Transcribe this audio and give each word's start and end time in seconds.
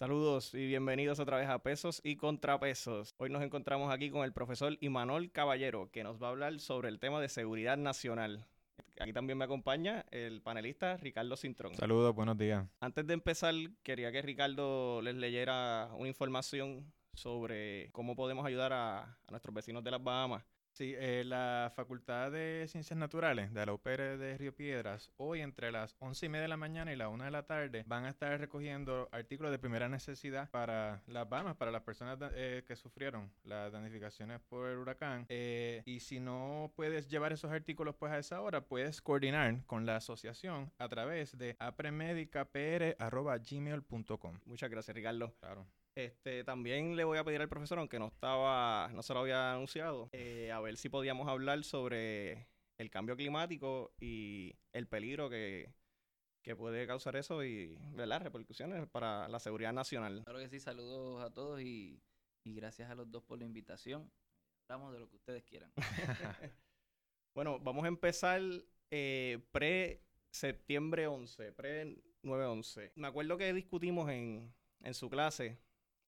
Saludos 0.00 0.54
y 0.54 0.66
bienvenidos 0.66 1.20
otra 1.20 1.36
vez 1.36 1.46
a 1.50 1.58
Pesos 1.58 2.00
y 2.02 2.16
Contrapesos. 2.16 3.14
Hoy 3.18 3.28
nos 3.28 3.42
encontramos 3.42 3.92
aquí 3.92 4.08
con 4.08 4.24
el 4.24 4.32
profesor 4.32 4.78
Imanol 4.80 5.30
Caballero, 5.30 5.90
que 5.92 6.02
nos 6.02 6.16
va 6.22 6.28
a 6.28 6.30
hablar 6.30 6.58
sobre 6.58 6.88
el 6.88 6.98
tema 6.98 7.20
de 7.20 7.28
seguridad 7.28 7.76
nacional. 7.76 8.46
Aquí 8.98 9.12
también 9.12 9.36
me 9.36 9.44
acompaña 9.44 10.06
el 10.10 10.40
panelista 10.40 10.96
Ricardo 10.96 11.36
Cintrón. 11.36 11.74
Saludos, 11.74 12.14
buenos 12.14 12.38
días. 12.38 12.66
Antes 12.80 13.06
de 13.06 13.12
empezar, 13.12 13.54
quería 13.82 14.10
que 14.10 14.22
Ricardo 14.22 15.02
les 15.02 15.16
leyera 15.16 15.90
una 15.94 16.08
información 16.08 16.90
sobre 17.12 17.90
cómo 17.92 18.16
podemos 18.16 18.46
ayudar 18.46 18.72
a, 18.72 19.02
a 19.02 19.30
nuestros 19.30 19.54
vecinos 19.54 19.84
de 19.84 19.90
las 19.90 20.02
Bahamas 20.02 20.42
Sí, 20.80 20.94
eh, 20.96 21.24
la 21.26 21.70
Facultad 21.76 22.32
de 22.32 22.64
Ciencias 22.66 22.98
Naturales 22.98 23.52
de 23.52 23.66
la 23.66 23.74
UPR 23.74 24.16
de 24.16 24.38
Río 24.38 24.54
Piedras, 24.54 25.10
hoy 25.18 25.42
entre 25.42 25.70
las 25.70 25.94
once 25.98 26.24
y 26.24 26.30
media 26.30 26.44
de 26.44 26.48
la 26.48 26.56
mañana 26.56 26.90
y 26.90 26.96
la 26.96 27.10
una 27.10 27.26
de 27.26 27.30
la 27.30 27.42
tarde, 27.42 27.84
van 27.86 28.06
a 28.06 28.08
estar 28.08 28.40
recogiendo 28.40 29.06
artículos 29.12 29.52
de 29.52 29.58
primera 29.58 29.90
necesidad 29.90 30.48
para 30.48 31.02
las 31.06 31.28
Bahamas, 31.28 31.58
para 31.58 31.70
las 31.70 31.82
personas 31.82 32.18
eh, 32.34 32.64
que 32.66 32.76
sufrieron 32.76 33.30
las 33.44 33.70
danificaciones 33.70 34.40
por 34.48 34.70
el 34.70 34.78
huracán. 34.78 35.26
Eh, 35.28 35.82
y 35.84 36.00
si 36.00 36.18
no 36.18 36.72
puedes 36.74 37.10
llevar 37.10 37.34
esos 37.34 37.50
artículos 37.50 37.94
pues 37.96 38.12
a 38.12 38.18
esa 38.18 38.40
hora, 38.40 38.62
puedes 38.62 39.02
coordinar 39.02 39.62
con 39.66 39.84
la 39.84 39.96
asociación 39.96 40.72
a 40.78 40.88
través 40.88 41.36
de 41.36 41.56
apremedicapr.gmail.com. 41.58 44.38
Muchas 44.46 44.70
gracias, 44.70 44.96
Ricardo. 44.96 45.34
Claro. 45.40 45.66
Este, 45.96 46.44
también 46.44 46.96
le 46.96 47.04
voy 47.04 47.18
a 47.18 47.24
pedir 47.24 47.40
al 47.40 47.48
profesor, 47.48 47.78
aunque 47.78 47.98
no 47.98 48.06
estaba, 48.06 48.88
no 48.92 49.02
se 49.02 49.12
lo 49.12 49.20
había 49.20 49.52
anunciado, 49.52 50.08
eh, 50.12 50.52
a 50.52 50.60
ver 50.60 50.76
si 50.76 50.88
podíamos 50.88 51.28
hablar 51.28 51.64
sobre 51.64 52.48
el 52.78 52.90
cambio 52.90 53.16
climático 53.16 53.92
y 54.00 54.54
el 54.72 54.86
peligro 54.86 55.28
que, 55.28 55.74
que 56.42 56.56
puede 56.56 56.86
causar 56.86 57.16
eso 57.16 57.44
y 57.44 57.76
las 57.94 58.22
repercusiones 58.22 58.88
para 58.88 59.28
la 59.28 59.40
seguridad 59.40 59.72
nacional. 59.72 60.22
Claro 60.24 60.38
que 60.38 60.48
sí, 60.48 60.60
saludos 60.60 61.22
a 61.22 61.30
todos 61.30 61.60
y, 61.60 62.00
y 62.44 62.54
gracias 62.54 62.90
a 62.90 62.94
los 62.94 63.10
dos 63.10 63.22
por 63.24 63.38
la 63.38 63.44
invitación. 63.44 64.10
Hablamos 64.68 64.92
de 64.92 65.00
lo 65.00 65.08
que 65.08 65.16
ustedes 65.16 65.42
quieran. 65.44 65.72
bueno, 67.34 67.58
vamos 67.58 67.84
a 67.84 67.88
empezar 67.88 68.40
eh, 68.90 69.44
pre-septiembre 69.50 71.08
11, 71.08 71.52
pre-9-11. 71.52 72.92
Me 72.94 73.08
acuerdo 73.08 73.36
que 73.36 73.52
discutimos 73.52 74.08
en, 74.08 74.54
en 74.80 74.94
su 74.94 75.10
clase 75.10 75.58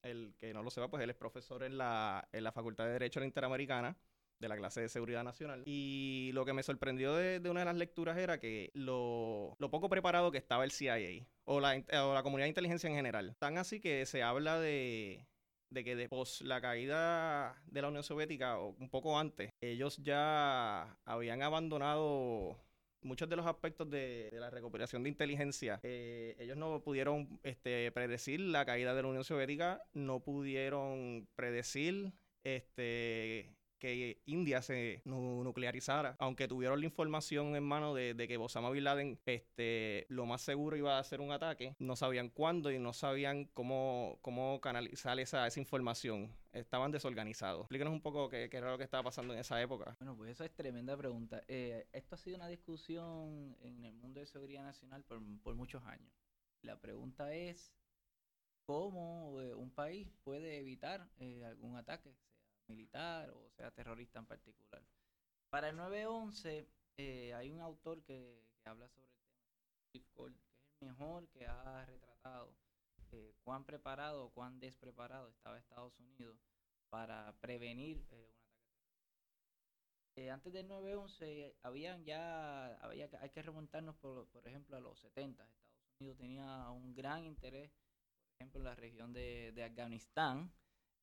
el 0.03 0.35
que 0.39 0.53
no 0.53 0.63
lo 0.63 0.71
sepa, 0.71 0.89
pues 0.89 1.03
él 1.03 1.11
es 1.11 1.17
profesor 1.17 1.63
en 1.63 1.79
la, 1.79 2.29
en 2.33 2.45
la 2.45 2.53
Facultad 2.53 2.87
de 2.87 2.93
Derecho 2.93 3.23
Interamericana 3.23 3.97
de 4.39 4.49
la 4.49 4.57
clase 4.57 4.81
de 4.81 4.89
Seguridad 4.89 5.23
Nacional. 5.23 5.63
Y 5.67 6.31
lo 6.35 6.45
que 6.45 6.53
me 6.53 6.63
sorprendió 6.63 7.15
de, 7.15 7.39
una 7.49 7.61
de 7.61 7.67
las 7.67 7.77
lecturas 7.77 8.19
era 8.19 8.39
que 8.39 8.71
lo, 8.75 9.57
poco 9.71 9.89
preparado 9.89 10.33
que 10.33 10.39
estaba 10.39 10.65
el 10.65 10.73
CIA 10.73 11.27
o 11.45 11.61
la, 11.61 11.83
o 12.05 12.15
la 12.15 12.23
comunidad 12.23 12.47
de 12.47 12.51
inteligencia 12.51 12.91
en 12.91 12.97
general. 12.97 13.37
Tan 13.39 13.57
así 13.57 13.81
que 13.81 14.05
se 14.05 14.23
habla 14.23 14.59
de, 14.59 15.27
de 15.71 15.85
que 15.85 15.97
después 15.97 16.43
la 16.43 16.61
caída 16.61 17.63
de 17.67 17.83
la 17.83 17.89
Unión 17.89 18.03
Soviética, 18.03 18.59
o 18.59 18.75
un 18.79 18.91
poco 18.91 19.19
antes, 19.19 19.51
ellos 19.61 19.99
ya 19.99 20.99
habían 21.05 21.43
abandonado 21.43 22.59
muchos 23.03 23.29
de 23.29 23.37
los 23.37 23.47
aspectos 23.47 23.89
de, 23.91 24.31
la 24.33 24.51
recopilación 24.51 25.03
de 25.03 25.09
inteligencia, 25.11 25.81
eh, 25.83 26.37
ellos 26.39 26.57
no 26.57 26.81
pudieron 26.83 27.41
este, 27.43 27.91
predecir 27.93 28.41
la 28.41 28.65
caída 28.65 28.95
de 28.95 29.03
la 29.03 29.09
Unión 29.09 29.25
Soviética, 29.25 29.83
no 29.93 30.21
pudieron 30.21 31.29
predecir 31.35 32.13
este, 32.45 33.55
que 33.83 34.23
India 34.27 34.63
se 34.63 35.03
nuclearizara, 35.05 36.15
aunque 36.21 36.47
tuvieron 36.47 36.79
la 36.79 36.87
información 36.87 37.57
en 37.57 37.65
mano 37.65 37.95
de, 37.95 38.15
que 38.29 38.37
Osama 38.37 38.71
Bin 38.71 38.85
Laden 38.85 39.19
este, 39.27 40.07
lo 40.09 40.25
más 40.25 40.43
seguro 40.43 40.77
iba 40.77 40.99
a 40.99 41.01
hacer 41.01 41.21
un 41.21 41.33
ataque, 41.33 41.75
no 41.81 41.97
sabían 41.97 42.29
cuándo 42.29 42.71
y 42.71 42.79
no 42.79 42.93
sabían 42.93 43.47
cómo, 43.47 44.21
cómo 44.23 44.61
canalizar 44.61 45.19
esa, 45.19 45.49
esa 45.49 45.59
información. 45.59 46.33
Estaban 46.53 46.93
desorganizados. 46.93 47.63
Explíquenos 47.63 47.93
un 47.93 48.03
poco 48.03 48.29
qué, 48.29 48.49
era 48.53 48.71
lo 48.71 48.79
que 48.79 48.85
estaba 48.85 49.03
pasando 49.03 49.35
en 49.35 49.41
esa 49.41 49.61
época. 49.61 49.97
Bueno, 49.99 50.17
pues 50.17 50.31
eso 50.31 50.45
es 50.45 50.55
tremenda 50.55 50.97
pregunta. 50.97 51.43
Eh, 51.49 51.89
esto 51.93 52.15
ha 52.15 52.19
sido 52.19 52.37
una 52.37 52.47
discusión 52.47 53.57
en 53.63 53.85
el 53.85 53.95
mundo 53.95 54.21
de 54.21 54.27
seguridad 54.27 54.63
nacional 54.63 55.03
por, 55.03 55.21
por 55.43 55.57
muchos 55.57 55.83
años. 55.87 56.13
La 56.61 56.79
pregunta 56.81 57.35
es, 57.35 57.75
¿cómo 58.65 59.41
eh, 59.41 59.55
un 59.55 59.73
país 59.73 60.09
puede 60.23 60.59
evitar 60.59 61.09
eh, 61.19 61.43
algún 61.45 61.75
ataque? 61.75 62.15
Militar 62.69 63.31
o 63.31 63.51
sea 63.51 63.71
terrorista 63.71 64.19
en 64.19 64.27
particular. 64.27 64.83
Para 65.51 65.69
el 65.69 65.77
911 65.77 66.67
eh, 66.97 67.35
hay 67.35 67.51
un 67.51 67.61
autor 67.61 68.03
que, 68.03 68.43
habla 68.65 68.89
sobre 68.89 69.09
el 69.09 69.17
tema, 69.19 69.37
que 69.93 69.99
es 69.99 70.05
el 70.27 70.41
mejor 70.81 71.29
que 71.29 71.47
ha 71.47 71.85
retratado 71.85 72.55
eh, 73.11 73.35
cuán 73.43 73.65
preparado 73.65 74.27
o 74.27 74.31
cuán 74.31 74.59
despreparado 74.61 75.29
estaba 75.29 75.59
Estados 75.59 75.99
Unidos 75.99 76.39
para 76.91 77.35
prevenir 77.41 78.07
eh, 78.11 78.33
un 78.33 78.49
ataque 78.49 78.87
terrorista. 80.15 80.33
antes 80.33 80.53
del 80.53 80.69
911 80.69 81.57
habían 81.63 82.05
ya, 82.05 82.75
había, 82.77 83.11
hay 83.21 83.31
que 83.31 83.43
remontarnos 83.43 83.97
por, 83.97 84.29
por 84.29 84.47
ejemplo 84.47 84.77
a 84.77 84.81
los 84.81 85.01
70. 85.01 85.43
Estados 85.43 86.01
Unidos 86.01 86.19
tenía 86.19 86.71
un 86.71 86.95
gran 86.95 87.25
interés, 87.25 87.73
por 87.73 88.35
ejemplo, 88.39 88.61
en 88.61 88.65
la 88.65 88.75
región 88.75 89.13
de, 89.13 89.53
de 89.53 89.65
Afganistán, 89.65 90.53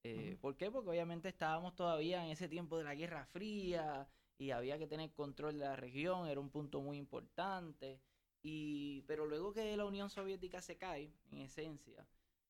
eh, 0.03 0.37
¿Por 0.41 0.55
qué? 0.55 0.71
Porque 0.71 0.89
obviamente 0.89 1.29
estábamos 1.29 1.75
todavía 1.75 2.23
en 2.23 2.31
ese 2.31 2.47
tiempo 2.47 2.77
de 2.77 2.83
la 2.83 2.95
Guerra 2.95 3.25
Fría 3.25 4.07
y 4.37 4.51
había 4.51 4.77
que 4.77 4.87
tener 4.87 5.11
control 5.11 5.59
de 5.59 5.65
la 5.65 5.75
región, 5.75 6.27
era 6.27 6.39
un 6.39 6.49
punto 6.49 6.81
muy 6.81 6.97
importante. 6.97 7.99
Y, 8.41 9.01
pero 9.01 9.25
luego 9.25 9.53
que 9.53 9.75
la 9.75 9.85
Unión 9.85 10.09
Soviética 10.09 10.61
se 10.61 10.77
cae, 10.77 11.11
en 11.31 11.39
esencia, 11.39 12.07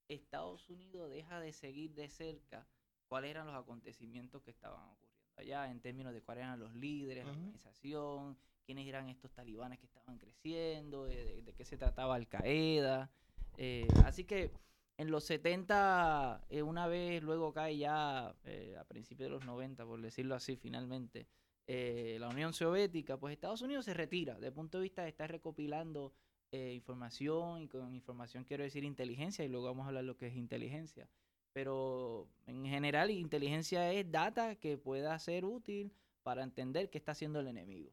Estados 0.07 0.69
Unidos 0.69 1.09
deja 1.09 1.39
de 1.39 1.51
seguir 1.51 1.95
de 1.95 2.09
cerca 2.09 2.67
cuáles 3.07 3.31
eran 3.31 3.47
los 3.47 3.55
acontecimientos 3.55 4.43
que 4.43 4.51
estaban 4.51 4.81
ocurriendo 4.81 5.09
allá 5.39 5.71
en 5.71 5.79
términos 5.79 6.13
de 6.13 6.21
cuáles 6.21 6.43
eran 6.43 6.59
los 6.59 6.73
líderes, 6.75 7.25
la 7.25 7.31
organización, 7.31 8.37
quiénes 8.65 8.87
eran 8.87 9.09
estos 9.09 9.31
talibanes 9.31 9.79
que 9.79 9.85
estaban 9.85 10.17
creciendo, 10.17 11.05
de, 11.05 11.53
qué 11.57 11.65
se 11.65 11.77
trataba 11.77 12.15
Al 12.15 12.27
Qaeda. 12.27 13.09
Eh, 13.57 13.87
así 14.05 14.25
que 14.25 14.51
en 14.99 15.11
los 15.11 15.23
70, 15.23 16.45
eh, 16.49 16.61
una 16.61 16.85
vez 16.87 17.23
luego 17.23 17.53
cae 17.53 17.77
ya 17.77 18.35
eh, 18.43 18.75
a 18.77 18.83
principios 18.83 19.27
de 19.27 19.31
los 19.31 19.45
90, 19.45 19.85
por 19.85 20.01
decirlo 20.01 20.35
así, 20.35 20.57
finalmente, 20.57 21.25
eh, 21.67 22.17
la 22.19 22.27
Unión 22.27 22.51
Soviética, 22.51 23.15
pues 23.17 23.31
Estados 23.31 23.61
Unidos 23.61 23.85
se 23.85 23.93
retira. 23.93 24.33
Desde 24.33 24.47
el 24.47 24.53
punto 24.53 24.77
de 24.77 24.81
vista 24.83 25.03
de 25.03 25.09
estar 25.09 25.31
recopilando 25.31 26.13
información, 26.51 27.61
y 27.61 27.69
con 27.69 27.95
información 27.95 28.43
quiero 28.43 28.63
decir 28.65 28.83
inteligencia, 28.83 29.45
y 29.45 29.47
luego 29.47 29.67
vamos 29.67 29.85
a 29.85 29.87
hablar 29.87 30.03
lo 30.03 30.17
que 30.17 30.27
es 30.27 30.35
inteligencia. 30.35 31.07
Pero 31.53 32.27
en 32.45 32.65
general, 32.65 33.09
inteligencia 33.09 33.93
es 33.93 34.11
data 34.11 34.55
que 34.55 34.77
pueda 34.77 35.17
ser 35.19 35.45
útil 35.45 35.93
para 36.23 36.43
entender 36.43 36.89
qué 36.89 36.97
está 36.97 37.13
haciendo 37.13 37.39
el 37.39 37.47
enemigo. 37.47 37.91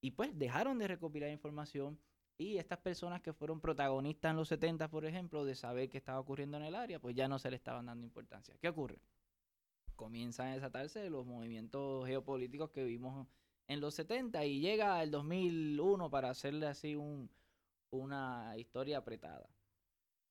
y 0.00 0.10
pues 0.12 0.36
dejaron 0.36 0.78
de 0.78 0.88
recopilar 0.88 1.30
información 1.30 1.96
y 2.38 2.58
estas 2.58 2.78
personas 2.78 3.22
que 3.22 3.32
fueron 3.32 3.60
protagonistas 3.60 4.30
en 4.30 4.36
los 4.36 4.48
70, 4.48 4.88
por 4.90 5.06
ejemplo, 5.06 5.44
de 5.44 5.54
saber 5.54 5.88
qué 5.88 5.98
estaba 5.98 6.20
ocurriendo 6.20 6.58
en 6.58 6.64
el 6.64 6.74
área, 6.74 7.00
pues 7.00 7.16
ya 7.16 7.28
no 7.28 7.38
se 7.38 7.50
le 7.50 7.56
estaban 7.56 7.86
dando 7.86 8.04
importancia. 8.04 8.54
¿Qué 8.60 8.68
ocurre? 8.68 9.00
Comienzan 9.94 10.48
a 10.48 10.54
desatarse 10.54 11.08
los 11.08 11.24
movimientos 11.24 12.06
geopolíticos 12.06 12.70
que 12.70 12.84
vimos 12.84 13.26
en 13.68 13.80
los 13.80 13.94
70 13.94 14.44
y 14.44 14.60
llega 14.60 15.02
el 15.02 15.10
2001 15.10 16.10
para 16.10 16.28
hacerle 16.28 16.66
así 16.66 16.94
un, 16.94 17.30
una 17.90 18.54
historia 18.58 18.98
apretada. 18.98 19.48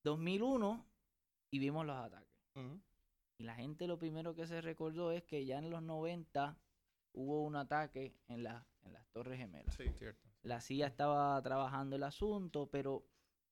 2001 0.04 0.86
y 1.50 1.60
vimos 1.60 1.86
los 1.88 1.96
ataques. 1.96 2.30
Y 3.38 3.44
la 3.44 3.56
gente 3.56 3.88
lo 3.88 3.98
primero 3.98 4.36
que 4.36 4.46
se 4.46 4.62
recordó 4.62 5.12
es 5.12 5.24
que 5.24 5.46
ya 5.46 5.58
en 5.58 5.72
los 5.72 5.82
90 5.82 6.58
hubo 7.14 7.44
un 7.44 7.56
ataque 7.56 8.16
en, 8.28 8.44
la, 8.44 8.66
en 8.84 8.94
las 8.94 9.08
Torres 9.10 9.40
Gemelas. 9.40 9.76
Sí, 9.76 9.90
cierto 9.98 10.25
la 10.46 10.62
CIA 10.62 10.88
estaba 10.88 11.42
trabajando 11.42 11.96
el 11.96 12.04
asunto, 12.04 12.70
pero 12.72 13.04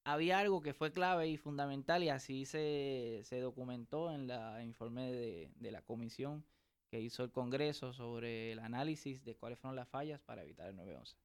había 0.03 0.39
algo 0.39 0.61
que 0.61 0.73
fue 0.73 0.91
clave 0.91 1.27
y 1.27 1.37
fundamental 1.37 2.03
y 2.03 2.09
así 2.09 2.45
se, 2.45 3.21
se 3.23 3.39
documentó 3.39 4.11
en 4.11 4.29
el 4.29 4.63
informe 4.63 5.11
de, 5.11 5.51
de, 5.55 5.71
la 5.71 5.81
comisión 5.81 6.45
que 6.89 7.01
hizo 7.01 7.23
el 7.23 7.31
Congreso 7.31 7.93
sobre 7.93 8.51
el 8.51 8.59
análisis 8.59 9.23
de 9.23 9.35
cuáles 9.35 9.59
fueron 9.59 9.75
las 9.75 9.89
fallas 9.89 10.21
para 10.21 10.43
evitar 10.43 10.69
el 10.69 10.77
9-11. 10.77 11.15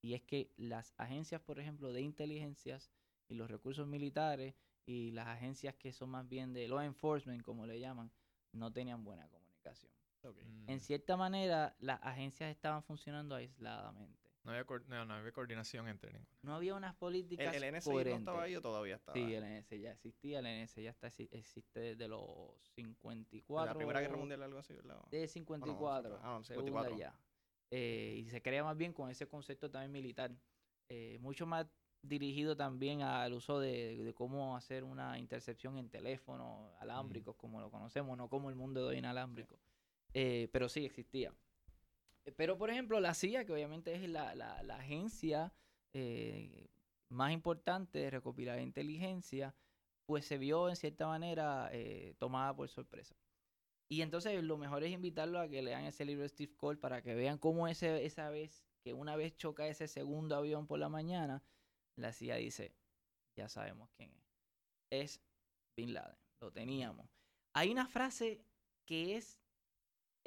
Y 0.00 0.14
es 0.14 0.22
que 0.22 0.52
las 0.56 0.94
agencias, 0.96 1.40
por 1.42 1.58
ejemplo, 1.58 1.92
de 1.92 2.00
inteligencias 2.00 2.90
y 3.28 3.34
los 3.34 3.50
recursos 3.50 3.86
militares 3.86 4.54
y 4.86 5.10
las 5.10 5.26
agencias 5.26 5.74
que 5.74 5.92
son 5.92 6.10
más 6.10 6.26
bien 6.28 6.54
de 6.54 6.68
law 6.68 6.80
enforcement, 6.80 7.42
como 7.42 7.66
le 7.66 7.78
llaman, 7.80 8.10
no 8.52 8.72
tenían 8.72 9.04
buena 9.04 9.28
comunicación. 9.28 9.92
En 10.66 10.76
mm. 10.76 10.80
cierta 10.80 11.16
manera, 11.16 11.76
las 11.80 12.00
agencias 12.02 12.50
estaban 12.50 12.82
funcionando 12.82 13.34
aisladamente. 13.34 14.27
No 14.48 14.54
había, 14.54 15.04
no, 15.04 15.12
había 15.12 15.32
coordinación 15.32 15.88
entre 15.88 16.10
ninguno. 16.10 16.38
No 16.40 16.54
había 16.54 16.74
unas 16.74 16.94
políticas 16.94 17.54
¿El, 17.54 17.62
el 17.64 17.76
NSI 17.76 17.90
no 17.90 18.00
estaba 18.00 18.42
ahí 18.44 18.56
o 18.56 18.62
todavía 18.62 18.96
estaba? 18.96 19.12
Sí, 19.12 19.34
el 19.34 19.44
NSI 19.44 19.80
ya 19.80 19.92
existía. 19.92 20.38
El 20.38 20.64
NSI 20.64 20.84
ya 20.84 20.90
está, 20.90 21.08
existe 21.08 21.80
desde 21.80 22.08
los 22.08 22.54
54. 22.74 23.72
¿La 23.72 23.76
Primera 23.76 24.00
Guerra 24.00 24.16
Mundial 24.16 24.42
algo 24.42 24.58
así? 24.58 24.72
¿verdad? 24.72 24.98
De 25.10 25.28
54. 25.28 26.20
Ah, 26.22 26.38
no, 26.38 26.44
54. 26.44 26.96
ya. 26.96 27.14
Eh, 27.70 28.22
y 28.24 28.30
se 28.30 28.40
crea 28.40 28.64
más 28.64 28.74
bien 28.74 28.94
con 28.94 29.10
ese 29.10 29.28
concepto 29.28 29.70
también 29.70 29.92
militar. 29.92 30.34
Eh, 30.88 31.18
mucho 31.20 31.44
más 31.44 31.66
dirigido 32.00 32.56
también 32.56 33.02
al 33.02 33.34
uso 33.34 33.60
de, 33.60 34.02
de 34.02 34.14
cómo 34.14 34.56
hacer 34.56 34.82
una 34.82 35.18
intercepción 35.18 35.76
en 35.76 35.90
teléfonos 35.90 36.72
alámbricos, 36.80 37.36
como 37.36 37.60
lo 37.60 37.70
conocemos, 37.70 38.16
no 38.16 38.30
como 38.30 38.48
el 38.48 38.56
mundo 38.56 38.80
de 38.80 38.86
hoy 38.86 38.96
inalámbrico. 38.96 39.58
Eh, 40.14 40.48
pero 40.52 40.70
sí 40.70 40.86
existía. 40.86 41.34
Eh, 42.28 42.32
Pero, 42.36 42.58
por 42.58 42.70
ejemplo, 42.70 43.00
la 43.00 43.14
CIA, 43.14 43.44
que 43.44 43.52
obviamente 43.52 43.94
es 43.94 44.08
la, 44.08 44.34
la- 44.34 44.76
agencia 44.76 45.52
eh, 45.94 46.68
más 47.08 47.32
importante 47.32 47.98
de 47.98 48.10
recopilar 48.10 48.60
inteligencia, 48.60 49.54
pues 50.06 50.26
se 50.26 50.38
vio 50.38 50.68
en 50.68 50.76
cierta 50.76 51.06
manera 51.06 51.70
eh, 51.72 52.14
tomada 52.18 52.54
por 52.54 52.68
sorpresa. 52.68 53.16
Y 53.90 54.02
entonces 54.02 54.42
lo 54.44 54.58
mejor 54.58 54.84
es 54.84 54.92
invitarlo 54.92 55.40
a 55.40 55.48
que 55.48 55.62
lean 55.62 55.84
ese 55.84 56.04
libro 56.04 56.22
de 56.22 56.28
Steve 56.28 56.54
Cole 56.56 56.78
para 56.78 57.02
que 57.02 57.14
vean 57.14 57.38
cómo 57.38 57.66
ese, 57.66 58.04
esa 58.04 58.28
vez, 58.28 58.66
que 58.84 58.92
una 58.92 59.16
vez 59.16 59.34
choca 59.36 59.66
ese 59.66 59.88
segundo 59.88 60.36
avión 60.36 60.66
por 60.66 60.78
la 60.78 60.90
mañana, 60.90 61.42
la 61.96 62.12
CIA 62.12 62.36
dice, 62.36 62.74
ya 63.36 63.48
sabemos 63.48 63.88
quién 63.96 64.10
es. 64.12 64.28
Es 64.90 65.22
Bin 65.76 65.94
Laden, 65.94 66.18
lo 66.40 66.52
teníamos. 66.52 67.08
Hay 67.54 67.70
una 67.70 67.86
frase 67.86 68.44
que 68.86 69.16
es 69.16 69.40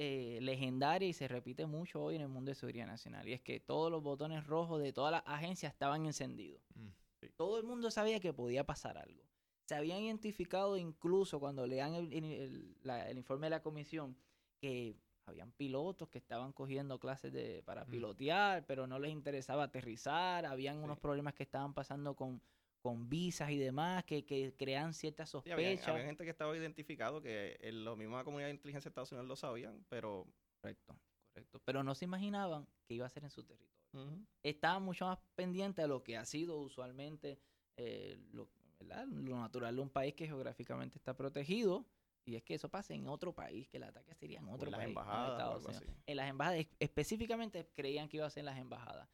eh, 0.04 0.40
legendaria 0.42 1.08
y 1.08 1.14
se 1.14 1.28
repite 1.28 1.68
mucho 1.68 2.02
hoy 2.02 2.16
en 2.16 2.22
el 2.24 2.28
mundo 2.28 2.50
de 2.50 2.56
seguridad 2.56 2.88
nacional, 2.88 3.28
y 3.28 3.34
es 3.34 3.42
que 3.42 3.60
todos 3.60 3.92
los 3.92 4.02
botones 4.02 4.48
rojos 4.48 4.82
de 4.82 4.92
todas 4.94 5.12
las 5.12 5.22
agencias 5.28 5.72
estaban 5.74 6.08
encendidos. 6.08 6.60
Mm. 6.74 6.88
Todo 7.36 7.60
el 7.60 7.64
mundo 7.66 7.92
sabía 7.92 8.20
que 8.20 8.34
podía 8.34 8.64
pasar 8.66 8.98
algo. 8.98 9.22
Se 9.68 9.76
habían 9.76 10.00
identificado 10.02 10.76
incluso 10.76 11.40
cuando 11.40 11.68
lean 11.68 11.94
el, 11.94 12.12
el- 12.12 12.24
el- 12.26 12.76
la- 12.82 13.08
el 13.12 13.18
informe 13.20 13.46
de 13.46 13.52
la 13.52 13.62
comisión 13.62 14.18
que 14.60 14.96
habían 15.28 15.52
pilotos 15.52 16.10
que 16.10 16.18
estaban 16.18 16.52
cogiendo 16.52 17.00
clases 17.00 17.32
de, 17.32 17.62
para 17.64 17.86
Mm. 17.86 17.92
pilotear, 17.92 18.66
pero 18.66 18.88
no 18.88 18.98
les 18.98 19.12
interesaba 19.12 19.66
aterrizar, 19.66 20.48
habían 20.48 20.78
unos 20.84 20.98
problemas 21.00 21.36
que 21.36 21.44
estaban 21.44 21.76
pasando 21.76 22.16
con, 22.16 22.42
con 22.82 23.10
visas 23.10 23.52
y 23.52 23.58
demás, 23.58 24.04
que, 24.06 24.26
que 24.26 24.56
crean 24.58 24.94
ciertas 24.94 25.30
Sí, 25.30 25.38
había, 25.52 25.70
sospechas. 25.70 25.88
había 25.90 26.06
gente 26.06 26.24
que 26.24 26.32
estaba 26.32 26.56
identificado 26.58 27.22
que 27.22 27.58
en 27.62 27.86
la 27.86 27.96
misma 27.96 28.24
comunidad 28.24 28.48
de 28.48 28.54
inteligencia 28.54 28.90
de 28.90 28.92
Estados 28.92 29.12
Unidos 29.12 29.28
lo 29.28 29.36
sabían, 29.36 29.86
pero 29.90 30.28
Correcto, 30.62 30.96
correcto. 31.34 31.62
Pero 31.66 31.84
no 31.84 31.96
se 31.96 32.06
imaginaban 32.06 32.68
que 32.88 32.96
iba 32.96 33.06
a 33.06 33.10
ser 33.10 33.24
en 33.24 33.30
su 33.30 33.44
territorio. 33.44 34.28
estaban 34.44 34.84
mucho 34.84 35.06
más 35.06 35.20
pendientes 35.36 35.84
de 35.84 35.88
lo 35.88 36.04
que 36.04 36.18
ha 36.18 36.26
sido 36.26 36.58
usualmente 36.60 37.40
eh, 37.78 38.18
lo, 38.32 38.50
natural 38.82 39.76
de 39.76 39.82
un 39.82 39.90
país 39.90 40.14
que 40.16 40.28
geográficamente 40.28 40.98
está 40.98 41.16
protegido. 41.16 41.86
Y 42.24 42.36
es 42.36 42.44
que 42.44 42.54
eso 42.54 42.70
pasa 42.70 42.94
en 42.94 43.08
otro 43.08 43.34
país, 43.34 43.68
que 43.68 43.78
el 43.78 43.84
ataque 43.84 44.14
sería 44.14 44.40
en 44.40 44.48
otro 44.50 44.68
en 44.70 44.76
país. 44.76 44.88
embajadas. 44.90 45.82
En 46.06 46.18
las 46.18 46.30
embajadas, 46.30 46.60
es- 46.60 46.68
específicamente 46.80 47.68
creían 47.74 48.08
que 48.08 48.18
iba 48.18 48.28
a 48.28 48.30
ser 48.30 48.42
en 48.42 48.46
las 48.46 48.60
embajadas. 48.60 49.10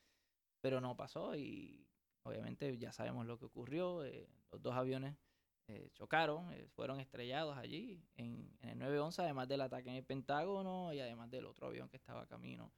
Pero 0.61 0.81
no 0.81 0.97
pasó 0.97 1.35
y 1.35 1.86
obviamente 2.27 2.77
ya 2.77 2.91
sabemos 2.91 3.25
lo 3.25 3.37
que 3.37 3.45
ocurrió. 3.45 4.03
eh, 4.05 4.27
los 4.51 4.61
dos 4.61 4.73
aviones 4.75 5.15
eh, 5.67 5.89
chocaron, 5.93 6.51
eh, 6.53 6.67
fueron 6.69 6.99
estrellados 6.99 7.57
allí 7.57 8.01
en, 8.15 8.55
en 8.61 8.69
el 8.69 8.79
911, 8.79 9.21
además 9.21 9.47
del 9.47 9.61
ataque 9.61 9.89
en 9.89 9.95
el 9.95 10.03
Pentágono 10.05 10.93
y 10.93 10.99
además 10.99 11.29
del 11.29 11.45
otro 11.45 11.67
avión 11.67 11.89
que 11.89 11.97
estaba 11.97 12.25
camino. 12.27 12.71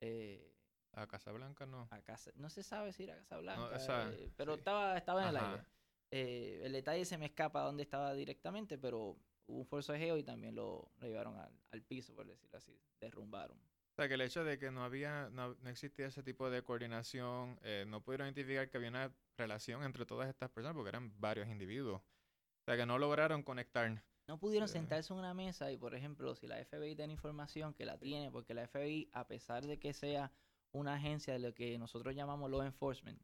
eh, 0.00 0.54
A 0.92 1.06
Casablanca 1.06 1.66
no. 1.66 1.88
a 1.90 2.02
casa, 2.02 2.30
no 2.34 2.50
se 2.50 2.62
sabe 2.62 2.92
si 2.92 3.04
era 3.04 3.16
Casablanca, 3.16 3.76
esa- 3.76 4.12
eh, 4.12 4.30
pero 4.36 4.52
sí. 4.54 4.58
estaba, 4.58 4.96
estaba 4.98 5.22
en 5.22 5.28
el 5.30 5.36
aire. 5.36 5.62
Eh, 6.10 6.60
el 6.64 6.72
detalle 6.72 7.04
se 7.04 7.18
me 7.18 7.26
escapa 7.26 7.62
dónde 7.62 7.82
estaba 7.82 8.12
directamente, 8.14 8.78
pero 8.78 9.16
hubo 9.46 9.58
un 9.58 9.66
forcejeo 9.66 10.16
y 10.18 10.22
también 10.22 10.54
lo, 10.54 10.92
lo 10.98 11.06
llevaron 11.06 11.36
al, 11.38 11.52
al 11.72 11.82
piso, 11.82 12.14
por 12.14 12.26
decirlo 12.26 12.58
así, 12.58 12.78
derrumbaron. 13.00 13.58
O 13.94 13.96
sea, 13.96 14.08
que 14.08 14.14
el 14.14 14.22
hecho 14.22 14.42
de 14.42 14.58
que 14.58 14.72
no 14.72 14.82
había, 14.82 15.30
no, 15.30 15.54
no 15.54 15.70
existía 15.70 16.06
ese 16.08 16.24
tipo 16.24 16.50
de 16.50 16.62
coordinación, 16.64 17.60
eh, 17.62 17.84
no 17.86 18.02
pudieron 18.02 18.26
identificar 18.26 18.68
que 18.68 18.76
había 18.76 18.88
una 18.88 19.14
relación 19.36 19.84
entre 19.84 20.04
todas 20.04 20.28
estas 20.28 20.50
personas 20.50 20.74
porque 20.74 20.88
eran 20.88 21.12
varios 21.20 21.46
individuos. 21.48 22.00
O 22.00 22.64
sea, 22.66 22.76
que 22.76 22.86
no 22.86 22.98
lograron 22.98 23.44
conectar. 23.44 24.02
No 24.26 24.40
pudieron 24.40 24.66
Sí. 24.66 24.72
sentarse 24.72 25.12
en 25.12 25.20
una 25.20 25.32
mesa 25.32 25.70
y, 25.70 25.76
por 25.76 25.94
ejemplo, 25.94 26.34
si 26.34 26.48
la 26.48 26.58
FBI 26.58 26.96
tiene 26.96 27.12
información 27.12 27.72
que 27.72 27.84
la 27.84 27.96
tiene, 27.96 28.32
porque 28.32 28.52
la 28.52 28.62
FBI, 28.66 29.10
a 29.12 29.28
pesar 29.28 29.64
de 29.64 29.78
que 29.78 29.92
sea 29.92 30.32
una 30.72 30.94
agencia 30.94 31.34
de 31.34 31.38
lo 31.38 31.54
que 31.54 31.78
nosotros 31.78 32.16
llamamos 32.16 32.50
law 32.50 32.62
enforcement, 32.62 33.22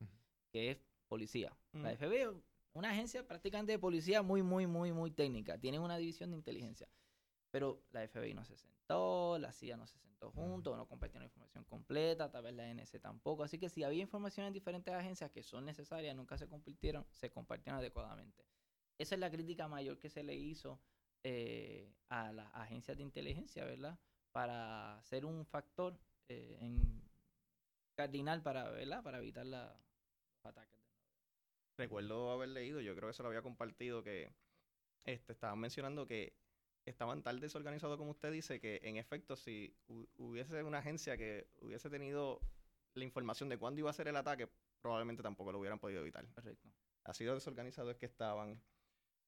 que 0.52 0.70
es 0.70 0.78
policía. 1.08 1.56
La 1.72 1.90
Mm. 1.90 1.96
FBI 1.96 2.16
es 2.18 2.28
una 2.74 2.90
agencia 2.90 3.26
prácticamente 3.26 3.72
de 3.72 3.78
policía 3.80 4.22
muy, 4.22 4.44
muy, 4.44 4.68
muy, 4.68 4.92
muy 4.92 5.10
técnica. 5.10 5.58
Tienen 5.58 5.80
una 5.80 5.96
división 5.96 6.30
de 6.30 6.36
inteligencia. 6.36 6.88
Pero 7.50 7.82
la 7.90 8.02
FBI 8.06 8.34
no 8.34 8.44
se 8.44 8.56
sentó, 8.56 9.38
la 9.38 9.52
CIA 9.52 9.76
no 9.76 9.86
se 9.86 9.98
sentó 9.98 10.30
juntos, 10.30 10.76
no 10.76 10.86
compartieron 10.86 11.24
información 11.24 11.64
completa, 11.64 12.30
tal 12.30 12.44
vez 12.44 12.54
la 12.54 12.68
NC 12.68 13.00
tampoco. 13.00 13.42
Así 13.42 13.58
que 13.58 13.68
si 13.68 13.82
había 13.82 14.02
información 14.02 14.46
en 14.46 14.52
diferentes 14.52 14.94
agencias 14.94 15.30
que 15.30 15.42
son 15.42 15.64
necesarias, 15.64 16.14
nunca 16.14 16.38
se 16.38 16.46
compartieron, 16.48 17.06
se 17.10 17.30
compartieron 17.30 17.80
adecuadamente. 17.80 18.44
Esa 18.98 19.14
es 19.14 19.20
la 19.20 19.30
crítica 19.30 19.66
mayor 19.66 19.98
que 19.98 20.10
se 20.10 20.22
le 20.22 20.34
hizo 20.34 20.80
eh, 21.24 21.92
a 22.08 22.32
las 22.32 22.54
agencias 22.54 22.96
de 22.96 23.02
inteligencia, 23.02 23.64
¿verdad? 23.64 23.98
Para 24.30 25.00
ser 25.02 25.24
un 25.24 25.44
factor 25.44 25.98
eh, 26.28 26.56
en 26.60 27.02
cardinal 27.96 28.42
para, 28.42 28.70
¿verdad? 28.70 29.02
Para 29.02 29.18
evitar 29.18 29.46
la- 29.46 29.74
los 30.36 30.46
ataques. 30.46 30.78
Recuerdo 31.76 32.30
haber 32.30 32.50
leído, 32.50 32.80
yo 32.80 32.94
creo 32.94 33.08
que 33.08 33.14
se 33.14 33.22
lo 33.22 33.28
había 33.28 33.42
compartido, 33.42 34.02
que 34.02 34.32
este, 35.04 35.32
estaban 35.32 35.58
mencionando 35.58 36.06
que 36.06 36.34
estaban 36.86 37.22
tan 37.22 37.40
desorganizados 37.40 37.96
como 37.98 38.10
usted 38.12 38.32
dice, 38.32 38.60
que 38.60 38.80
en 38.82 38.96
efecto, 38.96 39.36
si 39.36 39.74
hu- 39.88 40.08
hubiese 40.16 40.62
una 40.62 40.78
agencia 40.78 41.16
que 41.16 41.48
hubiese 41.60 41.90
tenido 41.90 42.40
la 42.94 43.04
información 43.04 43.48
de 43.48 43.58
cuándo 43.58 43.80
iba 43.80 43.90
a 43.90 43.94
ser 43.94 44.08
el 44.08 44.16
ataque, 44.16 44.48
probablemente 44.80 45.22
tampoco 45.22 45.52
lo 45.52 45.58
hubieran 45.58 45.78
podido 45.78 46.00
evitar. 46.00 46.26
Correcto. 46.34 46.68
Así 47.04 47.24
de 47.24 47.34
desorganizados 47.34 47.96
que 47.96 48.06
estaban. 48.06 48.60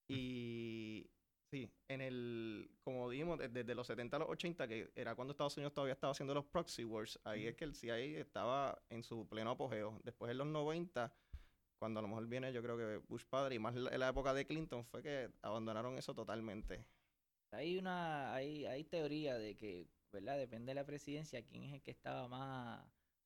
Y 0.09 1.11
sí, 1.51 1.71
en 1.89 2.01
el, 2.01 2.71
como 2.83 3.09
dijimos, 3.11 3.39
de- 3.39 3.49
desde 3.49 3.75
los 3.75 3.87
70 3.87 4.17
a 4.17 4.21
los 4.21 4.29
80, 4.29 4.67
que 4.67 4.91
era 4.95 5.15
cuando 5.15 5.33
Estados 5.33 5.57
Unidos 5.57 5.73
todavía 5.73 5.93
estaba 5.95 6.11
haciendo 6.11 6.35
los 6.35 6.45
proxy 6.45 6.85
wars, 6.85 7.19
ahí 7.25 7.47
es 7.47 7.55
que 7.57 7.65
el 7.65 7.75
CIA 7.75 7.97
estaba 8.21 8.83
en 8.91 9.03
su 9.03 9.29
pleno 9.29 9.51
apogeo. 9.53 10.01
Después 10.03 10.31
en 10.31 10.39
los 10.39 10.47
90, 10.47 11.15
cuando 11.79 12.01
a 12.01 12.03
lo 12.03 12.09
mejor 12.09 12.27
viene 12.27 12.53
yo 12.53 12.63
creo 12.63 12.77
que 12.77 12.97
Bush 13.09 13.25
padre 13.25 13.55
y 13.55 13.59
más 13.59 13.75
la- 13.75 13.91
en 13.91 14.01
la 14.01 14.09
época 14.09 14.35
de 14.35 14.47
Clinton, 14.47 14.85
fue 14.85 15.03
que 15.03 15.31
abandonaron 15.43 15.97
eso 15.99 16.15
totalmente. 16.15 16.85
Hay 17.53 17.77
una, 17.79 18.35
hay, 18.35 18.65
hay 18.67 18.85
teoría 18.85 19.37
de 19.39 19.57
que, 19.57 19.87
¿verdad? 20.11 20.39
Depende 20.39 20.71
de 20.71 20.75
la 20.75 20.85
presidencia, 20.87 21.43
quién 21.45 21.65
es 21.65 21.75
el 21.75 21.83
que 21.83 21.91
estaba 21.91 22.27
más, 22.29 22.85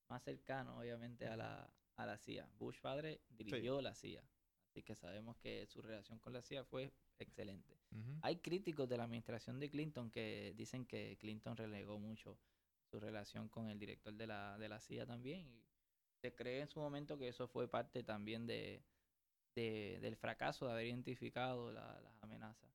más 0.08 0.22
cercano, 0.22 0.78
obviamente, 0.78 1.26
a 1.26 1.36
la, 1.36 1.70
a 1.96 2.06
la 2.06 2.18
CIA. 2.18 2.48
Bush 2.58 2.80
padre 2.80 3.20
dirigió 3.30 3.80
la 3.80 3.94
CIA. 3.94 4.22
Así 4.68 4.82
que 4.82 4.94
sabemos 4.94 5.36
que 5.38 5.66
su 5.66 5.80
relación 5.80 6.18
con 6.18 6.32
la 6.32 6.42
CIA 6.42 6.64
fue 6.64 6.92
excelente. 7.18 7.78
Hay 8.22 8.36
críticos 8.38 8.88
de 8.88 8.96
la 8.98 9.04
administración 9.04 9.58
de 9.60 9.70
Clinton 9.70 10.10
que 10.10 10.52
dicen 10.56 10.84
que 10.84 11.16
Clinton 11.18 11.56
relegó 11.56 11.98
mucho 11.98 12.38
su 12.90 13.00
relación 13.00 13.48
con 13.48 13.70
el 13.70 13.78
director 13.78 14.12
de 14.12 14.26
la, 14.26 14.58
de 14.58 14.68
la 14.68 14.80
CIA 14.80 15.06
también. 15.06 15.46
Y 15.46 15.64
se 16.20 16.34
cree 16.34 16.60
en 16.60 16.68
su 16.68 16.80
momento 16.80 17.16
que 17.16 17.28
eso 17.28 17.46
fue 17.48 17.68
parte 17.68 18.02
también 18.02 18.46
de, 18.46 18.82
de- 19.54 19.98
del 20.00 20.16
fracaso 20.16 20.66
de 20.66 20.72
haber 20.72 20.86
identificado 20.86 21.72
la- 21.72 22.00
las 22.00 22.22
amenazas. 22.22 22.70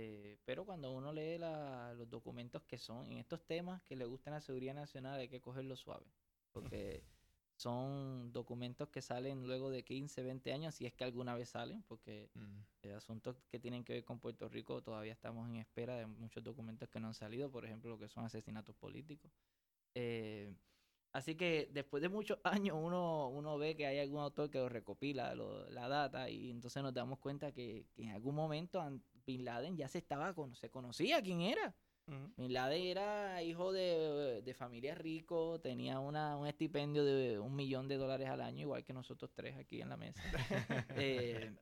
Eh, 0.00 0.38
pero 0.44 0.64
cuando 0.64 0.92
uno 0.92 1.12
lee 1.12 1.38
la- 1.38 1.92
los 1.94 2.08
documentos 2.08 2.62
que 2.64 2.78
son 2.78 3.06
en 3.06 3.18
estos 3.18 3.44
temas 3.44 3.82
que 3.82 3.96
le 3.96 4.04
gustan 4.06 4.32
la 4.34 4.40
seguridad 4.40 4.74
nacional 4.74 5.18
hay 5.18 5.28
que 5.28 5.40
cogerlo 5.40 5.74
suave. 5.76 6.06
Porque 6.52 7.02
son 7.56 8.32
documentos 8.32 8.88
que 8.90 9.02
salen 9.02 9.44
luego 9.46 9.70
de 9.70 9.82
15, 9.84 10.22
20 10.22 10.52
años, 10.52 10.76
si 10.76 10.86
es 10.86 10.94
que 10.94 11.02
alguna 11.04 11.34
vez 11.34 11.48
salen, 11.50 11.82
porque 11.82 12.30
Mm. 12.34 12.60
eh, 12.82 12.92
asuntos 12.94 13.36
que 13.50 13.58
tienen 13.58 13.82
que 13.84 13.94
ver 13.94 14.04
con 14.04 14.20
Puerto 14.20 14.48
Rico 14.48 14.80
todavía 14.82 15.12
estamos 15.12 15.48
en 15.48 15.56
espera 15.56 15.96
de 15.96 16.06
muchos 16.06 16.44
documentos 16.44 16.88
que 16.88 17.00
no 17.00 17.08
han 17.08 17.14
salido, 17.14 17.50
por 17.50 17.64
ejemplo, 17.64 17.90
lo 17.90 17.98
que 17.98 18.08
son 18.08 18.24
asesinatos 18.24 18.76
políticos. 18.76 19.32
Eh, 19.94 20.54
así 21.12 21.34
que 21.36 21.68
después 21.72 22.02
de 22.02 22.08
muchos 22.08 22.38
años 22.70 22.76
uno, 22.80 23.28
uno 23.30 23.58
ve 23.58 23.76
que 23.76 23.86
hay 23.86 23.98
algún 23.98 24.20
autor 24.20 24.50
que 24.50 24.68
recopila 24.68 25.34
lo- 25.34 25.68
la 25.70 25.88
data 25.88 26.30
y 26.30 26.50
entonces 26.50 26.82
nos 26.82 26.94
damos 26.94 27.18
cuenta 27.18 27.52
que, 27.52 27.86
que 27.94 28.04
en 28.04 28.10
algún 28.10 28.34
momento 28.34 28.80
an- 28.80 29.02
Bin 29.28 29.44
Laden 29.44 29.76
ya 29.76 29.88
se 29.88 29.98
estaba 29.98 30.32
cono- 30.34 30.54
se 30.54 30.70
conocía 30.70 31.20
quién 31.22 31.42
era. 31.42 31.74
Bin 32.38 32.54
Laden 32.54 32.82
era 32.86 33.42
hijo 33.42 33.70
de, 33.70 34.40
de 34.42 34.54
familia 34.54 34.94
rico, 34.94 35.60
tenía 35.60 35.98
una, 36.00 36.38
un 36.38 36.46
estipendio 36.46 37.04
de 37.04 37.38
un 37.38 37.54
millón 37.54 37.86
de 37.88 37.98
dólares 37.98 38.26
al 38.30 38.40
año, 38.40 38.62
igual 38.62 38.82
que 38.82 38.94
nosotros 38.94 39.30
tres 39.34 39.54
aquí 39.58 39.82
en 39.82 39.90
la 39.90 39.98
mesa. 39.98 40.22
Eh, 40.96 41.54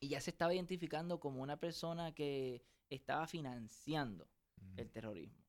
y 0.00 0.08
ya 0.08 0.20
se 0.20 0.28
estaba 0.30 0.52
identificando 0.52 1.18
como 1.18 1.40
una 1.42 1.56
persona 1.58 2.12
que 2.12 2.62
estaba 2.90 3.26
financiando 3.26 4.28
el 4.76 4.90
terrorismo. 4.90 5.42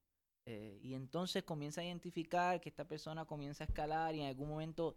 Eh, 0.45 0.79
y 0.81 0.93
entonces 0.93 1.43
comienza 1.43 1.81
a 1.81 1.83
identificar 1.85 2.61
que 2.61 2.69
esta 2.69 2.87
persona 2.87 3.25
comienza 3.25 3.65
a 3.65 3.67
escalar 3.67 4.15
y 4.15 4.21
en 4.21 4.27
algún 4.27 4.47
momento 4.47 4.95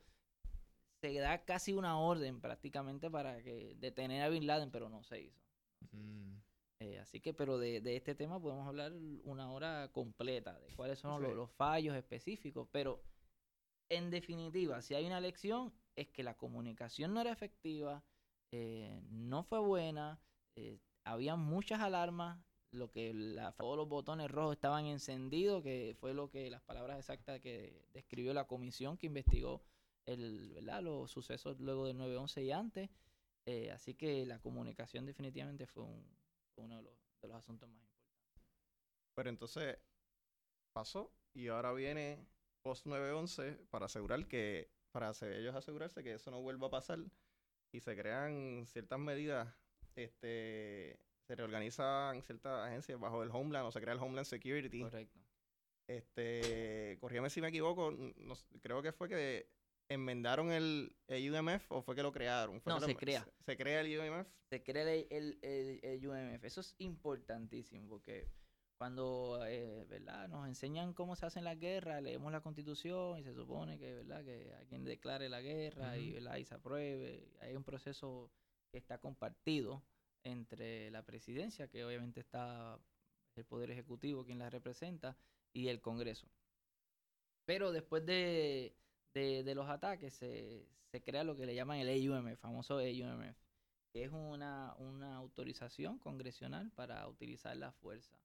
se 1.01 1.13
da 1.19 1.45
casi 1.45 1.73
una 1.73 1.99
orden 1.99 2.41
prácticamente 2.41 3.11
para 3.11 3.43
que 3.43 3.75
detener 3.81 4.23
a 4.23 4.29
Bin 4.29 4.47
Laden, 4.47 4.71
pero 4.71 4.89
no 4.89 5.03
se 5.03 5.21
hizo. 5.23 5.43
Mm. 5.93 6.26
Eh, 6.79 6.99
así 6.99 7.21
que, 7.21 7.33
pero 7.33 7.59
de, 7.59 7.81
de 7.81 7.97
este 7.97 8.15
tema 8.15 8.41
podemos 8.41 8.67
hablar 8.69 8.93
una 9.25 9.51
hora 9.51 9.91
completa, 9.93 10.59
de 10.61 10.75
cuáles 10.75 10.99
son 10.99 11.23
los, 11.23 11.31
Sí. 11.31 11.37
los 11.37 11.51
fallos 11.53 11.97
específicos, 11.97 12.69
pero 12.71 13.03
en 13.89 14.11
definitiva, 14.11 14.83
si 14.83 14.95
hay 14.95 15.07
una 15.07 15.21
lección, 15.21 15.73
es 15.97 16.09
que 16.09 16.23
la 16.23 16.37
comunicación 16.37 17.15
no 17.15 17.21
era 17.23 17.33
efectiva, 17.33 18.05
eh, 18.53 19.01
no 19.09 19.43
fue 19.43 19.59
buena, 19.61 20.21
eh, 20.57 20.79
había 21.05 21.37
muchas 21.37 21.81
alarmas, 21.81 22.39
lo 22.73 22.91
que 22.91 23.15
la, 23.15 23.53
todos 23.53 23.77
los 23.79 23.89
botones 23.89 24.31
rojos 24.31 24.55
estaban 24.57 24.85
encendidos, 24.87 25.63
que 25.63 25.97
fue 25.99 26.13
lo 26.13 26.29
que 26.31 26.51
las 26.51 26.61
palabras 26.63 26.99
exactas 26.99 27.41
que 27.41 27.87
describió 27.95 28.35
la 28.35 28.47
comisión 28.47 28.99
que 28.99 29.07
investigó 29.07 29.63
el, 30.05 30.53
¿verdad? 30.53 30.83
los 30.83 31.11
sucesos 31.11 31.59
luego 31.59 31.87
del 31.87 31.97
9-11 31.97 32.45
y 32.45 32.53
antes. 32.53 32.91
Así 33.73 33.95
que 33.95 34.27
la 34.27 34.41
comunicación 34.41 35.07
definitivamente 35.07 35.67
fue, 35.67 35.85
un, 35.85 36.05
uno 36.63 36.77
de 36.77 36.83
los, 36.83 36.95
de 37.23 37.29
los 37.29 37.37
asuntos 37.37 37.69
más 37.69 37.79
importantes. 37.79 38.17
Pero 39.15 39.31
entonces 39.31 39.79
pasó 40.73 41.13
y 41.33 41.49
ahora 41.49 41.73
viene 41.73 42.27
post 42.63 42.87
911 42.87 43.53
para 43.71 43.87
asegurar 43.87 44.27
que, 44.27 44.71
para 44.93 45.09
hacer- 45.09 45.33
ellos 45.33 45.55
asegurarse 45.55 46.03
que 46.03 46.15
eso 46.15 46.31
no 46.31 46.43
vuelva 46.43 46.69
a 46.69 46.71
pasar 46.71 46.99
y 47.73 47.81
se 47.81 47.97
crean 47.97 48.65
ciertas 48.67 48.99
medidas, 48.99 49.55
este, 49.95 50.99
se 51.27 51.35
reorganizan 51.35 52.23
ciertas 52.23 52.67
agencias 52.67 52.99
bajo 53.01 53.23
el 53.23 53.31
Homeland 53.31 53.67
o 53.67 53.73
se 53.73 53.81
crea 53.81 53.95
el 53.95 54.01
Homeland 54.01 54.27
Security. 54.27 54.81
Correcto. 54.83 55.19
Este, 55.89 56.99
corrígeme 57.01 57.31
si 57.31 57.41
me 57.41 57.49
equivoco, 57.49 57.93
no 57.93 58.35
creo 58.61 58.83
que 58.83 58.93
fue 58.93 59.09
que 59.09 59.49
enmendaron 59.89 60.51
el, 60.53 60.97
el 61.09 61.31
UMF 61.33 61.71
o 61.71 61.83
fue 61.83 61.95
que 61.95 62.03
lo 62.03 62.13
crearon. 62.13 62.61
Fue 62.61 62.73
No, 62.73 62.77
que 62.77 62.81
lo- 62.83 62.87
se 62.89 62.97
crea. 62.97 63.25
Se, 63.25 63.45
se 63.45 63.57
crea 63.57 63.81
el 63.81 63.99
UMF. 63.99 64.27
se 64.51 64.63
crea 64.63 64.93
el, 64.95 65.39
el, 65.43 65.81
el- 65.83 66.07
UMF. 66.07 66.45
Eso 66.45 66.61
es 66.61 66.75
importantísimo 66.79 67.89
porque 67.89 68.29
cuando 68.79 69.41
eh, 69.47 69.85
¿verdad? 69.89 70.29
nos 70.29 70.47
enseñan 70.47 70.93
cómo 70.93 71.17
se 71.17 71.25
hacen 71.27 71.45
las 71.45 71.59
guerras, 71.59 72.03
leemos 72.03 72.31
la 72.33 72.43
constitución 72.43 73.19
y 73.19 73.25
se 73.25 73.33
supone 73.35 73.79
que, 73.79 73.95
¿verdad? 73.95 74.23
que 74.25 74.53
alguien 74.55 74.85
declare 74.85 75.29
la 75.29 75.41
guerra 75.41 75.97
y. 75.97 76.13
¿verdad? 76.13 76.37
y 76.37 76.45
se 76.45 76.55
apruebe. 76.55 77.29
Hay 77.41 77.55
un 77.57 77.65
proceso 77.65 78.31
que 78.73 78.79
está 78.79 78.99
compartido 78.99 79.83
entre 80.25 80.91
la 80.91 81.05
presidencia, 81.05 81.69
que 81.69 81.85
obviamente 81.85 82.21
está 82.21 82.79
el 83.37 83.45
Poder 83.45 83.71
Ejecutivo 83.71 84.25
quien 84.25 84.39
la 84.41 84.51
representa, 84.51 85.17
y 85.53 85.69
el 85.69 85.81
Congreso. 85.81 86.27
Pero 87.47 87.71
después 87.73 88.05
de, 88.05 88.75
de, 89.17 89.43
de 89.43 89.55
los 89.55 89.69
ataques 89.69 90.15
se, 90.15 90.67
se 90.91 91.03
crea 91.03 91.25
lo 91.25 91.37
que 91.37 91.47
le 91.47 91.55
llaman 91.55 91.79
el 91.79 91.89
AUMF, 91.89 92.29
el 92.29 92.37
famoso 92.37 92.79
AUMF 92.79 93.37
que 93.93 94.05
es 94.05 94.13
una, 94.13 94.75
una 94.79 95.17
autorización 95.17 95.99
congresional 95.99 96.71
para 96.73 97.09
utilizar 97.09 97.57
la 97.57 97.73
fuerza. 97.73 98.19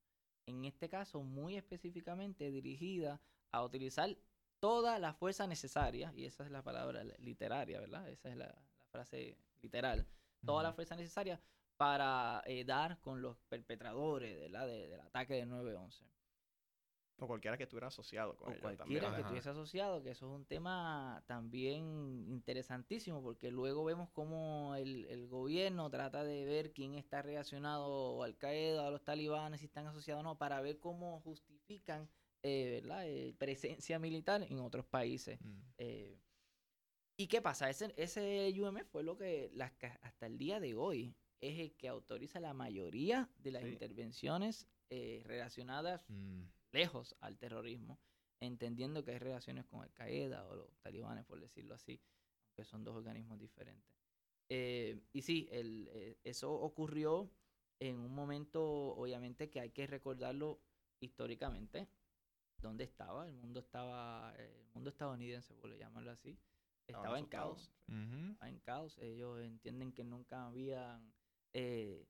En 0.45 0.65
este 0.65 0.89
caso, 0.89 1.21
muy 1.23 1.55
específicamente 1.55 2.51
dirigida 2.51 3.21
a 3.51 3.63
utilizar 3.63 4.17
toda 4.59 4.99
la 4.99 5.13
fuerza 5.13 5.47
necesaria, 5.47 6.11
y 6.15 6.25
esa 6.25 6.43
es 6.43 6.51
la 6.51 6.61
palabra 6.61 7.03
literaria, 7.19 7.79
¿verdad? 7.79 8.09
Esa 8.09 8.29
es 8.29 8.35
la, 8.35 8.47
la 8.47 8.85
frase 8.91 9.37
literal. 9.61 10.05
Toda 10.45 10.61
la 10.63 10.73
fuerza 10.73 10.95
necesaria 10.97 11.39
para 11.77 12.43
eh, 12.45 12.65
dar 12.65 12.99
con 12.99 13.21
los 13.21 13.37
perpetradores 13.47 14.39
¿verdad? 14.41 14.67
de- 14.67 14.87
del 14.89 14.99
ataque 14.99 15.35
del 15.35 15.49
9-11 15.49 16.03
O 17.23 17.27
cualquiera 17.27 17.55
que 17.57 17.63
estuviera 17.63 17.87
asociado 17.87 18.35
con 18.35 18.47
o 18.49 18.51
ellos 18.51 18.61
cualquiera 18.61 19.01
también. 19.07 19.13
que 19.15 19.21
estuviese 19.21 19.49
asociado, 19.49 20.01
que 20.01 20.11
eso 20.11 20.25
es 20.27 20.35
un 20.39 20.45
tema 20.45 21.23
también 21.27 22.25
interesantísimo, 22.29 23.21
porque 23.21 23.51
luego 23.51 23.83
vemos 23.85 24.09
cómo 24.09 24.75
el, 24.75 25.05
el 25.05 25.27
gobierno 25.27 25.89
trata 25.89 26.23
de 26.23 26.45
ver 26.45 26.73
quién 26.73 26.95
está 26.95 27.21
relacionado 27.21 28.21
a 28.21 28.25
Al 28.25 28.37
Qaeda, 28.37 28.87
a 28.87 28.91
los 28.91 29.03
talibanes, 29.03 29.59
si 29.59 29.67
están 29.67 29.87
asociados 29.87 30.21
o 30.21 30.23
no, 30.23 30.37
para 30.37 30.61
ver 30.61 30.79
cómo 30.79 31.19
justifican 31.21 32.09
eh, 32.43 32.79
¿verdad? 32.81 33.07
Eh, 33.07 33.35
presencia 33.37 33.99
militar 33.99 34.41
en 34.41 34.59
otros 34.59 34.85
países. 34.85 35.39
Mm. 35.41 35.59
Eh, 35.77 36.19
¿Y 37.17 37.27
qué 37.27 37.39
pasa? 37.39 37.69
Ese, 37.69 37.93
ese 37.97 38.51
UMF 38.59 38.87
fue 38.89 39.03
lo 39.03 39.15
que 39.15 39.51
las, 39.53 39.73
hasta 40.01 40.25
el 40.25 40.39
día 40.39 40.59
de 40.59 40.73
hoy 40.73 41.15
es 41.39 41.59
el 41.59 41.75
que 41.77 41.87
autoriza 41.87 42.39
la 42.39 42.55
mayoría 42.55 43.29
de 43.37 43.51
las 43.51 43.61
Sí. 43.63 43.69
intervenciones 43.69 44.67
eh, 44.89 45.21
relacionadas 45.25 46.01
Mm. 46.09 46.45
Lejos 46.71 47.15
al 47.19 47.37
terrorismo, 47.37 47.99
entendiendo 48.39 49.03
que 49.03 49.11
hay 49.11 49.19
relaciones 49.19 49.65
con 49.65 49.81
Al 49.81 49.91
Qaeda 49.93 50.47
o 50.47 50.55
los 50.55 50.79
talibanes, 50.79 51.25
por 51.25 51.39
decirlo 51.39 51.75
así, 51.75 52.01
que 52.55 52.63
son 52.63 52.83
dos 52.83 52.95
organismos 52.95 53.39
diferentes. 53.39 53.95
Eh, 54.49 54.99
y 55.13 55.21
sí, 55.21 55.47
el, 55.51 55.89
eh, 55.91 56.17
eso 56.23 56.51
ocurrió 56.51 57.31
en 57.79 57.97
un 57.97 58.13
momento, 58.13 58.63
obviamente, 58.63 59.49
que 59.49 59.59
hay 59.59 59.71
que 59.71 59.87
recordarlo 59.87 60.59
históricamente, 60.99 61.87
dónde 62.61 62.83
estaba, 62.83 63.27
el 63.27 63.33
mundo 63.33 63.59
estaba, 63.59 64.35
el 64.37 64.67
mundo 64.73 64.89
estadounidense, 64.89 65.53
por 65.55 65.75
llamarlo 65.77 66.11
así, 66.11 66.37
estaba 66.87 67.17
en 67.17 67.27
caos 67.27 67.71
Ujú. 67.87 68.31
estaba 68.31 68.49
en 68.49 68.59
caos. 68.59 68.97
Ellos 68.99 69.41
entienden 69.41 69.91
que 69.91 70.03
nunca 70.03 70.45
habían 70.47 71.13
eh, 71.53 72.07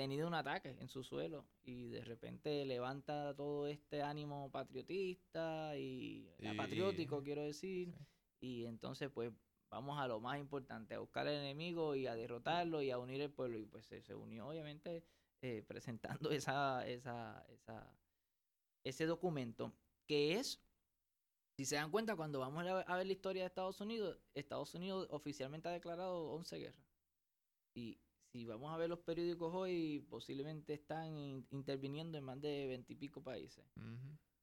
tenido 0.00 0.26
un 0.26 0.32
ataque 0.34 0.70
en 0.80 0.88
su 0.88 1.04
suelo 1.04 1.44
y 1.62 1.88
de 1.88 2.02
repente 2.04 2.64
levanta 2.64 3.34
todo 3.36 3.66
este 3.66 4.02
ánimo 4.02 4.50
patriotista 4.50 5.76
y, 5.76 6.26
Y- 6.38 6.56
patriótico, 6.56 7.22
quiero 7.22 7.42
decir, 7.42 7.92
sí. 7.92 8.06
y 8.40 8.64
entonces 8.64 9.10
pues 9.10 9.30
vamos 9.70 10.00
a 10.00 10.08
lo 10.08 10.18
más 10.18 10.38
importante, 10.38 10.94
a 10.94 11.00
buscar 11.00 11.28
al 11.28 11.34
enemigo 11.34 11.94
y 11.94 12.06
a 12.06 12.14
derrotarlo 12.14 12.80
y 12.80 12.90
a 12.90 12.98
unir 12.98 13.20
el 13.20 13.30
pueblo 13.30 13.58
y 13.58 13.66
pues 13.66 13.84
se, 13.84 14.00
se 14.00 14.14
unió 14.14 14.48
obviamente 14.48 15.04
eh, 15.42 15.62
presentando 15.68 16.30
esa, 16.30 16.86
esa, 16.88 17.44
esa, 17.50 17.94
ese 18.82 19.04
documento 19.04 19.70
que 20.06 20.38
es 20.38 20.64
si 21.58 21.66
se 21.66 21.74
dan 21.74 21.90
cuenta, 21.90 22.16
cuando 22.16 22.38
vamos 22.40 22.66
a 22.66 22.80
a 22.80 22.96
ver 22.96 23.06
la 23.06 23.12
historia 23.12 23.42
de 23.42 23.48
Estados 23.48 23.82
Unidos, 23.82 24.18
Estados 24.32 24.74
Unidos 24.74 25.06
oficialmente 25.10 25.68
ha 25.68 25.72
declarado 25.72 26.30
11 26.30 26.56
guerras. 26.56 26.86
Y 27.76 28.00
si 28.32 28.44
vamos 28.44 28.72
a 28.72 28.76
ver 28.76 28.88
los 28.88 29.00
periódicos 29.00 29.52
hoy, 29.54 30.06
posiblemente 30.08 30.74
están 30.74 31.16
in- 31.16 31.46
interviniendo 31.50 32.16
en 32.18 32.24
más 32.24 32.40
de 32.40 32.66
20 32.66 32.92
y 32.92 32.96
pico 32.96 33.22
países. 33.22 33.64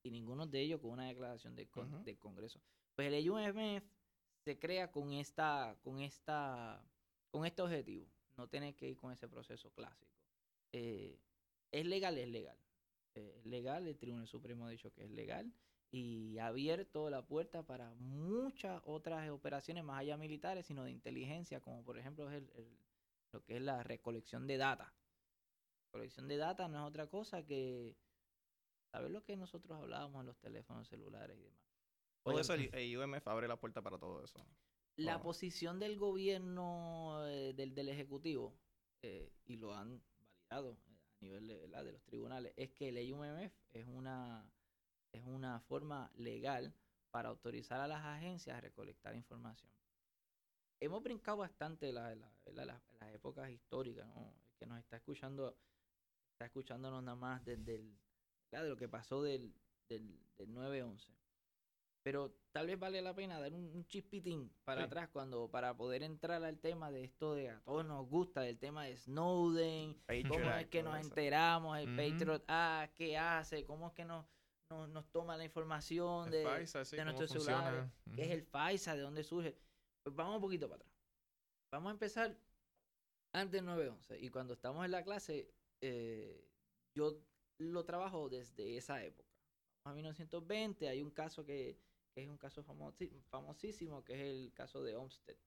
Y 0.03 0.11
ninguno 0.11 0.45
de 0.47 0.59
ellos 0.61 0.79
con 0.81 0.91
una 0.91 1.07
declaración 1.07 1.55
del, 1.55 1.69
con- 1.69 1.89
del 2.03 2.17
Congreso. 2.17 2.61
Pues 2.95 3.11
el 3.11 3.29
UMF 3.29 3.83
se 4.43 4.57
crea 4.59 4.91
con 4.91 5.11
esta, 5.13 5.77
con 5.83 5.99
esta, 5.99 6.81
con 7.29 7.45
este 7.45 7.61
objetivo. 7.61 8.07
No 8.37 8.47
tener 8.47 8.75
que 8.75 8.89
ir 8.89 8.95
con 8.97 9.11
ese 9.11 9.27
proceso 9.27 9.71
clásico. 9.71 10.11
Eh, 10.71 11.19
es 11.71 11.85
legal, 11.85 12.17
es 12.17 12.27
legal. 12.29 12.57
Eh, 13.15 13.35
es 13.39 13.45
legal, 13.45 13.87
el 13.87 13.97
Tribunal 13.97 14.27
Supremo 14.27 14.65
ha 14.65 14.69
dicho 14.69 14.91
que 14.93 15.03
es 15.03 15.09
legal 15.11 15.51
y 15.91 16.37
ha 16.37 16.47
abierto 16.47 17.09
la 17.09 17.25
puerta 17.25 17.63
para 17.65 17.93
muchas 17.95 18.81
otras 18.85 19.29
operaciones 19.29 19.83
más 19.83 19.99
allá 20.01 20.17
militares, 20.17 20.65
sino 20.65 20.83
de 20.83 20.91
inteligencia, 20.91 21.61
como 21.61 21.83
por 21.83 21.97
ejemplo 21.97 22.29
es 22.29 22.35
el- 22.43 22.51
el- 22.55 22.77
lo 23.31 23.43
que 23.43 23.57
es 23.57 23.61
la 23.61 23.83
recolección 23.83 24.47
de 24.47 24.57
data. 24.57 24.93
Recolección 25.87 26.27
de 26.27 26.37
data 26.37 26.67
no 26.67 26.79
es 26.79 26.89
otra 26.89 27.07
cosa 27.07 27.45
que 27.45 27.95
saber 28.91 29.11
lo 29.11 29.23
que 29.23 29.35
nosotros 29.35 29.77
hablábamos 29.77 30.21
en 30.21 30.27
los 30.27 30.37
teléfonos 30.39 30.87
celulares 30.87 31.37
y 31.37 31.43
demás. 31.43 31.61
Todo 32.23 32.39
eso, 32.39 32.53
el, 32.53 32.97
UMF 32.97 33.27
abre 33.27 33.47
la 33.47 33.57
puerta 33.57 33.81
para 33.81 33.97
todo 33.97 34.23
eso. 34.23 34.45
la 34.97 35.21
posición 35.21 35.79
del 35.79 35.97
gobierno, 35.97 37.25
eh, 37.27 37.53
del, 37.53 37.73
del 37.73 37.89
Ejecutivo, 37.89 38.57
eh, 39.01 39.31
y 39.45 39.55
lo 39.57 39.73
han 39.73 40.01
validado 40.49 40.77
eh, 40.87 40.97
a 41.21 41.23
nivel 41.23 41.47
de, 41.47 41.67
de 41.67 41.91
los 41.91 42.03
tribunales, 42.03 42.53
es 42.57 42.71
que 42.71 42.89
el 42.89 43.13
UMF 43.13 43.53
es 43.69 43.87
una, 43.87 44.51
es 45.13 45.23
una 45.23 45.61
forma 45.61 46.11
legal 46.15 46.73
para 47.11 47.29
autorizar 47.29 47.79
a 47.79 47.87
las 47.87 48.03
agencias 48.03 48.57
a 48.57 48.61
recolectar 48.61 49.15
información. 49.15 49.71
Hemos 50.79 51.01
brincado 51.03 51.37
bastante 51.37 51.91
la- 51.91 52.13
la- 52.15 52.31
¿verdad? 52.45 52.79
las, 52.99 53.13
épocas 53.13 53.49
históricas, 53.49 54.07
¿no? 54.07 54.21
El 54.51 54.57
que 54.59 54.65
nos 54.65 54.79
está 54.79 54.97
escuchando, 54.97 55.57
está 56.33 56.45
escuchándonos 56.45 57.03
nada 57.03 57.15
más 57.15 57.43
desde 57.45 57.75
el, 57.75 57.97
de 58.51 58.69
lo 58.69 58.77
que 58.77 58.87
pasó 58.87 59.23
del, 59.23 59.53
del, 59.89 60.19
del 60.37 60.49
9-11 60.53 61.13
pero 62.03 62.31
tal 62.53 62.67
vez 62.67 62.79
vale 62.79 63.01
la 63.01 63.13
pena 63.13 63.37
dar 63.37 63.51
un, 63.53 63.65
un 63.65 63.85
chispitín 63.85 64.49
para 64.63 64.81
Sí. 64.81 64.85
atrás 64.85 65.09
cuando 65.09 65.51
para 65.51 65.75
poder 65.75 66.03
entrar 66.03 66.41
al 66.41 66.57
tema 66.57 66.89
de 66.89 67.03
esto 67.03 67.35
de 67.35 67.49
a 67.49 67.59
todos 67.65 67.85
nos 67.85 68.07
gusta 68.07 68.39
del 68.41 68.57
tema 68.59 68.85
de 68.85 68.95
Snowden 68.95 69.93
Patriot 70.05 70.29
cómo 70.29 70.51
es 70.51 70.67
que 70.67 70.83
nos 70.83 70.97
eso. 70.99 71.09
enteramos 71.09 71.77
el. 71.79 71.95
Patriot 71.97 72.43
Act 72.47 72.95
qué 72.95 73.17
hace 73.17 73.65
cómo 73.65 73.87
es 73.87 73.93
que 73.93 74.05
nos 74.05 74.25
nos, 74.69 74.87
nos 74.89 75.11
toma 75.11 75.35
la 75.35 75.43
información 75.43 76.27
El 76.27 76.31
de, 76.45 76.59
FISA, 76.59 76.85
sí, 76.85 76.95
de 76.95 77.03
funciona. 77.03 77.27
celulares 77.27 77.91
qué 78.15 78.21
es 78.23 78.29
el 78.31 78.43
FISA 78.45 78.95
de 78.95 79.01
dónde 79.01 79.23
surge 79.25 79.57
pues 80.07 80.15
vamos 80.15 80.35
un 80.35 80.41
poquito 80.41 80.69
para 80.69 80.81
atrás 80.81 80.93
vamos 81.71 81.89
a 81.89 81.93
empezar 81.93 82.37
antes 83.33 83.51
del 83.51 83.65
911 83.65 84.19
y 84.19 84.29
cuando 84.29 84.53
estamos 84.53 84.85
en 84.85 84.91
la 84.91 85.03
clase 85.03 85.53
eh, 85.81 86.49
yo 86.95 87.21
lo 87.59 87.85
trabajo 87.85 88.29
desde 88.29 88.77
esa 88.77 89.03
época 89.03 89.29
a 89.83 89.93
1920 89.93 90.89
hay 90.89 91.01
un 91.01 91.11
caso 91.11 91.45
que 91.45 91.79
es 92.17 92.27
un 92.27 92.37
caso 92.37 92.63
famosísimo, 92.63 94.03
que 94.03 94.13
es 94.13 94.21
el 94.21 94.53
caso 94.53 94.81
de 94.83 94.95
Olmsted. 94.95 95.37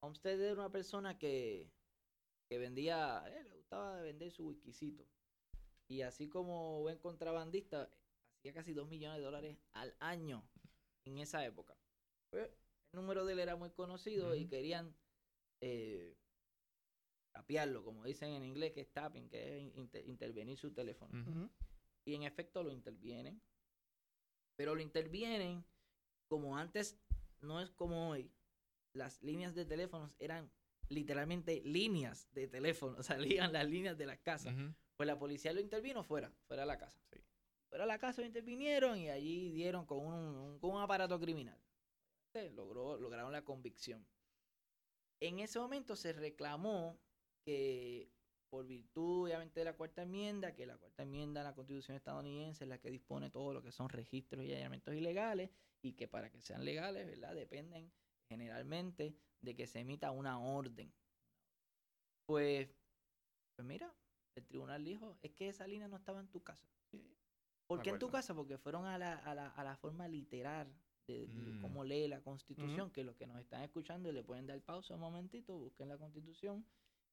Olmsted 0.00 0.40
era 0.40 0.54
una 0.54 0.70
persona 0.70 1.18
que, 1.18 1.72
que 2.46 2.58
vendía, 2.58 3.24
eh, 3.26 3.44
le 3.44 3.54
gustaba 3.54 4.02
vender 4.02 4.30
su 4.30 4.46
whiskycito. 4.46 5.06
Y 5.88 6.02
así 6.02 6.28
como 6.28 6.80
buen 6.80 6.98
contrabandista, 6.98 7.90
hacía 8.36 8.52
casi 8.52 8.74
2 8.74 8.88
millones 8.88 9.18
de 9.18 9.24
dólares 9.24 9.58
al 9.72 9.96
año 9.98 10.46
en 11.06 11.18
esa 11.18 11.44
época. 11.44 11.76
El 12.92 13.00
número 13.00 13.24
de 13.24 13.32
él 13.34 13.38
era 13.40 13.56
muy 13.56 13.70
conocido 13.70 14.34
y 14.34 14.46
querían 14.46 14.94
eh, 15.60 16.16
tapearlo, 17.32 17.84
como 17.84 18.04
dicen 18.04 18.32
en 18.32 18.42
inglés, 18.44 18.72
que 18.72 18.80
es 18.80 18.92
tapping, 18.92 19.28
que 19.28 19.58
es 19.68 19.76
inter- 19.76 20.06
intervenir 20.08 20.56
su 20.58 20.72
teléfono. 20.72 21.10
Y 22.04 22.14
en 22.14 22.22
efecto 22.24 22.62
lo 22.62 22.72
intervienen. 22.72 23.40
Pero 24.56 24.74
lo 24.74 24.80
intervienen 24.80 25.64
como 26.28 26.56
antes, 26.56 26.98
no 27.40 27.60
es 27.60 27.70
como 27.70 28.10
hoy. 28.10 28.30
Las 28.92 29.22
líneas 29.22 29.54
de 29.54 29.64
teléfonos 29.64 30.12
eran 30.18 30.50
literalmente 30.88 31.62
líneas 31.64 32.28
de 32.32 32.48
teléfono, 32.48 33.02
salían 33.02 33.52
las 33.52 33.68
líneas 33.68 33.96
de 33.96 34.06
las 34.06 34.18
casas. 34.18 34.54
Pues 34.96 35.06
la 35.06 35.18
policía 35.18 35.52
lo 35.52 35.60
intervino 35.60 36.02
fuera, 36.04 36.30
fuera 36.46 36.62
de 36.62 36.66
la 36.66 36.76
casa. 36.78 37.00
Sí. 37.12 37.20
Fuera 37.68 37.84
de 37.84 37.88
la 37.88 37.98
casa 37.98 38.20
lo 38.20 38.26
intervinieron 38.26 38.98
y 38.98 39.08
allí 39.08 39.52
dieron 39.52 39.86
con 39.86 39.98
un, 40.04 40.14
un- 40.14 40.58
con 40.58 40.72
un 40.72 40.82
aparato 40.82 41.18
criminal. 41.20 41.58
Logró, 42.34 42.96
lograron 42.96 43.32
la 43.32 43.44
convicción. 43.44 44.06
En 45.20 45.40
ese 45.40 45.58
momento 45.58 45.96
se 45.96 46.12
reclamó 46.12 46.98
que 47.44 48.08
por 48.48 48.66
virtud 48.66 49.24
obviamente 49.24 49.60
de 49.60 49.64
la 49.64 49.76
cuarta 49.76 50.02
enmienda, 50.02 50.54
que 50.54 50.66
la 50.66 50.76
cuarta 50.76 51.02
enmienda 51.02 51.40
de 51.40 51.48
la 51.48 51.54
constitución 51.54 51.96
estadounidense 51.96 52.64
es 52.64 52.68
la 52.68 52.78
que 52.78 52.90
dispone 52.90 53.30
todo 53.30 53.52
lo 53.52 53.62
que 53.62 53.72
son 53.72 53.88
registros 53.88 54.44
y 54.44 54.52
allanamientos 54.52 54.94
ilegales 54.94 55.50
y 55.82 55.92
que 55.92 56.08
para 56.08 56.30
que 56.30 56.40
sean 56.40 56.64
legales, 56.64 57.06
¿verdad? 57.06 57.34
Dependen 57.34 57.92
generalmente 58.28 59.14
de 59.40 59.54
que 59.54 59.66
se 59.66 59.80
emita 59.80 60.10
una 60.10 60.40
orden. 60.40 60.92
Pues, 62.26 62.68
pues 63.56 63.66
mira, 63.66 63.92
el 64.36 64.46
tribunal 64.46 64.84
dijo, 64.84 65.18
es 65.22 65.32
que 65.32 65.48
esa 65.48 65.66
línea 65.66 65.88
no 65.88 65.96
estaba 65.96 66.20
en 66.20 66.28
tu 66.28 66.42
casa. 66.42 66.68
¿Por 67.66 67.82
qué 67.82 67.90
en 67.90 67.98
tu 67.98 68.10
casa? 68.10 68.34
Porque 68.34 68.58
fueron 68.58 68.84
a 68.84 68.98
la, 68.98 69.14
a 69.14 69.34
la, 69.34 69.48
a 69.48 69.64
la 69.64 69.76
forma 69.76 70.08
literal 70.08 70.72
de, 71.10 71.26
Mm. 71.28 71.60
cómo 71.62 71.84
lee 71.84 72.08
la 72.08 72.20
constitución, 72.22 72.90
que 72.90 73.04
los 73.04 73.16
que 73.16 73.26
nos 73.26 73.38
están 73.40 73.62
escuchando 73.62 74.10
le 74.12 74.22
pueden 74.22 74.46
dar 74.46 74.60
pausa 74.62 74.94
un 74.94 75.00
momentito, 75.00 75.56
busquen 75.58 75.88
la 75.88 75.98
constitución 75.98 76.64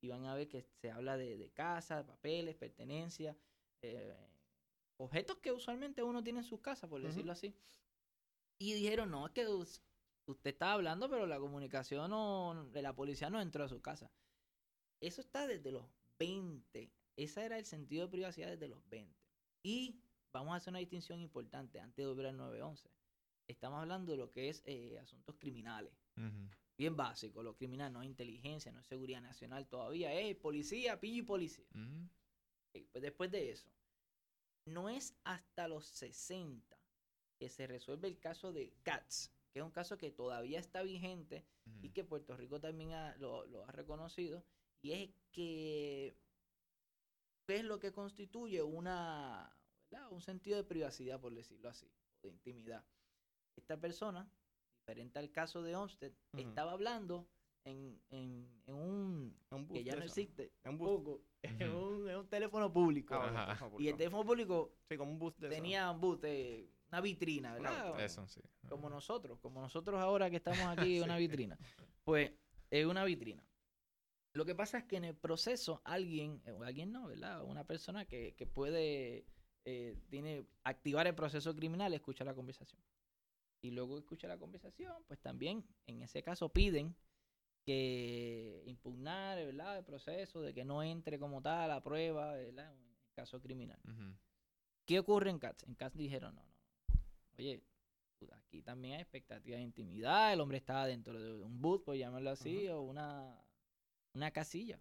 y 0.02 0.08
van 0.10 0.26
a 0.26 0.36
ver 0.36 0.48
que 0.48 0.62
se 0.62 0.92
habla 0.92 1.18
de, 1.18 1.38
de 1.38 1.50
casa, 1.52 2.06
papeles, 2.06 2.56
pertenencias, 2.56 3.36
eh, 3.82 4.16
objetos 4.98 5.38
que 5.38 5.52
usualmente 5.52 6.02
uno 6.04 6.24
tiene 6.24 6.40
en 6.40 6.46
sus 6.46 6.60
casas, 6.62 6.90
por 6.90 7.02
decirlo 7.02 7.32
así. 7.32 7.54
Y 8.60 8.74
dijeron, 8.74 9.12
no, 9.12 9.28
es 9.28 9.34
que 9.34 9.48
us- 9.48 9.82
usted 10.26 10.52
está 10.52 10.74
hablando, 10.74 11.10
pero 11.10 11.26
la 11.28 11.40
comunicación 11.40 12.10
no, 12.10 12.70
de 12.72 12.82
la 12.82 12.94
policía 12.96 13.30
no 13.30 13.40
entró 13.42 13.64
a 13.64 13.70
su 13.70 13.82
casa. 13.82 14.12
Eso 15.00 15.22
está 15.22 15.46
desde 15.48 15.72
los 15.72 15.86
20. 16.20 16.92
Ese 17.16 17.46
era 17.46 17.58
el 17.60 17.66
sentido 17.66 18.06
de 18.06 18.12
privacidad 18.12 18.50
desde 18.50 18.68
los 18.68 18.88
20. 18.90 19.16
Y 19.64 20.02
vamos 20.34 20.54
a 20.54 20.58
hacer 20.58 20.72
una 20.72 20.80
distinción 20.80 21.20
importante 21.20 21.80
antes 21.80 21.98
de 21.98 22.08
volver 22.08 22.28
al 22.28 22.38
911. 22.38 22.90
Estamos 23.48 23.80
hablando 23.80 24.12
de 24.12 24.18
lo 24.18 24.32
que 24.32 24.50
es 24.50 24.62
eh, 24.66 24.98
asuntos 25.00 25.36
criminales. 25.40 25.94
Bien 26.78 26.96
básico, 26.96 27.42
lo 27.42 27.56
criminal 27.56 27.92
no 27.92 28.02
es 28.04 28.08
inteligencia, 28.08 28.72
no 28.72 28.80
es 28.80 28.86
seguridad 28.86 29.22
nacional 29.22 29.68
todavía, 29.68 30.14
es 30.14 30.36
policía, 30.36 31.00
pillo 31.00 31.24
y 31.24 31.26
policía. 31.26 31.66
Ok, 32.76 32.84
pues 32.92 33.02
después 33.02 33.32
de 33.32 33.52
eso, 33.52 33.68
no 34.66 34.90
es 34.90 35.16
hasta 35.24 35.68
los 35.68 35.88
60 35.88 36.78
que 37.40 37.50
se 37.50 37.66
resuelve 37.68 38.08
el 38.10 38.20
caso 38.20 38.52
de 38.54 38.74
Katz, 38.84 39.30
que 39.52 39.60
es 39.60 39.66
un 39.66 39.72
caso 39.72 39.98
que 39.98 40.12
todavía 40.12 40.60
está 40.60 40.84
vigente 40.84 41.46
y 41.84 41.90
que 41.90 42.04
Puerto 42.04 42.36
Rico 42.38 42.60
también 42.60 42.92
ha- 42.94 43.16
lo, 43.18 43.46
lo 43.48 43.66
ha 43.66 43.72
reconocido, 43.72 44.44
y 44.82 44.92
es 44.92 45.10
que 45.32 46.16
es 47.48 47.64
lo 47.64 47.80
que 47.80 47.92
constituye 47.92 48.62
una, 48.62 49.56
¿verdad? 49.90 50.12
un 50.12 50.22
sentido 50.22 50.58
de 50.58 50.64
privacidad, 50.64 51.20
por 51.20 51.34
decirlo 51.34 51.70
así, 51.70 51.90
o 52.22 52.28
de 52.28 52.30
intimidad. 52.34 52.86
Esta 53.58 53.78
persona, 53.80 54.30
diferente 54.80 55.20
al 55.20 55.32
caso 55.32 55.62
de 55.62 55.76
Olmsted, 55.76 56.14
estaba 56.38 56.72
hablando 56.72 57.28
en, 57.66 58.00
en, 58.10 58.48
en 58.66 58.76
un 58.76 59.36
que 59.74 59.84
ya 59.84 59.96
no 59.96 60.04
existe, 60.04 60.54
un 60.64 60.78
bus. 60.78 60.88
poco, 60.90 61.22
en 61.42 61.70
un, 61.74 62.10
en 62.10 62.18
un 62.18 62.28
teléfono 62.30 62.72
público. 62.72 63.16
Ah, 63.16 63.52
Ajá. 63.52 63.70
y 63.78 63.88
el 63.90 63.98
teléfono 63.98 64.24
público 64.26 64.78
Sí, 64.90 64.96
como 64.96 65.12
un 65.12 65.20
bus 65.20 65.38
de 65.38 65.48
eso. 65.48 65.56
tenía 65.56 65.92
un 65.92 66.00
boot, 66.00 66.24
eh, 66.24 66.70
una 66.90 67.02
vitrina, 67.02 67.54
¿verdad? 67.54 68.00
Eso, 68.00 68.26
sí. 68.28 68.40
como 68.70 68.90
nosotros, 68.90 69.40
como 69.40 69.60
nosotros 69.60 70.00
ahora 70.00 70.30
que 70.30 70.38
estamos 70.38 70.66
aquí 70.78 70.98
en 70.98 71.04
una 71.04 71.18
vitrina. 71.18 71.58
Pues 72.06 72.32
es 72.70 72.86
una 72.86 73.04
vitrina. 73.04 73.44
Lo 74.34 74.46
que 74.46 74.56
pasa 74.56 74.78
es 74.78 74.84
que 74.86 74.98
en 74.98 75.04
el 75.06 75.16
proceso 75.16 75.82
alguien, 75.84 76.42
eh, 76.46 76.52
o 76.52 76.64
alguien 76.64 76.92
no, 76.92 77.08
¿verdad? 77.08 77.44
Una 77.44 77.66
persona 77.66 78.06
que, 78.06 78.36
que 78.36 78.46
puede, 78.46 79.26
eh, 79.66 79.98
tiene, 80.10 80.46
activar 80.64 81.08
el 81.08 81.16
proceso 81.16 81.54
criminal, 81.56 81.94
escucha 81.94 82.24
la 82.24 82.36
conversación. 82.36 82.82
Y 83.62 83.72
luego 83.72 83.98
escucha 83.98 84.28
la 84.28 84.38
conversación, 84.38 85.04
pues 85.08 85.20
también 85.20 85.66
en 85.88 86.02
ese 86.02 86.22
caso 86.22 86.50
piden 86.50 86.96
que 87.66 88.64
impugnar, 88.66 89.38
¿verdad? 89.46 89.78
El 89.78 89.84
proceso 89.84 90.42
de 90.42 90.54
que 90.54 90.64
no 90.64 90.84
entre 90.84 91.20
como 91.20 91.42
tal 91.42 91.72
a 91.72 91.82
prueba, 91.82 92.34
¿verdad? 92.34 92.74
En 92.74 92.80
el 92.80 93.12
caso 93.14 93.42
criminal. 93.42 93.80
¿Qué 94.86 95.00
ocurre 95.00 95.30
en 95.32 95.40
Cats? 95.40 95.64
En 95.64 95.76
Cats 95.76 95.98
dijeron, 95.98 96.36
no, 96.36 96.44
no. 96.44 96.56
Oye, 97.38 97.62
aquí 98.32 98.62
también 98.62 98.96
hay 98.96 99.02
expectativa 99.02 99.58
de 99.58 99.64
intimidad. 99.64 100.32
El 100.32 100.40
hombre 100.40 100.58
estaba 100.58 100.88
dentro 100.88 101.20
de 101.20 101.34
un 101.44 101.62
boot, 101.62 101.84
por 101.84 101.96
llamarlo 101.96 102.30
así, 102.30 102.68
o 102.70 102.82
una, 102.84 103.38
una 104.14 104.32
casilla. 104.32 104.80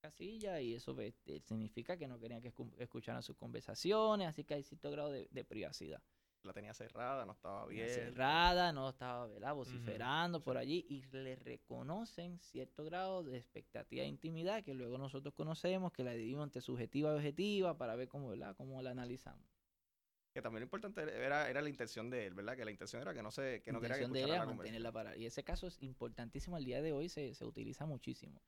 Casilla, 0.00 0.60
y 0.60 0.74
eso 0.74 0.94
pues, 0.94 1.14
significa 1.44 1.96
que 1.96 2.08
no 2.08 2.18
querían 2.18 2.42
que 2.42 2.52
escu- 2.52 2.74
escucharan 2.78 3.22
sus 3.22 3.36
conversaciones, 3.36 4.26
así 4.28 4.42
que 4.44 4.54
hay 4.54 4.62
cierto 4.62 4.90
grado 4.90 5.10
de, 5.10 5.28
de 5.30 5.44
privacidad. 5.44 6.02
La 6.42 6.52
tenía 6.52 6.74
cerrada, 6.74 7.26
no 7.26 7.32
estaba 7.32 7.66
bien. 7.66 7.88
Cerrada, 7.88 8.72
no 8.72 8.90
estaba 8.90 9.26
¿verdad? 9.26 9.54
vociferando 9.54 10.42
por 10.42 10.56
allí, 10.56 10.86
y 10.88 11.02
le 11.16 11.34
reconocen 11.36 12.38
cierto 12.38 12.84
grado 12.84 13.24
de 13.24 13.36
expectativa 13.36 14.02
de 14.02 14.08
intimidad 14.08 14.62
que 14.62 14.74
luego 14.74 14.96
nosotros 14.96 15.34
conocemos, 15.34 15.92
que 15.92 16.04
la 16.04 16.12
dividimos 16.12 16.44
entre 16.44 16.60
subjetiva 16.60 17.12
y 17.12 17.16
objetiva 17.16 17.76
para 17.76 17.96
ver 17.96 18.08
cómo, 18.08 18.28
¿verdad? 18.28 18.54
cómo 18.56 18.80
la 18.80 18.90
analizamos. 18.90 19.44
Que 20.32 20.42
también 20.42 20.60
lo 20.60 20.64
importante 20.66 21.00
era, 21.02 21.48
era 21.48 21.62
la 21.62 21.68
intención 21.70 22.10
de 22.10 22.26
él, 22.26 22.34
¿verdad? 22.34 22.56
Que 22.56 22.64
la 22.66 22.70
intención 22.70 23.00
era 23.00 23.14
que 23.14 23.22
no 23.22 23.30
se 23.30 23.62
que 23.62 23.72
no 23.72 23.80
quería 23.80 23.98
que 23.98 24.06
de 24.06 24.22
ella 24.22 24.38
la 24.40 24.44
mantenerla 24.44 24.92
para. 24.92 25.16
Y 25.16 25.24
ese 25.24 25.42
caso 25.42 25.66
es 25.66 25.82
importantísimo 25.82 26.56
al 26.56 26.64
día 26.64 26.82
de 26.82 26.92
hoy, 26.92 27.08
se, 27.08 27.34
se 27.34 27.44
utiliza 27.46 27.86
muchísimo. 27.86 28.42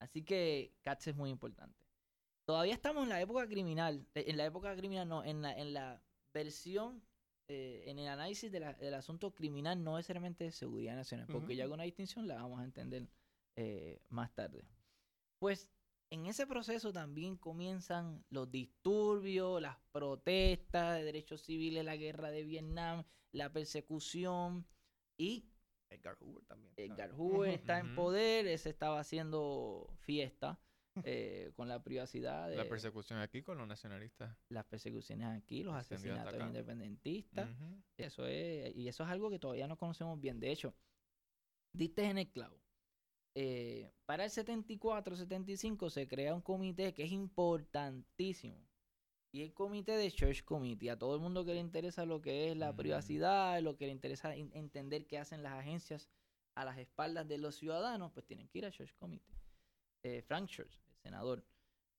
Así 0.00 0.24
que 0.24 0.74
CATS 0.82 1.08
es 1.08 1.16
muy 1.16 1.30
importante. 1.30 1.86
Todavía 2.44 2.74
estamos 2.74 3.04
en 3.04 3.10
la 3.10 3.20
época 3.20 3.46
criminal, 3.46 4.04
eh, 4.14 4.24
en 4.26 4.36
la 4.38 4.44
época 4.44 4.74
criminal 4.74 5.08
no, 5.08 5.22
en 5.22 5.40
la, 5.40 5.56
en 5.56 5.72
la 5.72 6.02
versión, 6.34 7.00
eh, 7.52 7.82
en 7.90 7.98
el 7.98 8.06
análisis 8.06 8.52
de 8.52 8.60
la- 8.60 8.74
del 8.74 8.94
asunto 8.94 9.34
criminal, 9.34 9.82
no 9.82 9.96
necesariamente 9.96 10.44
de 10.44 10.52
seguridad 10.52 10.94
nacional, 10.94 11.26
porque 11.32 11.56
ya 11.56 11.64
con 11.64 11.74
una 11.74 11.82
distinción 11.84 12.28
la 12.28 12.36
vamos 12.36 12.60
a 12.60 12.64
entender 12.64 13.08
eh, 13.56 14.00
más 14.08 14.32
tarde. 14.34 14.64
Pues 15.40 15.68
en 16.10 16.26
ese 16.26 16.46
proceso 16.46 16.92
también 16.92 17.36
comienzan 17.36 18.24
los 18.30 18.50
disturbios, 18.50 19.60
las 19.60 19.76
protestas 19.92 20.96
de 20.98 21.04
derechos 21.04 21.42
civiles, 21.42 21.84
la 21.84 21.96
guerra 21.96 22.30
de 22.30 22.44
Vietnam, 22.44 23.04
la 23.32 23.52
persecución 23.52 24.64
y 25.18 25.50
Edgar 25.90 26.16
Hoover 26.20 26.44
también. 26.44 26.72
Edgar. 26.76 27.10
Hoover 27.12 27.50
está 27.74 27.78
en 27.80 27.94
poder, 27.96 28.58
se 28.58 28.70
estaba 28.70 29.00
haciendo 29.00 29.92
fiesta 29.98 30.60
eh, 31.04 31.52
con 31.54 31.68
la 31.68 31.82
privacidad 31.82 32.48
de 32.48 32.56
La 32.56 32.68
persecución 32.68 33.18
aquí 33.20 33.42
con 33.42 33.56
los 33.58 33.66
nacionalistas. 33.68 34.36
las 34.48 34.64
persecuciones 34.66 35.26
aquí, 35.28 35.62
los 35.62 35.74
asesinatos 35.74 36.32
independentistas. 36.48 37.48
Ujú. 37.50 37.82
Eso 37.96 38.26
es, 38.26 38.74
y 38.76 38.88
eso 38.88 39.04
es 39.04 39.08
algo 39.10 39.30
que 39.30 39.38
todavía 39.38 39.66
no 39.68 39.76
conocemos 39.76 40.20
bien. 40.20 40.40
De 40.40 40.50
hecho, 40.50 40.74
diste 41.72 42.04
en 42.04 42.18
el 42.18 42.28
clavo. 42.30 42.60
Eh, 43.36 43.92
para 44.06 44.24
el 44.24 44.30
74, 44.30 45.14
75 45.16 45.88
se 45.90 46.08
crea 46.08 46.34
un 46.34 46.40
comité 46.42 46.92
que 46.92 47.04
es 47.04 47.12
importantísimo. 47.12 48.66
Y 49.32 49.42
el 49.42 49.52
comité 49.54 49.92
de 49.92 50.10
Church 50.10 50.42
Committee, 50.42 50.90
a 50.90 50.98
todo 50.98 51.14
el 51.14 51.20
mundo 51.20 51.44
que 51.44 51.54
le 51.54 51.60
interesa 51.60 52.04
lo 52.04 52.20
que 52.20 52.50
es 52.50 52.56
la 52.56 52.74
privacidad, 52.74 53.60
lo 53.62 53.76
que 53.76 53.86
le 53.86 53.92
interesa 53.92 54.34
en- 54.34 54.50
entender 54.54 55.06
qué 55.06 55.18
hacen 55.18 55.44
las 55.44 55.52
agencias 55.52 56.08
a 56.56 56.64
las 56.64 56.78
espaldas 56.78 57.28
de 57.28 57.38
los 57.38 57.54
ciudadanos, 57.54 58.10
pues 58.12 58.26
tienen 58.26 58.48
que 58.48 58.58
ir 58.58 58.66
a 58.66 58.72
Church 58.72 58.92
Committee. 58.98 59.32
Eh, 60.02 60.22
Frank 60.22 60.48
Church, 60.48 60.80
el 60.88 60.96
senador, 61.02 61.44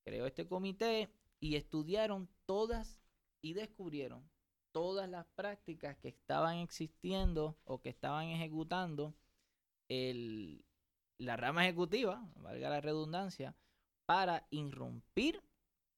creó 0.04 0.26
este 0.26 0.48
comité 0.48 1.10
y 1.40 1.56
estudiaron 1.56 2.30
todas 2.46 3.02
y 3.42 3.54
descubrieron 3.54 4.30
todas 4.72 5.10
las 5.10 5.26
prácticas 5.36 5.98
que 5.98 6.10
estaban 6.10 6.58
existiendo 6.58 7.58
o 7.66 7.82
que 7.82 7.90
estaban 7.90 8.28
ejecutando 8.28 9.14
la 11.18 11.36
rama 11.36 11.66
ejecutiva, 11.66 12.26
valga 12.36 12.70
la 12.70 12.80
redundancia, 12.80 13.56
para 14.06 14.48
irrumpir 14.50 15.44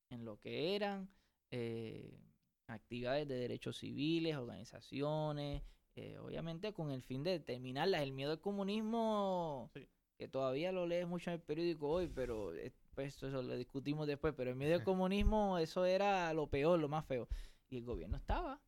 en 0.09 0.25
lo 0.25 0.39
que 0.39 0.75
eran 0.75 1.09
eh, 1.51 2.19
actividades 2.67 3.27
de 3.27 3.35
derechos 3.35 3.77
civiles, 3.77 4.35
organizaciones, 4.35 5.61
eh, 5.95 6.17
obviamente 6.17 6.73
con 6.73 6.91
el 6.91 7.03
fin 7.03 7.23
de 7.23 7.31
determinarlas. 7.31 8.01
El 8.01 8.13
miedo 8.13 8.31
al 8.31 8.41
comunismo, 8.41 9.69
Sí. 9.73 9.87
Que 10.17 10.27
todavía 10.27 10.71
lo 10.71 10.85
lees 10.85 11.07
mucho 11.07 11.29
en 11.31 11.35
el 11.35 11.41
periódico 11.41 11.89
hoy, 11.89 12.07
pero 12.07 12.53
eh, 12.55 12.71
pues 12.93 13.15
eso 13.17 13.29
lo 13.41 13.55
discutimos 13.55 14.07
después, 14.07 14.33
pero 14.35 14.51
el 14.51 14.55
miedo 14.55 14.75
al 14.75 14.83
comunismo, 14.83 15.57
eso 15.57 15.85
era 15.85 16.31
lo 16.33 16.47
peor, 16.47 16.79
lo 16.79 16.87
más 16.89 17.05
feo. 17.05 17.27
Y 17.69 17.77
el 17.77 17.85
gobierno 17.85 18.17
estaba, 18.17 18.61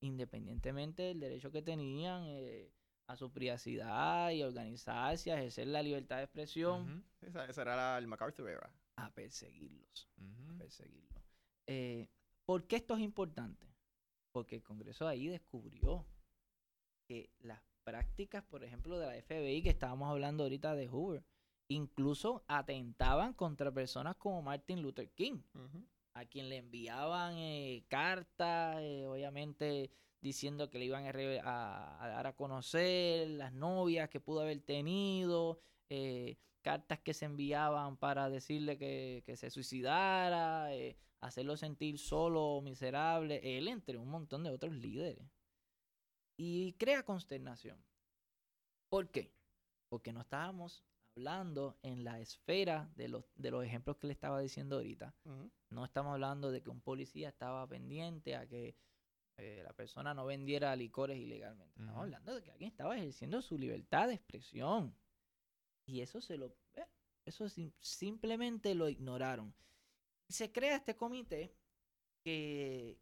independientemente 0.00 1.02
del 1.02 1.20
derecho 1.20 1.50
que 1.50 1.62
tenían, 1.62 2.22
eh, 2.26 2.70
a 3.06 3.16
su 3.16 3.30
privacidad 3.32 4.30
y 4.30 4.42
organizarse, 4.42 5.30
a 5.32 5.38
ejercer 5.38 5.66
la 5.66 5.82
libertad 5.82 6.18
de 6.18 6.22
expresión, 6.24 6.82
Ujú, 7.20 7.26
Esa, 7.26 7.44
esa 7.46 7.62
era 7.62 7.76
la- 7.76 7.98
el 7.98 8.06
MacArthur 8.06 8.48
era. 8.48 8.70
a 8.96 9.10
perseguirlos. 9.12 10.08
a 10.48 10.58
perseguirlos. 10.58 11.22
Eh, 11.66 12.08
¿Por 12.46 12.66
qué 12.66 12.76
esto 12.76 12.94
es 12.94 13.00
importante? 13.00 13.66
Porque 14.32 14.56
el 14.56 14.62
Congreso 14.62 15.06
ahí 15.08 15.26
descubrió 15.28 16.06
que 17.08 17.30
las 17.40 17.60
prácticas, 17.84 18.42
por 18.44 18.64
ejemplo, 18.64 18.98
de 18.98 19.06
la 19.06 19.22
FBI 19.22 19.62
que 19.62 19.70
estábamos 19.70 20.10
hablando 20.10 20.42
ahorita 20.42 20.74
de 20.74 20.88
Hoover, 20.88 21.24
incluso 21.68 22.44
atentaban 22.48 23.34
contra 23.34 23.72
personas 23.72 24.16
como 24.16 24.42
Martin 24.42 24.82
Luther 24.82 25.10
King, 25.10 25.40
a 26.14 26.24
quien 26.24 26.48
le 26.48 26.58
enviaban 26.58 27.34
eh, 27.36 27.84
cartas, 27.88 28.78
eh, 28.80 29.06
obviamente 29.06 29.90
diciendo 30.20 30.70
que 30.70 30.78
le 30.78 30.86
iban 30.86 31.04
a, 31.06 32.02
a 32.02 32.08
dar 32.08 32.26
a 32.26 32.34
conocer 32.34 33.28
las 33.28 33.52
novias 33.52 34.08
que 34.08 34.20
pudo 34.20 34.40
haber 34.40 34.60
tenido, 34.60 35.60
eh, 35.90 36.38
cartas 36.62 36.98
que 37.00 37.12
se 37.12 37.26
enviaban 37.26 37.98
para 37.98 38.30
decirle 38.30 38.78
que, 38.78 39.22
que 39.26 39.36
se 39.36 39.50
suicidara, 39.50 40.74
eh, 40.74 40.96
hacerlo 41.20 41.56
sentir 41.56 41.98
solo, 41.98 42.60
miserable, 42.62 43.58
él 43.58 43.68
entre 43.68 43.98
un 43.98 44.08
montón 44.08 44.42
de 44.44 44.50
otros 44.50 44.72
líderes. 44.74 45.26
Y 46.36 46.72
crea 46.74 47.04
consternación. 47.04 47.82
¿Por 48.88 49.10
qué? 49.10 49.32
Porque 49.88 50.12
no 50.12 50.20
estábamos 50.22 50.84
hablando 51.16 51.78
en 51.82 52.02
la 52.04 52.20
esfera 52.20 52.90
de 52.96 53.08
los, 53.08 53.24
de 53.36 53.50
los 53.50 53.64
ejemplos 53.64 53.96
que 53.98 54.08
le 54.08 54.12
estaba 54.12 54.40
diciendo 54.40 54.76
ahorita. 54.76 55.14
No 55.70 55.84
estamos 55.84 56.12
hablando 56.12 56.50
de 56.50 56.62
que 56.62 56.70
un 56.70 56.80
policía 56.80 57.28
estaba 57.28 57.66
pendiente 57.68 58.34
a 58.36 58.46
que 58.48 58.76
eh, 59.36 59.62
la 59.64 59.72
persona 59.72 60.14
no 60.14 60.26
vendiera 60.26 60.74
licores 60.76 61.18
ilegalmente. 61.18 61.80
Estamos 61.80 62.02
hablando 62.02 62.34
de 62.34 62.42
que 62.42 62.50
alguien 62.50 62.70
estaba 62.70 62.96
ejerciendo 62.96 63.42
su 63.42 63.58
libertad 63.58 64.08
de 64.08 64.14
expresión. 64.14 64.96
Y 65.86 66.00
eso 66.00 66.20
se 66.20 66.36
lo. 66.36 66.56
eh, 66.74 66.86
eso 67.24 67.48
sim- 67.48 67.72
simplemente 67.80 68.74
lo 68.74 68.88
ignoraron. 68.88 69.54
Se 70.28 70.50
crea 70.52 70.76
este 70.76 70.96
comité 70.96 71.54
que, 72.24 72.98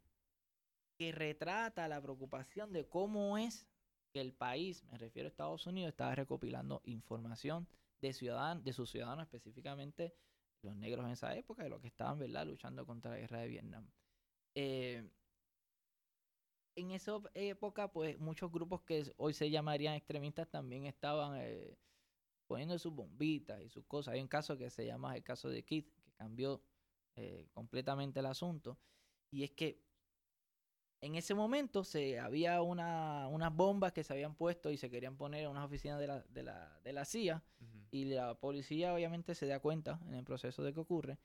que 0.97 1.11
retrata 1.11 1.87
la 1.87 2.01
preocupación 2.01 2.71
de 2.71 2.87
cómo 2.87 3.37
es 3.37 3.67
que 4.11 4.21
el 4.21 4.33
país, 4.33 4.83
me 4.85 4.97
refiero 4.97 5.27
a 5.27 5.29
Estados 5.29 5.65
Unidos, 5.65 5.89
estaba 5.89 6.15
recopilando 6.15 6.81
información 6.85 7.67
de, 8.01 8.13
ciudadan 8.13 8.63
de 8.63 8.73
sus 8.73 8.91
ciudadanos, 8.91 9.23
específicamente 9.23 10.13
los 10.61 10.75
negros 10.75 11.05
en 11.05 11.11
esa 11.11 11.35
época, 11.35 11.63
de 11.63 11.69
los 11.69 11.81
que 11.81 11.87
estaban 11.87 12.19
¿verdad? 12.19 12.45
luchando 12.45 12.85
contra 12.85 13.11
la 13.11 13.17
guerra 13.17 13.39
de 13.39 13.47
Vietnam. 13.47 13.89
Eh, 14.55 15.09
en 16.75 16.91
esa 16.91 17.19
época, 17.33 17.91
pues 17.91 18.19
muchos 18.19 18.51
grupos 18.51 18.81
que 18.83 19.13
hoy 19.17 19.33
se 19.33 19.49
llamarían 19.49 19.95
extremistas 19.95 20.49
también 20.49 20.85
estaban 20.85 21.37
eh, 21.39 21.77
poniendo 22.47 22.77
sus 22.79 22.93
bombitas 22.93 23.61
y 23.61 23.69
sus 23.69 23.85
cosas. 23.85 24.13
Hay 24.13 24.21
un 24.21 24.27
caso 24.27 24.57
que 24.57 24.69
se 24.69 24.85
llama 24.85 25.15
el 25.15 25.23
caso 25.23 25.49
de 25.49 25.63
Keith, 25.63 25.91
que 26.03 26.11
cambió 26.13 26.63
eh, 27.15 27.47
completamente 27.51 28.19
el 28.19 28.25
asunto. 28.25 28.79
Y 29.31 29.43
es 29.43 29.51
que 29.51 29.83
en 31.03 31.15
ese 31.15 31.33
momento 31.33 31.83
se 31.83 32.17
había 32.17 32.61
una, 32.61 33.27
unas 33.27 33.53
bombas 33.53 33.91
que 33.91 34.05
se 34.05 34.13
habían 34.13 34.35
puesto 34.35 34.71
y 34.71 34.77
se 34.77 34.89
querían 34.89 35.17
poner 35.17 35.43
en 35.43 35.49
unas 35.49 35.65
oficinas 35.65 35.99
de 35.99 36.07
la, 36.07 36.21
de 36.29 36.43
la, 36.43 36.79
de 36.81 36.93
la 36.93 37.03
CIA. 37.03 37.43
Y 37.91 38.05
la 38.05 38.35
policía 38.39 38.93
obviamente 38.93 39.35
se 39.35 39.45
da 39.45 39.59
cuenta 39.59 39.99
en 40.07 40.13
el 40.13 40.23
proceso 40.23 40.63
de 40.63 40.73
que 40.73 40.79
ocurre, 40.79 41.19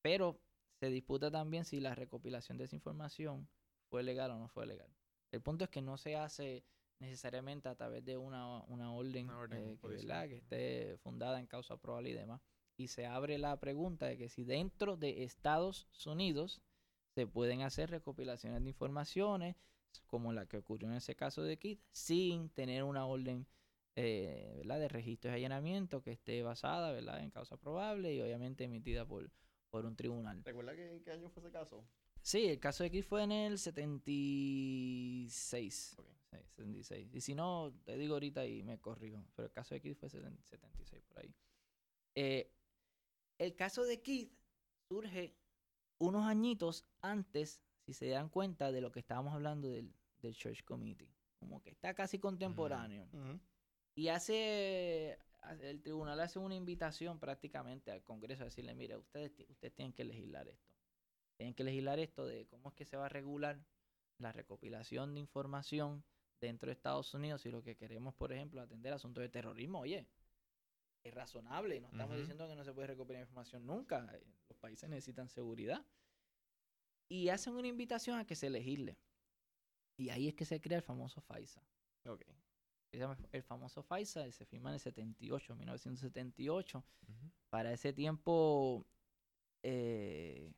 pero 0.00 0.40
se 0.78 0.90
disputa 0.90 1.30
también 1.30 1.64
si 1.64 1.80
la 1.80 1.94
recopilación 1.96 2.56
de 2.56 2.64
esa 2.64 2.76
información 2.76 3.48
fue 3.90 4.04
legal 4.04 4.30
o 4.30 4.38
no 4.38 4.46
fue 4.48 4.64
legal. 4.64 4.88
El 5.32 5.42
punto 5.42 5.64
es 5.64 5.70
que 5.70 5.82
no 5.82 5.96
se 5.96 6.14
hace 6.14 6.64
necesariamente 7.00 7.68
a 7.68 7.74
través 7.74 8.04
de 8.04 8.16
una, 8.16 8.62
una 8.68 8.92
orden, 8.92 9.24
Una 9.24 9.38
orden 9.38 9.58
eh, 9.58 9.78
que, 9.82 10.28
que 10.28 10.36
esté 10.36 10.98
fundada 10.98 11.40
en 11.40 11.46
causa 11.48 11.76
probable 11.76 12.10
y 12.10 12.14
demás. 12.14 12.40
Y 12.76 12.88
se 12.88 13.06
abre 13.06 13.38
la 13.38 13.58
pregunta 13.58 14.06
de 14.06 14.16
que 14.16 14.28
si 14.28 14.44
dentro 14.44 14.96
de 14.96 15.24
Estados 15.24 15.88
Unidos 16.06 16.62
se 17.16 17.26
pueden 17.26 17.62
hacer 17.62 17.90
recopilaciones 17.90 18.62
de 18.62 18.68
informaciones, 18.68 19.56
como 20.06 20.34
la 20.34 20.44
que 20.44 20.58
ocurrió 20.58 20.90
en 20.90 20.96
ese 20.96 21.16
caso 21.16 21.42
de 21.42 21.56
Kit, 21.56 21.80
sin 21.90 22.50
tener 22.50 22.82
una 22.82 23.06
orden 23.06 23.46
eh, 23.94 24.52
¿verdad? 24.58 24.80
de 24.80 24.88
registro 24.88 25.30
y 25.30 25.34
allanamiento 25.34 26.02
que 26.02 26.12
esté 26.12 26.42
basada 26.42 26.92
¿verdad? 26.92 27.22
en 27.22 27.30
causa 27.30 27.56
probable 27.56 28.14
y 28.14 28.20
obviamente 28.20 28.64
emitida 28.64 29.06
por, 29.06 29.30
por 29.70 29.86
un 29.86 29.96
tribunal. 29.96 30.44
¿Recuerda 30.44 30.76
que, 30.76 30.92
en 30.92 31.02
qué 31.02 31.12
año 31.12 31.30
fue 31.30 31.42
ese 31.42 31.50
caso? 31.50 31.88
Sí, 32.20 32.48
el 32.48 32.60
caso 32.60 32.84
de 32.84 32.90
Kit 32.90 33.06
fue 33.06 33.22
en 33.22 33.32
el 33.32 33.58
76. 33.58 35.96
Ok. 35.98 36.12
Sí, 36.32 36.36
76. 36.36 37.14
Y 37.14 37.22
si 37.22 37.34
no, 37.34 37.72
te 37.86 37.96
digo 37.96 38.12
ahorita 38.12 38.44
y 38.44 38.62
me 38.62 38.78
corrijo. 38.78 39.24
Pero 39.34 39.46
el 39.46 39.52
caso 39.52 39.74
de 39.74 39.80
Kid 39.80 39.94
fue 39.94 40.10
70 40.10 40.42
76 40.42 41.02
por 41.04 41.20
ahí. 41.20 41.34
Eh, 42.14 42.52
el 43.38 43.54
caso 43.54 43.84
de 43.84 44.02
Kid 44.02 44.28
surge 44.86 45.34
unos 45.98 46.26
añitos 46.26 46.86
antes, 47.00 47.62
si 47.84 47.92
se 47.92 48.08
dan 48.08 48.28
cuenta, 48.28 48.72
de 48.72 48.80
lo 48.80 48.92
que 48.92 49.00
estábamos 49.00 49.34
hablando 49.34 49.68
del, 49.68 49.94
del 50.18 50.34
Church 50.34 50.64
Committee. 50.64 51.12
Como 51.38 51.62
que 51.62 51.70
está 51.70 51.94
casi 51.94 52.18
contemporáneo. 52.18 53.08
Y 53.94 54.08
hace, 54.08 55.18
el 55.60 55.82
tribunal 55.82 56.20
hace 56.20 56.38
una 56.38 56.54
invitación 56.54 57.18
prácticamente 57.18 57.90
al 57.90 58.02
Congreso 58.02 58.42
a 58.42 58.46
decirle, 58.46 58.74
mire, 58.74 58.96
ustedes, 58.96 59.32
ustedes 59.48 59.74
tienen 59.74 59.92
que 59.92 60.04
legislar 60.04 60.48
esto. 60.48 60.74
Tienen 61.36 61.54
que 61.54 61.64
legislar 61.64 61.98
esto 61.98 62.26
de 62.26 62.46
cómo 62.46 62.70
es 62.70 62.74
que 62.74 62.84
se 62.84 62.96
va 62.96 63.06
a 63.06 63.10
regular 63.10 63.62
la 64.18 64.32
recopilación 64.32 65.14
de 65.14 65.20
información 65.20 66.04
dentro 66.40 66.68
de 66.68 66.72
Estados 66.72 67.12
Unidos 67.14 67.42
si 67.42 67.50
lo 67.50 67.62
que 67.62 67.76
queremos, 67.76 68.14
por 68.14 68.32
ejemplo, 68.32 68.60
atender 68.60 68.92
asuntos 68.92 69.22
de 69.22 69.28
terrorismo, 69.28 69.80
oye, 69.80 70.06
es 71.04 71.14
razonable, 71.14 71.80
no 71.80 71.88
estamos 71.88 72.16
diciendo 72.16 72.48
que 72.48 72.56
no 72.56 72.64
se 72.64 72.72
puede 72.72 72.88
recopilar 72.88 73.22
información 73.22 73.64
nunca, 73.66 74.08
eh, 74.14 74.24
los 74.48 74.58
países 74.58 74.88
necesitan 74.88 75.28
seguridad. 75.28 75.84
Y 77.08 77.28
hacen 77.28 77.54
una 77.54 77.68
invitación 77.68 78.18
a 78.18 78.26
que 78.26 78.34
se 78.34 78.50
legisle. 78.50 78.98
Y 79.96 80.10
ahí 80.10 80.28
es 80.28 80.34
que 80.34 80.44
se 80.44 80.60
crea 80.60 80.78
el 80.78 80.82
famoso 80.82 81.20
FISA 81.20 81.62
Ok. 82.06 82.24
se 82.90 82.98
llama 82.98 83.16
el 83.32 83.42
famoso 83.42 83.82
FISA, 83.82 84.26
y 84.26 84.32
se 84.32 84.44
firma 84.46 84.70
en 84.70 84.74
el 84.74 84.80
78, 84.80 85.54
1978. 85.56 86.84
Ujú. 87.08 87.30
Para 87.50 87.72
ese 87.72 87.92
tiempo, 87.92 88.86
eh, 89.62 90.52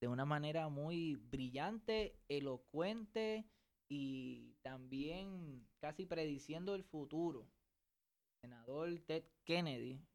de 0.00 0.08
una 0.08 0.24
manera 0.24 0.68
muy 0.68 1.16
brillante, 1.16 2.18
elocuente 2.28 3.46
y 3.88 4.54
también 4.62 5.66
casi 5.78 6.06
prediciendo 6.06 6.74
el 6.74 6.84
futuro. 6.84 7.48
Senador 8.44 9.00
Ted 9.06 9.24
Kennedy, 9.46 9.92
eh, 9.92 10.06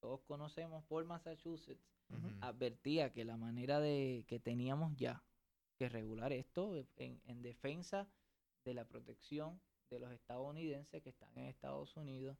todos 0.00 0.22
conocemos 0.22 0.82
por 0.86 1.04
Massachusetts, 1.04 1.84
advertía 2.40 3.12
que 3.12 3.26
la 3.26 3.36
manera 3.36 3.78
de 3.78 4.24
que 4.26 4.40
teníamos 4.40 4.96
ya 4.96 5.22
que 5.76 5.90
regular 5.90 6.32
esto 6.32 6.74
en, 6.96 7.20
en 7.26 7.42
defensa 7.42 8.08
de 8.64 8.72
la 8.72 8.86
protección 8.86 9.60
de 9.90 9.98
los 9.98 10.10
estadounidenses 10.12 11.02
que 11.02 11.10
están 11.10 11.36
en 11.36 11.44
Estados 11.44 11.94
Unidos 11.98 12.38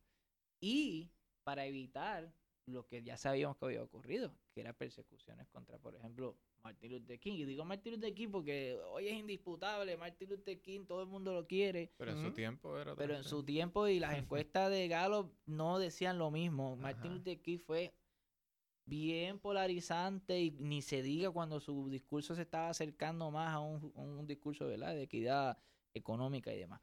y 0.61 1.11
para 1.45 1.67
evitar 1.67 2.33
lo 2.65 2.87
que 2.87 3.03
ya 3.03 3.19
sabíamos 3.19 3.59
que 3.59 3.67
había 3.67 3.83
ocurrido, 3.83 4.35
que 4.55 4.63
eran 4.63 4.75
persecuciones 4.77 5.47
contra, 5.49 5.79
por 5.79 5.95
ejemplo, 5.95 6.39
Martin 6.63 6.93
Luther 6.93 7.19
King. 7.19 7.35
Y 7.35 7.45
digo 7.45 7.65
Martin 7.65 7.95
Luther 7.95 8.15
King 8.15 8.29
porque 8.31 8.79
hoy 8.91 9.09
es 9.09 9.15
indisputable, 9.15 9.97
Martin 9.97 10.31
Luther 10.31 10.61
King 10.61 10.85
todo 10.87 11.03
el 11.03 11.09
mundo 11.09 11.33
lo 11.33 11.47
quiere, 11.47 11.93
Pero 11.97 12.13
en 12.13 12.23
su 12.23 12.33
tiempo 12.33 12.79
era 12.79 12.95
pero 12.97 13.17
en 13.17 13.25
su 13.25 13.43
tiempo 13.43 13.87
y 13.89 13.99
las 13.99 14.17
encuestas 14.17 14.71
de 14.71 14.89
Gallup 14.89 15.33
no 15.47 15.79
decían 15.79 16.19
lo 16.19 16.31
mismo. 16.31 16.77
Martin 16.77 17.13
Ajá. 17.13 17.15
Luther 17.15 17.41
King 17.41 17.59
fue 17.59 17.95
bien 18.87 19.39
polarizante 19.39 20.41
y 20.41 20.51
ni 20.53 20.83
se 20.83 21.03
diga 21.03 21.31
cuando 21.31 21.61
su 21.61 21.89
discurso 21.91 22.35
se 22.35 22.43
estaba 22.43 22.71
acercando 22.71 23.31
más 23.31 23.53
a 23.53 23.61
un, 23.61 23.93
a 23.97 24.01
un 24.01 24.27
discurso 24.27 24.67
¿verdad? 24.67 24.95
de 24.95 25.03
equidad 25.03 25.59
económica 25.95 26.53
y 26.53 26.59
demás. 26.59 26.81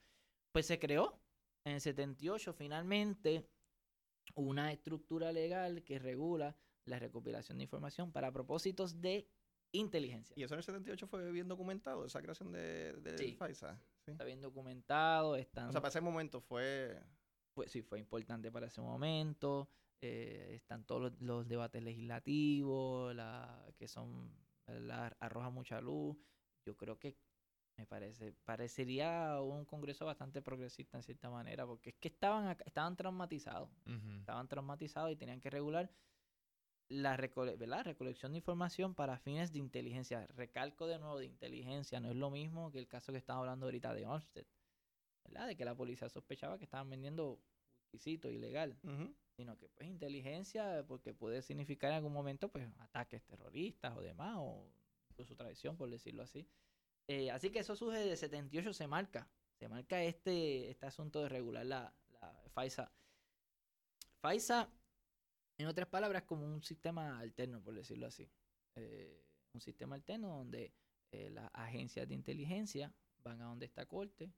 Pues 0.52 0.68
se 0.68 0.80
creó 0.80 1.20
en 1.66 1.74
el 1.74 1.82
78 1.82 2.54
finalmente 2.54 3.48
una 4.36 4.72
estructura 4.72 5.32
legal 5.32 5.84
que 5.84 6.00
regula 6.00 6.56
la 6.86 7.00
recopilación 7.00 7.58
de 7.58 7.64
información 7.64 8.12
para 8.12 8.32
propósitos 8.32 9.02
de 9.02 9.28
inteligencia. 9.72 10.34
Y 10.38 10.44
eso 10.44 10.54
en 10.54 10.60
el 10.60 10.64
78 10.64 11.08
fue 11.08 11.32
bien 11.32 11.48
documentado, 11.48 12.06
esa 12.06 12.22
creación 12.22 12.52
de, 12.52 13.16
Sí. 13.18 13.38
FISA. 13.40 13.78
Sí. 14.06 14.12
Está 14.12 14.24
bien 14.24 14.42
documentado, 14.42 15.36
están 15.36 15.70
O 15.70 15.72
sea, 15.72 15.82
para 15.82 15.90
ese 15.90 16.02
momento 16.02 16.40
fue... 16.42 17.02
pues 17.54 17.72
sí 17.72 17.82
fue 17.82 18.00
importante 18.00 18.52
para 18.52 18.68
ese 18.68 18.82
momento. 18.82 19.70
eh, 20.02 20.52
están 20.56 20.86
todos 20.86 21.02
los, 21.02 21.22
los 21.22 21.48
debates 21.48 21.82
legislativos, 21.82 23.16
la, 23.16 23.66
que 23.78 23.88
son, 23.88 24.32
¿verdad? 24.68 25.16
arroja 25.20 25.50
mucha 25.50 25.82
luz. 25.82 26.18
Yo 26.68 26.76
creo 26.78 27.00
que 27.00 27.18
me 27.78 27.86
parece, 27.88 28.32
parecería 28.46 29.42
un 29.42 29.66
congreso 29.66 30.06
bastante 30.06 30.42
progresista 30.42 30.98
en 30.98 31.04
cierta 31.04 31.30
manera, 31.30 31.66
porque 31.66 31.90
es 31.90 31.96
que 31.96 32.08
estaban, 32.10 32.48
acá- 32.48 32.64
estaban 32.66 32.96
traumatizados, 32.96 33.70
estaban 34.20 34.48
traumatizados 34.48 35.12
y 35.12 35.16
tenían 35.16 35.40
que 35.42 35.50
regular 35.50 35.90
la 36.90 37.18
recole- 37.18 37.58
¿verdad? 37.58 37.84
recolección 37.86 38.32
de 38.34 38.38
información 38.40 38.94
para 38.94 39.18
fines 39.18 39.52
de 39.52 39.60
inteligencia. 39.60 40.28
Recalco 40.28 40.88
de 40.88 41.00
nuevo 41.00 41.18
de 41.20 41.26
inteligencia, 41.26 42.00
no 42.00 42.10
es 42.10 42.16
lo 42.16 42.30
mismo 42.30 42.72
que 42.72 42.80
el 42.80 42.88
caso 42.88 43.12
que 43.12 43.18
estamos 43.18 43.42
hablando 43.42 43.66
ahorita 43.66 43.94
de 43.94 44.06
Olmsted. 44.06 44.46
¿verdad? 45.24 45.48
De 45.48 45.56
que 45.58 45.66
la 45.66 45.74
policía 45.76 46.08
sospechaba 46.10 46.60
que 46.60 46.66
estaban 46.66 46.88
vendiendo 46.90 47.42
whiskycito 47.92 48.30
ilegal, 48.30 48.78
sino 49.36 49.58
que 49.58 49.70
pues 49.70 49.90
inteligencia, 49.90 50.86
porque 50.88 51.14
puede 51.16 51.42
significar 51.42 51.90
en 51.92 51.98
algún 51.98 52.14
momento 52.14 52.50
pues 52.50 52.68
ataques 52.78 53.24
terroristas 53.24 53.98
o 53.98 54.02
demás, 54.02 54.36
o 54.38 54.68
incluso 55.10 55.36
traición, 55.36 55.76
por 55.78 55.90
decirlo 55.90 56.22
así. 56.22 56.48
Eh, 57.08 57.32
así 57.32 57.50
que 57.50 57.60
eso 57.60 57.76
surge 57.76 58.00
de 58.00 58.16
78, 58.16 58.74
se 58.74 58.86
marca, 58.88 59.28
se 59.58 59.68
marca 59.68 60.04
este, 60.04 60.70
este 60.70 60.86
asunto 60.86 61.24
de 61.24 61.30
regular 61.30 61.66
la, 61.66 61.94
la 62.22 62.44
FISA. 62.54 62.92
FISA, 64.22 64.70
en 65.58 65.68
otras 65.68 65.88
palabras, 65.88 66.24
es 66.24 66.28
como 66.28 66.46
un 66.46 66.62
sistema 66.62 67.20
alterno, 67.20 67.62
por 67.62 67.74
decirlo 67.76 68.08
así. 68.08 68.30
Eh, 68.76 69.24
un 69.54 69.62
sistema 69.62 69.96
alterno 69.96 70.30
donde 70.38 70.74
eh, 71.12 71.30
las 71.30 71.50
agencias 71.54 72.08
de 72.08 72.14
inteligencia 72.14 72.94
van 73.24 73.42
a 73.42 73.46
donde 73.46 73.66
está 73.66 73.86
corte, 73.86 74.34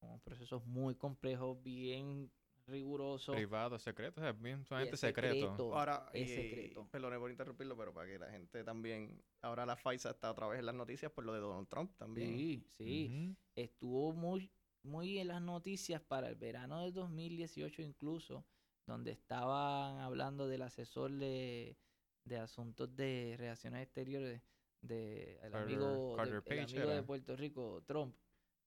con 0.00 0.20
procesos 0.20 0.64
muy 0.66 0.94
complejos, 0.94 1.62
bien 1.62 2.30
rigurosos. 2.66 3.34
Privado, 3.34 3.78
secreto, 3.78 4.20
o 4.20 4.24
sea, 4.24 4.32
bien 4.32 4.60
es 4.60 4.68
secreto. 4.68 4.96
secreto. 4.96 5.74
Ahora, 5.76 6.08
es 6.12 6.30
y- 6.30 6.34
secreto. 6.34 6.88
Perdone 6.90 7.18
por 7.18 7.30
interrumpirlo, 7.30 7.76
pero 7.76 7.92
para 7.92 8.06
que 8.08 8.18
la 8.18 8.30
gente 8.30 8.64
también. 8.64 9.22
Ahora 9.42 9.66
la 9.66 9.76
FISA 9.76 10.10
está 10.10 10.30
otra 10.30 10.46
vez 10.48 10.60
en 10.60 10.66
las 10.66 10.74
noticias 10.74 11.10
por 11.12 11.24
lo 11.24 11.32
de 11.32 11.40
Donald 11.40 11.68
Trump 11.68 11.96
también. 11.96 12.36
Sí, 12.36 12.66
sí. 12.68 13.36
Estuvo 13.54 14.12
muy, 14.12 14.50
muy 14.82 15.18
en 15.18 15.28
las 15.28 15.42
noticias 15.42 16.00
para 16.02 16.28
el 16.28 16.36
verano 16.36 16.82
del 16.82 16.92
2018 16.92 17.82
incluso, 17.82 18.44
donde 18.86 19.12
estaban 19.12 19.98
hablando 20.00 20.46
del 20.46 20.62
asesor 20.62 21.10
de, 21.12 21.76
de 22.24 22.36
asuntos 22.38 22.94
de 22.96 23.34
relaciones 23.38 23.82
exteriores 23.82 24.42
de 24.82 25.36
el 25.42 25.52
Carter- 25.52 25.62
amigo, 25.62 26.16
de, 26.16 26.30
el 26.38 26.42
amigo 26.60 26.90
de. 26.96 27.02
Puerto 27.02 27.36
Rico, 27.36 27.82
Trump. 27.86 28.14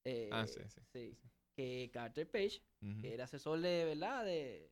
Eh, 0.03 0.29
Ah, 0.31 0.47
sí, 0.47 0.61
sí, 0.69 0.81
sí. 0.91 1.17
Que 1.55 1.89
Carter 1.91 2.29
Page 2.29 2.61
que 3.01 3.13
era 3.13 3.23
asesor 3.25 3.59
de, 3.59 3.85
¿verdad? 3.85 4.23
De, 4.25 4.71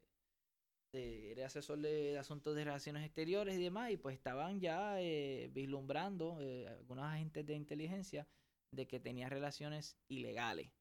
de- 0.91 1.31
era 1.31 1.47
asesor 1.47 1.79
de 1.79 2.17
asuntos 2.17 2.55
de 2.55 2.63
relaciones 2.63 3.03
exteriores 3.05 3.55
y 3.57 3.63
demás, 3.63 3.91
y 3.91 3.97
pues 3.97 4.15
estaban 4.15 4.59
ya 4.59 5.01
eh, 5.01 5.49
vislumbrando 5.53 6.39
eh, 6.41 6.67
algunos 6.67 7.05
agentes 7.05 7.45
de 7.45 7.53
inteligencia 7.55 8.27
de 8.71 8.87
que 8.87 8.99
tenía 8.99 9.29
relaciones 9.29 9.97
ilegales, 10.07 10.71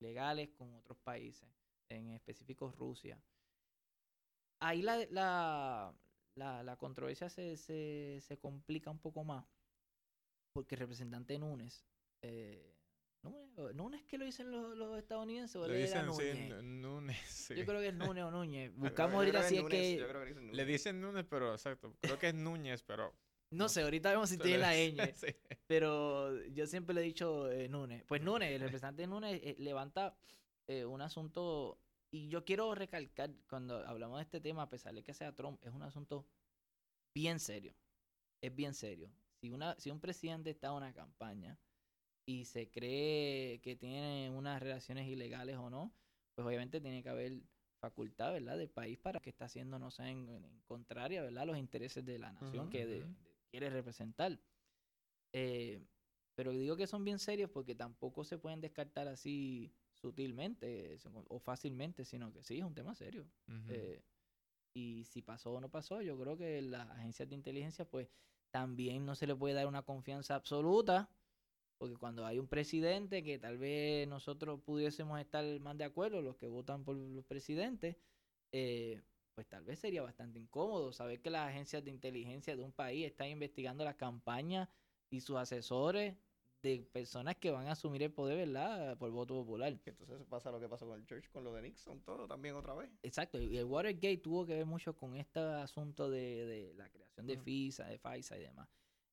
legales 0.00 0.50
con 0.50 0.72
otros 0.74 0.98
países, 0.98 1.48
en 1.88 2.10
específico 2.10 2.70
Rusia. 2.78 3.18
Ahí 4.64 4.82
la, 4.82 5.04
la, 5.10 5.94
la, 6.36 6.62
la 6.62 6.76
controversia 6.76 7.28
se, 7.28 7.56
se, 7.56 8.18
se 8.20 8.38
complica 8.38 8.90
un 8.90 8.98
poco 8.98 9.22
más, 9.24 9.44
porque 10.52 10.74
el 10.74 10.80
representante 10.80 11.38
Núñez, 11.38 11.84
eh, 12.22 12.74
Núñez, 13.74 14.04
que 14.04 14.18
lo 14.18 14.24
dicen 14.24 14.50
los, 14.50 14.76
los 14.76 14.98
estadounidenses 14.98 15.56
o 15.56 15.66
era 15.66 15.74
dicen 15.74 16.12
sí, 16.12 16.64
Núñez? 16.64 17.18
Sí. 17.26 17.54
Yo 17.54 17.64
creo 17.64 17.80
que 17.80 17.88
es 17.88 17.94
Núñez 17.94 18.24
o 18.24 18.30
Núñez. 18.30 18.72
Buscamos 18.76 19.14
ahorita 19.16 19.42
si 19.42 19.56
es 19.56 19.62
Núñez, 19.62 19.80
que. 19.80 19.96
yo 19.98 20.08
creo 20.08 20.20
que 20.22 20.28
dicen 20.28 20.56
Le 20.56 20.64
dicen 20.64 21.00
Núñez, 21.00 21.26
pero 21.28 21.52
exacto. 21.52 21.94
Creo 22.00 22.18
que 22.18 22.28
es 22.28 22.34
Núñez, 22.34 22.82
pero. 22.82 23.14
No 23.50 23.68
sé, 23.68 23.82
ahorita 23.82 24.10
vemos 24.10 24.28
si 24.28 24.38
tiene 24.38 24.58
la 24.58 24.72
ñ. 24.72 24.96
sí. 25.14 25.26
Pero 25.66 26.42
yo 26.46 26.66
siempre 26.66 26.94
le 26.94 27.02
he 27.02 27.04
dicho 27.04 27.50
eh, 27.50 27.68
Núñez. 27.68 28.04
Pues 28.06 28.22
Núñez, 28.22 28.50
el 28.50 28.60
representante 28.62 29.06
Núñez 29.06 29.40
eh, 29.42 29.56
levanta 29.58 30.16
eh, 30.66 30.84
un 30.84 31.00
asunto. 31.02 31.78
Y 32.14 32.28
yo 32.28 32.44
quiero 32.44 32.72
recalcar, 32.76 33.34
cuando 33.48 33.84
hablamos 33.84 34.18
de 34.18 34.22
este 34.22 34.40
tema, 34.40 34.62
a 34.62 34.68
pesar 34.70 34.94
de 34.94 35.02
que 35.02 35.12
sea 35.12 35.34
Trump, 35.34 35.60
es 35.64 35.72
un 35.72 35.82
asunto 35.82 36.24
bien 37.12 37.40
serio. 37.40 37.74
Es 38.40 38.54
bien 38.54 38.72
serio. 38.72 39.10
Si, 39.40 39.50
una, 39.50 39.74
si 39.80 39.90
un 39.90 39.98
presidente 39.98 40.50
está 40.50 40.68
en 40.68 40.74
una 40.74 40.94
campaña 40.94 41.58
y 42.24 42.44
se 42.44 42.70
cree 42.70 43.60
que 43.62 43.74
tiene 43.74 44.30
unas 44.30 44.62
relaciones 44.62 45.08
ilegales 45.08 45.56
o 45.56 45.70
no, 45.70 45.92
pues 46.36 46.46
obviamente 46.46 46.80
tiene 46.80 47.02
que 47.02 47.08
haber 47.08 47.42
facultad, 47.80 48.32
¿verdad?, 48.32 48.58
del 48.58 48.70
país 48.70 48.96
para 48.96 49.18
que 49.18 49.30
está 49.30 49.46
haciendo 49.46 49.80
no 49.80 49.90
sea 49.90 50.08
en, 50.08 50.28
en 50.28 50.60
contraria, 50.68 51.20
¿verdad?, 51.20 51.42
a 51.42 51.46
los 51.46 51.58
intereses 51.58 52.04
de 52.04 52.20
la 52.20 52.32
nación 52.32 52.70
que 52.70 52.86
de- 52.86 53.00
ujú. 53.00 53.08
de- 53.08 53.34
quiere 53.50 53.70
representar. 53.70 54.38
Eh, 55.32 55.84
pero 56.36 56.52
digo 56.52 56.76
que 56.76 56.86
son 56.86 57.04
bien 57.04 57.18
serios 57.18 57.50
porque 57.50 57.74
tampoco 57.74 58.22
se 58.22 58.38
pueden 58.38 58.60
descartar 58.60 59.08
así 59.08 59.74
sutilmente 60.04 60.98
o 61.28 61.38
fácilmente, 61.38 62.04
sino 62.04 62.30
que 62.30 62.42
sí, 62.42 62.58
es 62.58 62.64
un 62.64 62.74
tema 62.74 62.94
serio. 62.94 63.26
Eh, 63.70 64.02
y 64.74 65.04
si 65.04 65.22
pasó 65.22 65.52
o 65.54 65.60
no 65.60 65.70
pasó, 65.70 66.02
yo 66.02 66.18
creo 66.18 66.36
que 66.36 66.60
las 66.60 66.90
agencias 66.90 67.26
de 67.26 67.34
inteligencia, 67.34 67.86
pues 67.86 68.10
también 68.50 69.06
no 69.06 69.14
se 69.14 69.26
le 69.26 69.34
puede 69.34 69.54
dar 69.54 69.66
una 69.66 69.82
confianza 69.82 70.34
absoluta, 70.34 71.08
porque 71.78 71.96
cuando 71.96 72.26
hay 72.26 72.38
un 72.38 72.48
presidente 72.48 73.24
que 73.24 73.38
tal 73.38 73.56
vez 73.56 74.06
nosotros 74.06 74.60
pudiésemos 74.60 75.18
estar 75.18 75.42
más 75.60 75.78
de 75.78 75.84
acuerdo, 75.84 76.20
los 76.20 76.36
que 76.36 76.48
votan 76.48 76.84
por 76.84 76.96
los 76.96 77.24
presidentes, 77.24 77.96
eh, 78.52 79.00
pues 79.34 79.48
tal 79.48 79.64
vez 79.64 79.78
sería 79.78 80.02
bastante 80.02 80.38
incómodo 80.38 80.92
saber 80.92 81.22
que 81.22 81.30
las 81.30 81.48
agencias 81.48 81.82
de 81.82 81.90
inteligencia 81.90 82.54
de 82.54 82.62
un 82.62 82.72
país 82.72 83.06
están 83.06 83.28
investigando 83.28 83.84
las 83.84 83.96
campañas 83.96 84.68
y 85.10 85.22
sus 85.22 85.36
asesores 85.36 86.14
de 86.64 86.80
personas 86.80 87.36
que 87.36 87.50
van 87.50 87.68
a 87.68 87.72
asumir 87.72 88.02
el 88.02 88.10
poder, 88.10 88.38
¿verdad? 88.38 88.96
Por 88.96 89.10
voto 89.10 89.34
popular. 89.34 89.78
Entonces 89.84 90.26
pasa 90.28 90.50
lo 90.50 90.58
que 90.58 90.68
pasó 90.68 90.86
con 90.86 90.98
el 90.98 91.06
Church, 91.06 91.30
con 91.30 91.44
lo 91.44 91.52
de 91.52 91.62
Nixon, 91.62 92.00
todo 92.00 92.26
también 92.26 92.54
otra 92.54 92.74
vez. 92.74 92.90
Exacto, 93.02 93.40
y 93.40 93.56
el 93.56 93.64
Watergate 93.66 94.16
tuvo 94.18 94.46
que 94.46 94.54
ver 94.54 94.66
mucho 94.66 94.96
con 94.96 95.14
este 95.14 95.40
asunto 95.40 96.08
de, 96.10 96.46
de 96.46 96.74
la 96.74 96.88
creación 96.88 97.26
de. 97.26 97.36
FISA, 97.38 97.86
de 97.86 97.98
FISA 97.98 98.38
y 98.38 98.40
demás. 98.40 98.68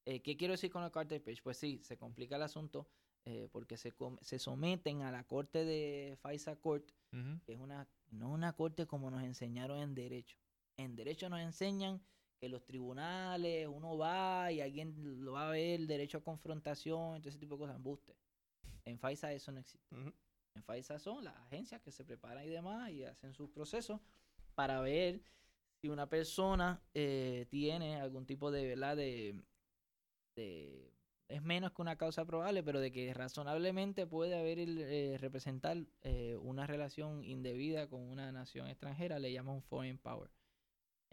Eh, 0.05 0.21
¿Qué 0.21 0.37
quiero 0.37 0.53
decir 0.53 0.71
con 0.71 0.81
la 0.81 0.89
Carter 0.89 1.21
Page? 1.21 1.41
Pues 1.43 1.57
sí, 1.57 1.81
se 1.83 1.97
complica 1.97 2.37
el 2.37 2.41
asunto 2.43 2.87
eh, 3.25 3.49
porque 3.51 3.75
se, 3.77 3.91
com- 3.91 4.17
se 4.21 4.39
someten 4.39 5.01
a 5.01 5.11
la 5.11 5.25
corte 5.25 5.65
de 5.65 6.17
FISA 6.23 6.55
Court, 6.55 6.89
que 7.45 7.53
es 7.53 7.59
una, 7.59 7.87
no 8.09 8.31
una 8.31 8.53
corte 8.53 8.87
como 8.87 9.11
nos 9.11 9.23
enseñaron 9.23 9.77
en 9.79 9.93
derecho. 9.93 10.37
En 10.77 10.95
derecho 10.95 11.29
nos 11.29 11.41
enseñan 11.41 12.01
que 12.41 12.49
los 12.49 12.65
tribunales, 12.65 13.67
uno 13.67 13.97
va 13.97 14.51
y 14.51 14.61
alguien 14.61 15.23
lo 15.23 15.33
va 15.33 15.47
a 15.49 15.51
ver, 15.51 15.81
derecho 15.87 16.17
a 16.19 16.23
confrontación, 16.23 17.21
todo 17.21 17.29
ese 17.29 17.39
tipo 17.39 17.55
de 17.55 17.59
cosas, 17.59 17.75
embuste. 17.77 18.15
En 18.85 18.99
FISA 18.99 19.31
eso 19.33 19.51
no 19.51 19.59
existe. 19.59 19.95
En 20.55 20.63
FISA 20.63 20.99
son 20.99 21.23
las 21.23 21.35
agencias 21.37 21.81
que 21.81 21.91
se 21.91 22.03
preparan 22.05 22.45
y 22.45 22.49
demás 22.49 22.89
y 22.91 23.03
hacen 23.05 23.33
sus 23.33 23.49
procesos 23.51 24.01
para 24.55 24.81
ver 24.81 25.21
si 25.81 25.89
una 25.89 26.09
persona 26.09 26.81
eh, 26.95 27.47
tiene 27.49 28.01
algún 28.01 28.25
tipo 28.25 28.51
de, 28.51 28.67
¿verdad? 28.67 28.97
De, 28.97 29.35
de- 30.35 30.93
es 31.29 31.41
menos 31.43 31.71
que 31.71 31.81
una 31.81 31.97
causa 31.97 32.25
probable, 32.25 32.63
pero 32.63 32.81
de 32.81 32.91
que 32.91 33.13
razonablemente 33.13 34.05
puede 34.07 34.37
haber 34.37 34.59
el, 34.59 34.77
eh, 34.79 35.17
representar 35.19 35.77
eh, 36.01 36.35
una 36.41 36.67
relación 36.67 37.23
indebida 37.23 37.87
con 37.87 38.01
una 38.01 38.31
nación 38.33 38.67
extranjera, 38.67 39.19
le 39.19 39.31
llaman 39.31 39.55
un 39.55 39.63
foreign 39.63 39.97
power. 39.97 40.29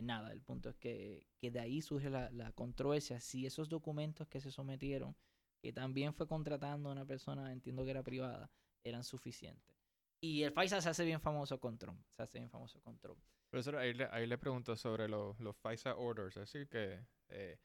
Nada, 0.03 0.33
el 0.33 0.41
punto 0.41 0.71
es 0.71 0.77
que, 0.77 1.27
que 1.39 1.51
de 1.51 1.59
ahí 1.61 1.83
surge 1.83 2.09
la, 2.09 2.31
la 2.31 2.53
controversia. 2.53 3.21
Si 3.21 3.47
esos 3.47 3.69
documentos 3.69 4.29
que 4.29 4.41
se 4.41 4.51
sometieron, 4.53 5.17
que 5.61 5.73
también 5.73 6.15
fue 6.15 6.29
contratando 6.29 6.89
a 6.89 6.93
una 6.93 7.05
persona, 7.05 7.53
entiendo 7.53 7.85
que 7.85 7.91
era 7.91 8.03
privada, 8.05 8.51
eran 8.85 9.03
suficientes. 9.03 9.77
Y 10.21 10.43
el 10.45 10.53
FISA 10.53 10.81
se 10.81 10.89
hace 10.89 11.05
bien 11.05 11.21
famoso 11.21 11.59
con 11.59 11.79
Trump. 11.79 12.01
Se 12.17 12.23
hace 12.23 12.39
bien 12.39 12.51
famoso 12.51 12.81
con 12.81 12.99
Trump. 12.99 13.21
Profesor, 13.51 13.77
ahí 13.77 13.93
le, 13.95 14.05
ahí 14.11 14.27
le 14.27 14.39
pregunto 14.39 14.77
sobre 14.77 15.09
los, 15.09 15.39
los 15.41 15.57
FISA 15.57 15.97
orders, 15.97 16.37
es 16.37 16.53
decir, 16.53 16.69
que 16.69 17.05
eh, 17.31 17.59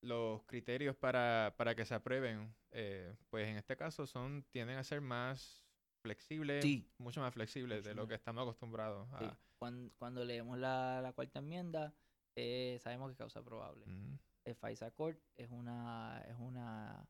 los 0.00 0.42
criterios 0.44 0.96
para, 0.96 1.54
para 1.56 1.74
que 1.74 1.84
se 1.84 1.94
aprueben, 1.94 2.54
eh, 2.70 3.14
pues 3.30 3.46
en 3.46 3.56
este 3.56 3.76
caso 3.76 4.06
son 4.06 4.44
tienden 4.50 4.78
a 4.78 4.84
ser 4.84 5.00
más 5.00 5.64
flexibles, 6.02 6.62
Sí. 6.62 6.88
mucho 6.98 7.20
más 7.20 7.34
flexibles 7.34 7.84
de 7.84 7.90
Mucho 7.90 7.96
lo 7.96 8.02
más. 8.02 8.08
que 8.08 8.14
estamos 8.14 8.42
acostumbrados 8.42 9.08
Sí. 9.18 9.26
Cuando, 9.58 9.92
cuando 9.98 10.24
leemos 10.24 10.58
la, 10.58 11.00
la 11.02 11.12
cuarta 11.12 11.40
enmienda, 11.40 11.92
eh, 12.36 12.78
sabemos 12.80 13.08
que 13.08 13.12
es 13.12 13.18
causa 13.18 13.42
probable. 13.42 13.84
Ujú. 13.86 14.18
El 14.44 14.54
FISA 14.54 14.90
Court 14.92 15.20
es 15.36 15.50
una 15.50 16.24
es 16.26 16.36
una 16.38 17.06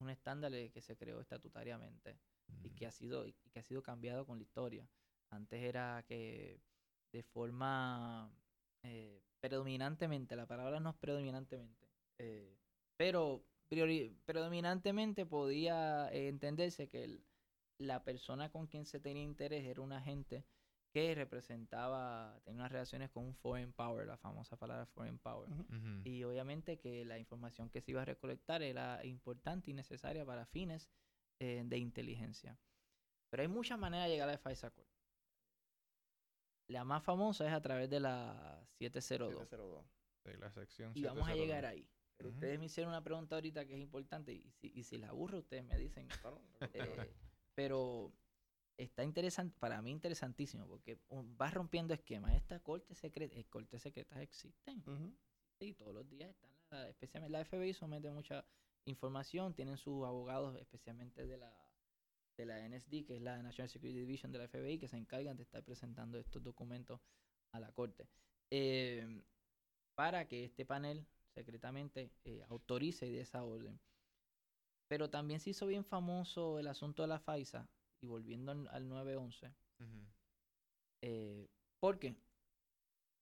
un 0.00 0.10
estándar 0.10 0.52
que 0.72 0.82
se 0.82 0.96
creó 0.96 1.20
estatutariamente 1.20 2.18
y 2.62 2.70
que 2.70 2.86
ha 2.86 2.90
sido 2.90 3.26
y 3.26 3.32
que 3.52 3.60
ha 3.60 3.62
sido 3.62 3.82
cambiado 3.82 4.26
con 4.26 4.38
la 4.38 4.42
historia. 4.44 4.88
Antes 5.30 5.62
era 5.62 6.04
que 6.08 6.60
de 7.12 7.22
forma 7.22 8.30
eh, 8.82 9.22
predominantemente, 9.40 10.36
la 10.36 10.46
palabra 10.46 10.80
no 10.80 10.90
es 10.90 10.96
predominantemente, 10.96 11.88
eh, 12.18 12.56
pero 12.96 13.44
priori- 13.70 14.16
predominantemente 14.24 15.26
podía 15.26 16.08
eh, 16.12 16.28
entenderse 16.28 16.88
que 16.88 17.04
el- 17.04 17.24
la 17.78 18.02
persona 18.04 18.50
con 18.50 18.66
quien 18.66 18.84
se 18.86 19.00
tenía 19.00 19.22
interés 19.22 19.64
era 19.64 19.80
un 19.80 19.92
agente 19.92 20.44
que 20.94 21.12
representaba, 21.16 22.40
tenía 22.44 22.60
unas 22.60 22.70
relaciones 22.70 23.10
con 23.10 23.24
un 23.24 23.34
foreign 23.34 23.72
power, 23.72 24.06
la 24.06 24.16
famosa 24.16 24.56
palabra 24.56 24.86
foreign 24.86 25.18
power. 25.18 25.50
Y 26.04 26.22
obviamente 26.22 26.78
que 26.78 27.04
la 27.04 27.18
información 27.18 27.68
que 27.68 27.80
se 27.80 27.90
iba 27.90 28.02
a 28.02 28.04
recolectar 28.04 28.62
era 28.62 29.04
importante 29.04 29.72
y 29.72 29.74
necesaria 29.74 30.24
para 30.24 30.46
fines 30.46 30.88
eh, 31.40 31.64
de 31.66 31.78
inteligencia. 31.78 32.56
Pero 33.28 33.42
hay 33.42 33.48
muchas 33.48 33.76
maneras 33.76 34.06
de 34.06 34.12
llegar 34.12 34.28
a 34.28 34.38
FISA 34.38 34.70
Court. 34.70 34.88
La 36.68 36.84
más 36.84 37.02
famosa 37.02 37.44
es 37.44 37.52
a 37.52 37.60
través 37.60 37.90
de 37.90 37.98
la 37.98 38.64
702. 38.78 39.32
702. 39.32 39.84
Sí, 40.24 40.30
la 40.38 40.52
sección 40.52 40.92
Y 40.94 41.02
vamos 41.02 41.24
a 41.24 41.32
702. 41.32 41.40
llegar 41.40 41.66
ahí. 41.66 41.88
Pero 42.16 42.30
ustedes 42.30 42.56
me 42.60 42.66
hicieron 42.66 42.92
una 42.92 43.02
pregunta 43.02 43.34
ahorita 43.34 43.66
que 43.66 43.74
es 43.74 43.80
importante 43.80 44.32
y 44.32 44.48
si, 44.52 44.70
y 44.72 44.84
si 44.84 44.96
la 44.98 45.08
aburro 45.08 45.38
ustedes 45.38 45.64
me 45.64 45.76
dicen. 45.76 46.06
Eh, 46.72 47.12
pero 47.56 48.12
está 48.76 49.04
interesante, 49.04 49.56
para 49.58 49.80
mí 49.82 49.90
interesantísimo, 49.90 50.66
porque 50.66 50.98
vas 51.36 51.54
rompiendo 51.54 51.94
esquemas. 51.94 52.34
Estas 52.34 52.60
cortes 52.62 52.98
secretas, 52.98 53.38
eh, 53.38 53.44
cortes 53.44 53.82
secretas 53.82 54.18
existen. 54.20 54.80
Ujú. 54.86 55.12
Y 55.60 55.74
todos 55.74 55.94
los 55.94 56.08
días 56.08 56.30
están, 56.30 56.50
la- 56.70 56.88
especialmente 56.88 57.32
la 57.32 57.40
FBI 57.44 57.72
somete 57.74 58.10
mucha 58.10 58.44
información, 58.86 59.54
tienen 59.54 59.76
sus 59.76 60.04
abogados, 60.04 60.56
especialmente 60.60 61.26
de 61.26 61.38
la 61.38 61.60
de 62.36 62.46
la 62.46 62.58
NSD, 62.68 63.04
que 63.04 63.14
es 63.14 63.22
la 63.22 63.40
National 63.44 63.68
Security 63.68 64.00
Division 64.00 64.32
de 64.32 64.38
la 64.38 64.48
FBI, 64.48 64.80
que 64.80 64.88
se 64.88 64.96
encargan 64.96 65.36
de 65.36 65.44
estar 65.44 65.62
presentando 65.62 66.18
estos 66.18 66.42
documentos 66.42 67.00
a 67.52 67.60
la 67.60 67.70
corte. 67.70 68.08
Eh, 68.50 69.22
para 69.94 70.26
que 70.26 70.44
este 70.44 70.66
panel 70.66 71.06
secretamente 71.28 72.10
eh, 72.24 72.42
autorice 72.48 73.06
y 73.06 73.12
dé 73.12 73.20
esa 73.20 73.44
orden. 73.44 73.78
Pero 74.88 75.10
también 75.10 75.38
se 75.38 75.50
hizo 75.50 75.66
bien 75.68 75.84
famoso 75.84 76.58
el 76.58 76.66
asunto 76.66 77.02
de 77.02 77.08
la 77.08 77.20
FISA, 77.20 77.68
y 78.04 78.06
volviendo 78.06 78.52
al, 78.52 78.68
al 78.68 78.88
911, 78.88 79.54
Ujú. 79.80 80.06
eh, 81.02 81.48
¿Por 81.80 81.98
qué? 81.98 82.14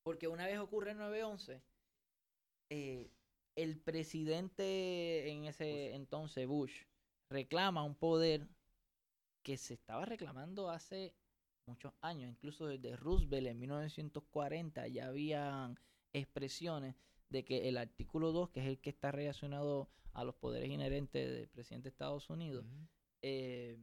Porque 0.02 0.28
una 0.28 0.46
vez 0.46 0.58
ocurre 0.58 0.90
el 0.92 0.98
9-11, 0.98 1.62
eh, 2.70 3.10
el 3.56 3.78
presidente 3.78 5.30
en 5.30 5.44
ese 5.44 5.94
entonces, 5.94 6.46
Bush, 6.46 6.84
reclama 7.28 7.84
un 7.84 7.94
poder 7.94 8.48
que 9.42 9.56
se 9.56 9.74
estaba 9.74 10.04
reclamando 10.04 10.70
hace 10.70 11.14
muchos 11.66 11.92
años, 12.00 12.30
incluso 12.30 12.66
desde 12.66 12.96
Roosevelt 12.96 13.46
en 13.46 13.58
1940 13.60 14.88
ya 14.88 15.06
habían 15.08 15.78
expresiones 16.12 16.96
de 17.28 17.44
que 17.44 17.68
el 17.68 17.78
artículo 17.78 18.32
2, 18.32 18.50
que 18.50 18.60
es 18.60 18.66
el 18.66 18.80
que 18.80 18.90
está 18.90 19.12
relacionado 19.12 19.88
a 20.12 20.24
los 20.24 20.34
poderes 20.34 20.68
inherentes 20.70 21.30
del 21.30 21.48
presidente 21.48 21.84
de 21.84 21.90
Estados 21.90 22.28
Unidos, 22.30 22.66
eh, 23.22 23.78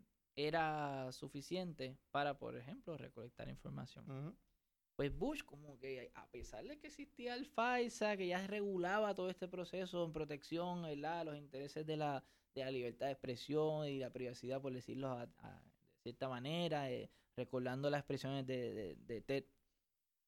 era 0.47 1.12
suficiente 1.12 1.97
para, 2.12 2.38
por 2.39 2.56
ejemplo, 2.56 2.97
recolectar 2.97 3.49
información. 3.49 4.06
Pues 4.95 5.17
Bush, 5.17 5.43
como 5.43 5.78
que 5.80 6.12
a 6.13 6.30
pesar 6.30 6.65
de 6.65 6.78
que 6.80 6.88
existía 6.88 7.34
el 7.36 7.45
FISA, 7.45 8.17
que 8.17 8.28
ya 8.28 8.45
regulaba 8.47 9.15
todo 9.15 9.30
este 9.30 9.47
proceso 9.47 10.06
en 10.06 10.12
protección, 10.13 10.82
¿verdad? 10.84 11.25
los 11.25 11.38
intereses 11.38 11.86
de 11.86 11.97
la, 11.97 12.23
de 12.54 12.63
la 12.65 12.71
libertad 12.71 13.06
de 13.08 13.13
expresión 13.13 13.88
y 13.88 13.99
la 13.99 14.12
privacidad, 14.12 14.62
por 14.62 14.73
decirlo 14.73 15.08
a- 15.10 15.23
a- 15.38 15.62
de 15.63 16.04
cierta 16.04 16.28
manera, 16.30 16.89
eh, 16.91 17.10
recordando 17.36 17.89
las 17.89 17.99
expresiones 17.99 18.45
de, 18.45 18.73
de- 18.73 18.95
de 18.95 19.21
Ted 19.21 19.45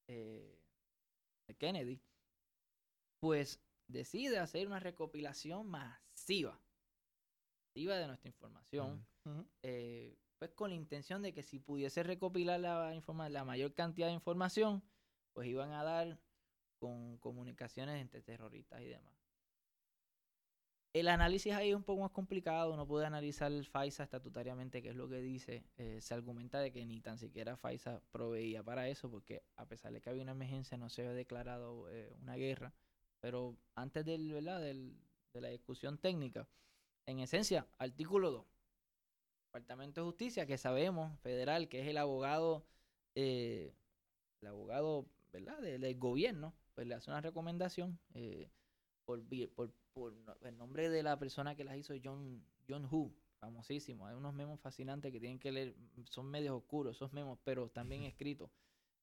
eh, 0.08 0.58
de 1.48 1.54
Kennedy, 1.56 2.00
pues 3.20 3.60
decide 3.88 4.38
hacer 4.38 4.66
una 4.66 4.80
recopilación 4.80 5.68
masiva, 5.68 6.58
masiva 7.74 7.96
de 7.96 8.06
nuestra 8.06 8.28
información 8.28 9.06
Eh, 9.62 10.16
pues 10.38 10.50
con 10.52 10.70
la 10.70 10.76
intención 10.76 11.22
de 11.22 11.32
que 11.32 11.42
si 11.42 11.58
pudiese 11.58 12.02
recopilar 12.02 12.60
la, 12.60 13.44
mayor 13.44 13.74
cantidad 13.74 14.08
de 14.08 14.14
información, 14.14 14.82
pues 15.32 15.48
iban 15.48 15.72
a 15.72 15.84
dar 15.84 16.18
con 16.78 17.18
comunicaciones 17.18 18.00
entre 18.00 18.22
terroristas 18.22 18.80
y 18.82 18.88
demás. 18.88 19.14
El 20.94 21.08
análisis 21.08 21.54
ahí 21.54 21.70
es 21.70 21.76
un 21.76 21.84
poco 21.84 22.02
más 22.02 22.10
complicado, 22.10 22.76
no 22.76 22.86
puede 22.86 23.06
analizar 23.06 23.50
FISA 23.52 24.02
estatutariamente, 24.02 24.82
que 24.82 24.90
es 24.90 24.96
lo 24.96 25.08
que 25.08 25.22
dice. 25.22 25.64
Eh, 25.76 26.00
se 26.02 26.12
argumenta 26.12 26.60
de 26.60 26.70
que 26.70 26.84
ni 26.84 27.00
tan 27.00 27.18
siquiera 27.18 27.56
FISA 27.56 28.02
proveía 28.10 28.62
para 28.62 28.88
eso, 28.88 29.10
porque 29.10 29.42
a 29.56 29.64
pesar 29.64 29.92
de 29.92 30.02
que 30.02 30.10
había 30.10 30.22
una 30.22 30.32
emergencia, 30.32 30.76
no 30.76 30.90
se 30.90 31.02
había 31.02 31.14
declarado 31.14 31.88
eh, 31.88 32.12
una 32.20 32.36
guerra. 32.36 32.74
Pero 33.20 33.56
antes. 33.74 34.04
Del, 34.04 34.28
de 35.32 35.40
la 35.40 35.48
discusión 35.48 35.98
técnica, 35.98 36.46
en 37.06 37.20
esencia, 37.20 37.66
artículo 37.78 38.30
2. 38.30 38.51
Departamento 39.52 40.00
de 40.00 40.06
Justicia, 40.06 40.46
que 40.46 40.56
sabemos, 40.56 41.20
federal, 41.20 41.68
que 41.68 41.82
es 41.82 41.86
el 41.86 41.98
abogado, 41.98 42.64
eh, 43.14 43.74
el 44.40 44.48
abogado, 44.48 45.06
¿verdad?, 45.30 45.60
de- 45.60 45.78
del 45.78 45.98
gobierno, 45.98 46.54
pues 46.74 46.86
le 46.86 46.94
hace 46.94 47.10
una 47.10 47.20
recomendación 47.20 47.98
eh, 48.14 48.50
por, 49.04 49.20
el 50.42 50.56
nombre 50.56 50.88
de 50.88 51.02
la 51.02 51.18
persona 51.18 51.54
que 51.54 51.64
las 51.64 51.76
hizo, 51.76 51.92
John, 52.02 52.42
John 52.66 52.88
Hu, 52.90 53.14
famosísimo. 53.40 54.06
Hay 54.06 54.16
unos 54.16 54.32
memos 54.32 54.58
fascinantes 54.58 55.12
que 55.12 55.20
tienen 55.20 55.38
que 55.38 55.52
leer, 55.52 55.74
son 56.08 56.30
medios 56.30 56.54
oscuros 56.56 56.96
esos 56.96 57.12
memos, 57.12 57.38
pero 57.44 57.68
también 57.68 58.04
escritos, 58.04 58.50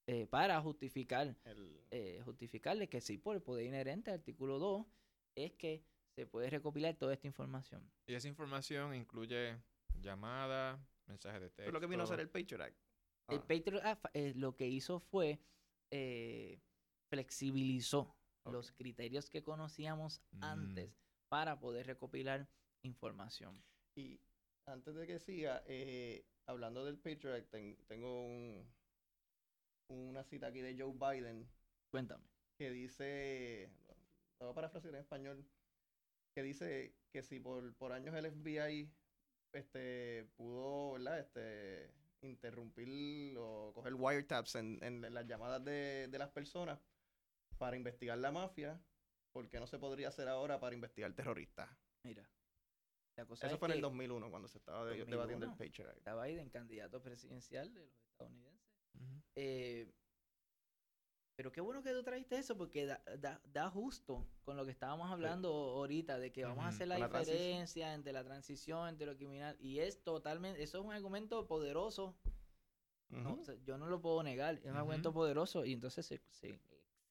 eh, 0.07 0.25
para 0.25 0.59
justificar 0.63 1.35
El- 1.45 1.79
eh, 1.91 2.23
justificarle 2.25 2.89
que 2.89 3.01
sí, 3.01 3.19
por 3.19 3.35
el 3.35 3.43
poder 3.43 3.67
inherente, 3.67 4.09
artículo 4.09 4.57
2, 4.57 4.87
es 5.35 5.53
que 5.53 5.83
se 6.15 6.25
puede 6.25 6.49
recopilar 6.49 6.95
toda 6.95 7.13
esta 7.13 7.27
información. 7.27 7.87
Y 8.07 8.15
esa 8.15 8.27
información 8.27 8.95
incluye 8.95 9.61
llamadas, 10.01 10.79
mensajes 11.07 11.41
de 11.41 11.49
texto. 11.49 11.63
fue 11.63 11.73
lo 11.73 11.79
que 11.79 11.87
vino 11.87 12.03
a 12.03 12.07
ser 12.07 12.19
el 12.19 12.29
Patriot 12.29 12.61
Act. 12.61 12.77
El 13.29 13.39
Ah, 13.39 13.45
Patriot 13.47 13.81
Act 13.83 14.01
fa- 14.01 14.11
eh, 14.13 14.33
lo 14.35 14.55
que 14.55 14.67
hizo 14.67 14.99
fue 14.99 15.39
eh, 15.91 16.61
flexibilizó 17.11 18.15
los 18.45 18.71
criterios 18.71 19.29
que 19.29 19.41
conocíamos 19.43 20.21
Mm. 20.31 20.43
antes 20.43 20.95
para 21.29 21.59
poder 21.59 21.85
recopilar 21.87 22.47
información. 22.83 23.63
Y 23.95 24.19
antes 24.67 24.95
de 24.95 25.05
que 25.07 25.19
siga, 25.19 25.63
eh, 25.67 26.25
hablando 26.47 26.85
del 26.85 26.97
Patriot 26.97 27.35
Act, 27.35 27.49
ten- 27.49 27.77
tengo 27.87 28.23
un, 28.25 28.71
una 29.89 30.23
cita 30.23 30.47
aquí 30.47 30.61
de 30.61 30.75
Joe 30.77 30.93
Biden 30.93 31.49
Cuéntame. 31.91 32.23
que 32.57 32.69
dice, 32.71 33.71
lo 34.39 34.45
voy 34.47 34.51
a 34.51 34.55
parafrasear 34.55 34.93
en 34.95 35.01
español, 35.01 35.45
que 36.35 36.43
dice 36.43 36.95
que 37.11 37.23
si 37.23 37.39
por, 37.39 37.73
por 37.75 37.91
años 37.91 38.15
el 38.15 38.25
FBI 38.27 38.91
este, 39.53 40.25
pudo, 40.35 40.93
¿verdad? 40.93 41.19
Este, 41.19 41.91
interrumpir 42.21 43.35
o 43.37 43.71
coger 43.73 43.93
wiretaps 43.95 44.55
en, 44.55 44.83
en 44.83 45.13
las 45.13 45.25
llamadas 45.25 45.63
de, 45.63 46.07
de 46.09 46.17
las 46.19 46.29
personas 46.29 46.79
para 47.57 47.75
investigar 47.75 48.17
la 48.17 48.31
mafia, 48.31 48.81
¿por 49.31 49.49
qué 49.49 49.59
no 49.59 49.67
se 49.67 49.79
podría 49.79 50.09
hacer 50.09 50.27
ahora 50.27 50.59
para 50.59 50.75
investigar 50.75 51.13
terroristas? 51.13 51.69
Mira. 52.03 52.29
La 53.15 53.25
cosa 53.25 53.47
Eso 53.47 53.55
es 53.55 53.59
fue 53.59 53.67
en 53.67 53.71
el 53.73 53.77
que 53.79 53.81
2001 53.83 54.29
cuando 54.29 54.47
se 54.47 54.57
estaba 54.59 54.85
de- 54.85 55.03
debatiendo 55.05 55.45
el 55.45 55.51
2001. 55.51 55.57
Patriot 55.57 55.89
Act. 55.89 55.97
está 55.97 56.23
Biden, 56.23 56.49
candidato 56.49 57.01
presidencial 57.01 57.73
de 57.73 57.85
los 57.85 58.05
estadounidenses. 58.07 58.69
Eh, 59.35 59.91
pero 61.39 61.53
qué 61.53 61.61
bueno 61.61 61.81
que 61.81 61.93
tú 61.93 62.03
trajiste 62.03 62.37
eso 62.37 62.57
porque 62.57 62.85
da, 62.85 63.01
da, 63.17 63.41
da 63.53 63.69
justo 63.69 64.27
con 64.43 64.57
lo 64.57 64.65
que 64.65 64.71
estábamos 64.71 65.09
hablando 65.09 65.47
ahorita 65.53 66.19
de 66.19 66.33
que 66.33 66.43
vamos 66.43 66.65
a 66.65 66.67
hacer 66.67 66.89
la 66.89 66.97
transición. 67.07 67.37
diferencia 67.37 67.93
entre 67.93 68.11
la 68.11 68.25
transición, 68.25 68.89
entre 68.89 69.07
lo 69.07 69.15
criminal 69.15 69.55
y 69.61 69.79
es 69.79 70.03
totalmente, 70.03 70.61
eso 70.61 70.79
es 70.79 70.83
un 70.85 70.91
argumento 70.91 71.47
poderoso, 71.47 72.17
¿no? 73.07 73.31
Ujú. 73.35 73.39
O 73.39 73.43
sea, 73.45 73.55
yo 73.63 73.77
no 73.77 73.87
lo 73.87 74.01
puedo 74.01 74.21
negar, 74.21 74.55
es 74.55 74.65
un 74.65 74.75
argumento 74.75 75.13
poderoso 75.13 75.63
y 75.63 75.71
entonces 75.71 76.05
se, 76.05 76.21
se- 76.29 76.59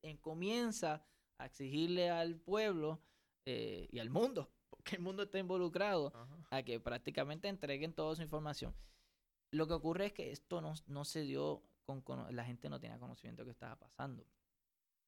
eh, 0.03 0.19
comienza 0.21 1.03
a 1.39 1.47
exigirle 1.47 2.11
al 2.11 2.37
pueblo 2.37 3.01
eh, 3.47 3.89
y 3.91 3.99
al 3.99 4.11
mundo, 4.11 4.53
porque 4.69 4.97
el 4.97 5.01
mundo 5.01 5.23
está 5.23 5.39
involucrado, 5.39 6.13
a 6.51 6.63
que 6.65 6.79
prácticamente 6.81 7.49
entreguen 7.49 7.95
toda 7.95 8.15
su 8.15 8.21
información. 8.21 8.75
Lo 9.53 9.67
que 9.67 9.73
ocurre 9.73 10.05
es 10.05 10.13
que 10.13 10.33
esto 10.33 10.61
no, 10.61 10.75
no 10.87 11.07
se 11.07 11.23
dio 11.23 11.63
con, 11.89 12.03
cono- 12.03 12.31
la 12.31 12.45
gente 12.45 12.69
no 12.69 12.79
tenía 12.79 12.99
conocimiento 12.99 13.43
de 13.43 13.47
que 13.47 13.53
estaba 13.53 13.77
pasando. 13.77 14.27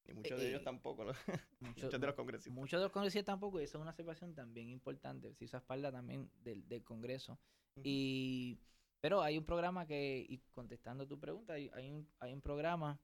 Y 0.06 0.14
muchos 0.14 0.38
de 0.40 0.46
Eh, 0.46 0.48
ellos 0.48 0.62
tampoco, 0.64 1.04
¿no? 1.04 1.12
Mucho- 1.60 1.84
muchos 1.84 2.00
de 2.00 2.06
los 2.06 2.14
congresistas. 2.16 2.54
muchos 2.54 2.80
de 2.80 2.84
los 2.84 2.92
congresistas 2.92 3.26
tampoco, 3.26 3.60
y 3.60 3.64
eso 3.64 3.76
es 3.76 3.82
una 3.82 3.92
separación 3.92 4.34
también 4.34 4.70
importante, 4.70 5.34
se 5.34 5.44
hizo 5.44 5.58
a 5.58 5.60
espalda 5.60 5.92
también 5.92 6.30
del, 6.42 6.66
del 6.66 6.82
Congreso. 6.82 7.38
Ujú. 7.76 7.82
Y, 7.84 8.58
pero 9.02 9.20
hay 9.22 9.36
un 9.36 9.44
programa 9.44 9.86
que, 9.86 10.24
y 10.26 10.38
contestando 10.52 11.06
tu 11.06 11.20
pregunta, 11.20 11.52
hay, 11.52 11.70
hay 11.74 11.90
un, 11.90 12.08
hay 12.18 12.32
un 12.32 12.40
programa 12.40 12.98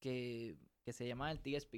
que, 0.00 0.56
que 0.84 0.92
se 0.92 1.04
llama 1.08 1.32
el 1.32 1.40
TSP, 1.40 1.72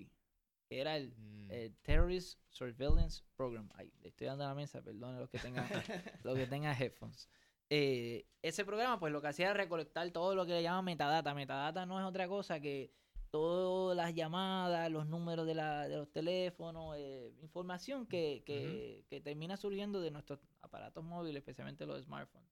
que 0.68 0.80
era 0.80 0.96
el, 0.98 1.14
Mm. 1.16 1.50
el 1.50 1.74
Terrorist 1.78 2.38
Surveillance 2.50 3.22
Program. 3.36 3.70
Ay, 3.74 3.90
le 4.02 4.08
estoy 4.10 4.26
dando 4.26 4.44
a 4.44 4.48
la 4.48 4.54
mesa, 4.54 4.82
perdón 4.82 5.18
los 5.18 5.30
que 5.30 5.38
tengan, 5.38 5.66
los 6.24 6.36
que 6.36 6.46
tengan 6.46 6.76
headphones. 6.80 7.26
Eh, 7.70 8.26
ese 8.42 8.64
programa, 8.64 8.98
pues 8.98 9.12
lo 9.12 9.20
que 9.20 9.28
hacía 9.28 9.46
era 9.46 9.54
recolectar 9.54 10.10
todo 10.10 10.34
lo 10.34 10.46
que 10.46 10.52
le 10.52 10.62
llaman 10.62 10.84
metadata. 10.84 11.34
Metadata 11.34 11.86
no 11.86 12.00
es 12.00 12.06
otra 12.06 12.28
cosa 12.28 12.60
que 12.60 12.92
todas 13.30 13.96
las 13.96 14.14
llamadas, 14.14 14.90
los 14.90 15.06
números 15.06 15.46
de, 15.46 15.54
la, 15.54 15.86
de 15.88 15.96
los 15.96 16.10
teléfonos, 16.10 16.96
eh, 16.96 17.34
información 17.40 18.06
que, 18.06 18.42
que, 18.46 19.04
que 19.08 19.20
termina 19.20 19.56
surgiendo 19.56 20.00
de 20.00 20.10
nuestros 20.10 20.40
aparatos 20.62 21.04
móviles, 21.04 21.40
especialmente 21.40 21.84
los 21.84 22.02
smartphones. 22.04 22.50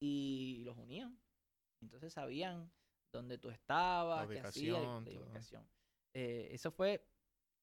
Y 0.00 0.62
los 0.64 0.76
unían. 0.76 1.18
Entonces 1.80 2.12
sabían 2.12 2.70
dónde 3.12 3.38
tú 3.38 3.50
estabas, 3.50 4.28
qué 4.28 4.40
hacías. 4.40 4.82
Eh, 6.14 6.48
eso 6.52 6.70
fue 6.72 7.06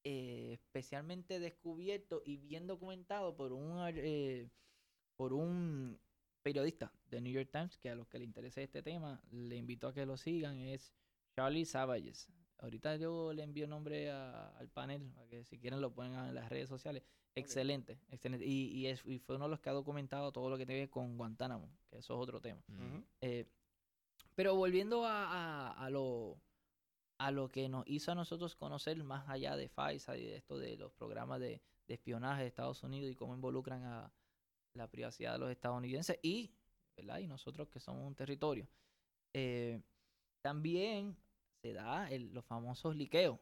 eh, 0.03 0.53
especialmente 0.53 1.39
descubierto 1.39 2.21
y 2.25 2.37
bien 2.37 2.65
documentado 2.67 3.35
por 3.35 3.51
un 3.51 4.49
por 5.17 5.33
un 5.33 5.99
periodista 6.41 6.91
de 7.09 7.21
New 7.21 7.31
York 7.33 7.49
Times 7.51 7.77
que 7.77 7.89
a 7.89 7.95
los 7.95 8.07
que 8.07 8.19
le 8.19 8.25
interese 8.25 8.63
este 8.63 8.81
tema 8.81 9.21
le 9.31 9.55
invito 9.55 9.87
a 9.87 9.93
que 9.93 10.05
lo 10.05 10.17
sigan 10.17 10.57
es 10.59 10.93
Charlie 11.35 11.65
Savages. 11.65 12.29
Ahorita 12.57 12.97
yo 12.97 13.31
le 13.33 13.43
envío 13.43 13.67
nombre 13.67 14.11
a- 14.11 14.49
al 14.57 14.67
panel 14.69 15.09
para 15.13 15.27
que 15.29 15.45
si 15.45 15.57
quieren 15.59 15.79
lo 15.81 15.93
pongan 15.93 16.27
en 16.29 16.35
las 16.35 16.49
redes 16.49 16.67
sociales. 16.69 17.03
Excelente 17.35 17.99
excelente. 18.09 18.45
Y, 18.45 18.65
y, 18.77 18.87
es, 18.87 19.01
y 19.05 19.19
fue 19.19 19.35
uno 19.35 19.45
de 19.45 19.51
los 19.51 19.59
que 19.61 19.69
ha 19.69 19.73
documentado 19.73 20.31
todo 20.31 20.49
lo 20.49 20.57
que 20.57 20.65
tiene 20.65 20.89
con 20.89 21.17
Guantánamo 21.17 21.69
que 21.89 21.97
eso 21.99 22.13
es 22.15 22.19
otro 22.19 22.41
tema. 22.41 22.61
Eh, 23.21 23.45
Pero 24.35 24.55
volviendo 24.55 25.05
a, 25.05 25.25
a- 25.69 25.71
a 25.85 25.89
lo, 25.89 26.41
a 27.17 27.31
lo 27.31 27.47
que 27.49 27.69
nos 27.69 27.85
hizo 27.87 28.11
a 28.11 28.15
nosotros 28.15 28.55
conocer 28.55 29.01
más 29.03 29.27
allá 29.29 29.55
de 29.55 29.69
FISA 29.69 30.17
y 30.17 30.25
de 30.25 30.35
esto 30.37 30.57
de 30.57 30.75
los 30.77 30.91
programas 30.93 31.39
de, 31.39 31.61
de 31.87 31.93
espionaje 31.93 32.41
de 32.41 32.47
Estados 32.47 32.83
Unidos 32.83 33.11
y 33.11 33.15
cómo 33.15 33.35
involucran 33.35 33.83
a 33.83 34.11
la 34.73 34.87
privacidad 34.89 35.33
de 35.33 35.39
los 35.39 35.51
estadounidenses 35.51 36.19
y, 36.21 36.51
¿verdad? 36.97 37.19
y 37.19 37.27
nosotros 37.27 37.69
que 37.69 37.79
somos 37.79 38.05
un 38.05 38.15
territorio. 38.15 38.67
Eh, 39.33 39.81
también 40.41 41.15
se 41.61 41.73
da 41.73 42.09
el- 42.09 42.33
los 42.33 42.45
famosos 42.45 42.95
liqueos. 42.95 43.39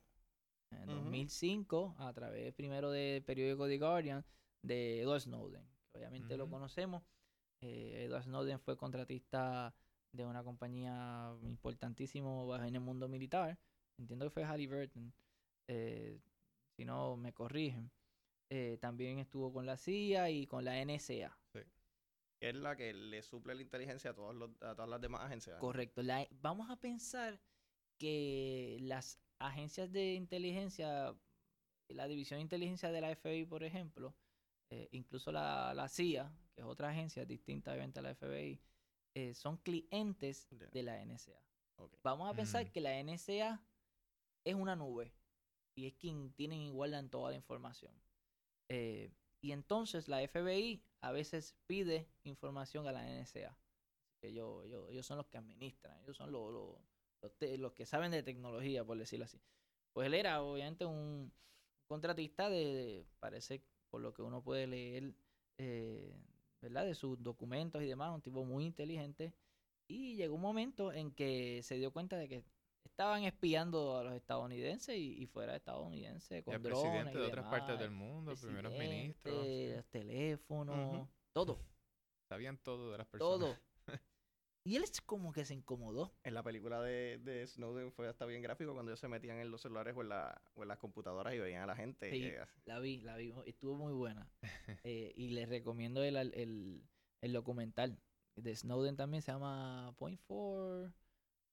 En 0.71 0.89
Ujú. 0.89 0.97
2005, 1.03 1.95
a 1.99 2.11
través 2.13 2.53
primero 2.53 2.91
del 2.91 3.23
periódico 3.23 3.67
The 3.67 3.77
Guardian, 3.77 4.25
de 4.61 5.01
Edward 5.01 5.21
Snowden. 5.21 5.63
que 5.93 5.99
Obviamente 5.99 6.35
lo 6.37 6.49
conocemos. 6.49 7.03
Eh, 7.61 8.03
Edward 8.05 8.23
Snowden 8.23 8.59
fue 8.59 8.77
contratista 8.77 9.73
de 10.11 10.25
una 10.25 10.43
compañía 10.43 11.33
importantísimo 11.43 12.53
en 12.55 12.75
el 12.75 12.81
mundo 12.81 13.07
militar. 13.07 13.57
Entiendo 13.97 14.25
que 14.25 14.29
fue 14.31 14.43
Halliburton. 14.43 15.13
eh, 15.69 16.19
si 16.77 16.85
no, 16.85 17.17
me 17.17 17.33
corrigen. 17.33 17.91
Eh, 18.49 18.77
también 18.79 19.19
estuvo 19.19 19.51
con 19.51 19.65
la 19.65 19.77
CIA 19.77 20.29
y 20.29 20.47
con 20.47 20.63
la 20.63 20.83
NSA. 20.83 21.37
Que 22.39 22.49
es 22.49 22.55
la 22.55 22.75
que 22.75 22.93
le 22.93 23.21
suple 23.23 23.55
la 23.55 23.61
inteligencia 23.63 24.11
a, 24.11 24.13
todos 24.13 24.35
los, 24.35 24.51
a 24.61 24.75
todas 24.75 24.87
las 24.89 25.01
demás 25.01 25.21
agencias. 25.21 25.57
Correcto. 25.59 26.03
La- 26.03 26.27
vamos 26.39 26.69
a 26.69 26.75
pensar 26.79 27.39
que 27.97 28.77
las 28.81 29.19
agencias 29.39 29.91
de 29.91 30.13
inteligencia, 30.13 31.15
la 31.89 32.07
división 32.07 32.37
de 32.37 32.43
inteligencia 32.43 32.91
de 32.91 33.01
la 33.01 33.09
FBI, 33.15 33.45
por 33.45 33.63
ejemplo, 33.63 34.15
eh, 34.69 34.87
incluso 34.91 35.31
la, 35.31 35.73
la 35.73 35.87
CIA, 35.89 36.31
que 36.53 36.61
es 36.61 36.67
otra 36.67 36.89
agencia 36.89 37.25
distinta 37.25 37.71
obviamente 37.71 37.99
a 37.99 38.03
la 38.03 38.13
FBI, 38.13 38.61
eh, 39.15 39.33
son 39.33 39.57
clientes 39.57 40.47
de 40.51 40.83
la 40.83 41.03
NSA. 41.03 41.41
Vamos 42.03 42.29
a 42.31 42.35
pensar 42.35 42.65
Mm. 42.65 42.69
que 42.71 42.81
la 42.81 42.99
NSA 43.03 43.63
es 44.43 44.53
una 44.55 44.75
nube 44.75 45.11
y 45.75 45.87
es 45.87 45.93
quien 45.95 46.33
tiene 46.33 46.67
igualdad 46.67 46.99
en 46.99 47.09
toda 47.09 47.31
la 47.31 47.35
información. 47.37 47.93
Eh, 48.69 49.11
y 49.41 49.51
entonces 49.51 50.07
la 50.07 50.21
FBI 50.21 50.83
a 51.01 51.11
veces 51.11 51.55
pide 51.67 52.09
información 52.23 52.87
a 52.87 52.91
la 52.91 53.07
NSA. 53.07 53.57
Ellos, 54.21 54.65
ellos, 54.65 54.89
ellos 54.89 55.05
son 55.05 55.17
los 55.17 55.27
que 55.27 55.37
administran, 55.37 55.99
ellos 56.03 56.17
son 56.17 56.31
los, 56.31 56.51
los, 56.51 57.59
los 57.59 57.73
que 57.73 57.85
saben 57.85 58.11
de 58.11 58.23
tecnología, 58.23 58.83
por 58.85 58.97
decirlo 58.97 59.25
así. 59.25 59.41
Pues 59.93 60.07
él 60.07 60.13
era 60.15 60.41
obviamente 60.41 60.85
un 60.85 61.31
contratista 61.87 62.49
de, 62.49 62.57
de- 62.73 63.05
parece 63.19 63.63
por 63.89 64.01
lo 64.01 64.13
que 64.13 64.21
uno 64.21 64.43
puede 64.43 64.67
leer, 64.67 65.13
eh, 65.57 66.13
¿verdad? 66.61 66.85
De 66.85 66.95
sus 66.95 67.21
documentos 67.21 67.81
y 67.81 67.87
demás, 67.87 68.13
un 68.13 68.21
tipo 68.21 68.43
muy 68.45 68.65
inteligente. 68.65 69.33
Y 69.87 70.15
llegó 70.15 70.35
un 70.35 70.41
momento 70.41 70.91
en 70.91 71.11
que 71.11 71.61
se 71.63 71.75
dio 71.75 71.91
cuenta 71.91 72.17
de 72.17 72.27
que 72.27 72.43
estaban 72.97 73.23
espiando 73.25 73.95
a 73.99 74.03
los 74.03 74.13
estadounidenses 74.13 74.95
y, 74.95 75.21
y 75.21 75.27
fuera 75.27 75.51
de 75.51 75.59
estadounidenses 75.59 76.39
Y 76.39 76.43
con 76.43 76.63
drones 76.63 76.81
presidente 76.81 77.17
y 77.19 77.21
de 77.21 77.27
otras 77.27 77.45
partes 77.45 77.77
del 77.79 77.91
mundo, 77.91 78.33
primeros 78.35 78.73
ministros. 78.73 79.45
sí. 79.45 79.67
los 79.75 79.85
teléfonos, 79.87 81.07
todo, 81.31 81.59
Sabían 82.27 82.57
todo 82.57 82.91
de 82.91 82.97
las 82.97 83.05
personas. 83.07 83.39
todo. 83.39 83.55
y 84.63 84.75
él 84.77 84.83
es 84.83 84.99
como 85.01 85.31
que 85.31 85.45
se 85.45 85.53
incomodó. 85.53 86.11
En 86.23 86.33
la 86.33 86.41
película 86.41 86.81
de, 86.81 87.19
de 87.19 87.45
Snowden 87.45 87.91
fue 87.91 88.07
hasta 88.09 88.25
bien 88.25 88.41
gráfico 88.41 88.73
cuando 88.73 88.91
ellos 88.91 88.99
se 88.99 89.07
metían 89.07 89.37
en 89.37 89.51
los 89.51 89.61
celulares 89.61 89.95
o 89.95 90.01
en, 90.01 90.09
la, 90.09 90.41
o 90.55 90.63
en 90.63 90.67
las 90.67 90.79
computadoras 90.79 91.35
y 91.35 91.39
veían 91.39 91.61
a 91.61 91.67
la 91.67 91.75
gente. 91.75 92.09
Sí. 92.09 92.31
así- 92.35 92.61
La 92.65 92.79
vi, 92.79 92.99
la 93.01 93.15
vi, 93.15 93.31
estuvo 93.45 93.75
muy 93.75 93.93
buena. 93.93 94.27
Eh, 94.83 95.13
y 95.15 95.29
les 95.29 95.47
recomiendo 95.47 96.03
el, 96.03 96.15
el, 96.17 96.83
el 97.21 97.33
documental 97.33 97.99
de 98.35 98.55
Snowden 98.55 98.95
también, 98.95 99.21
se 99.21 99.31
llama 99.31 99.93
Point 99.99 100.19
Four, 100.21 100.91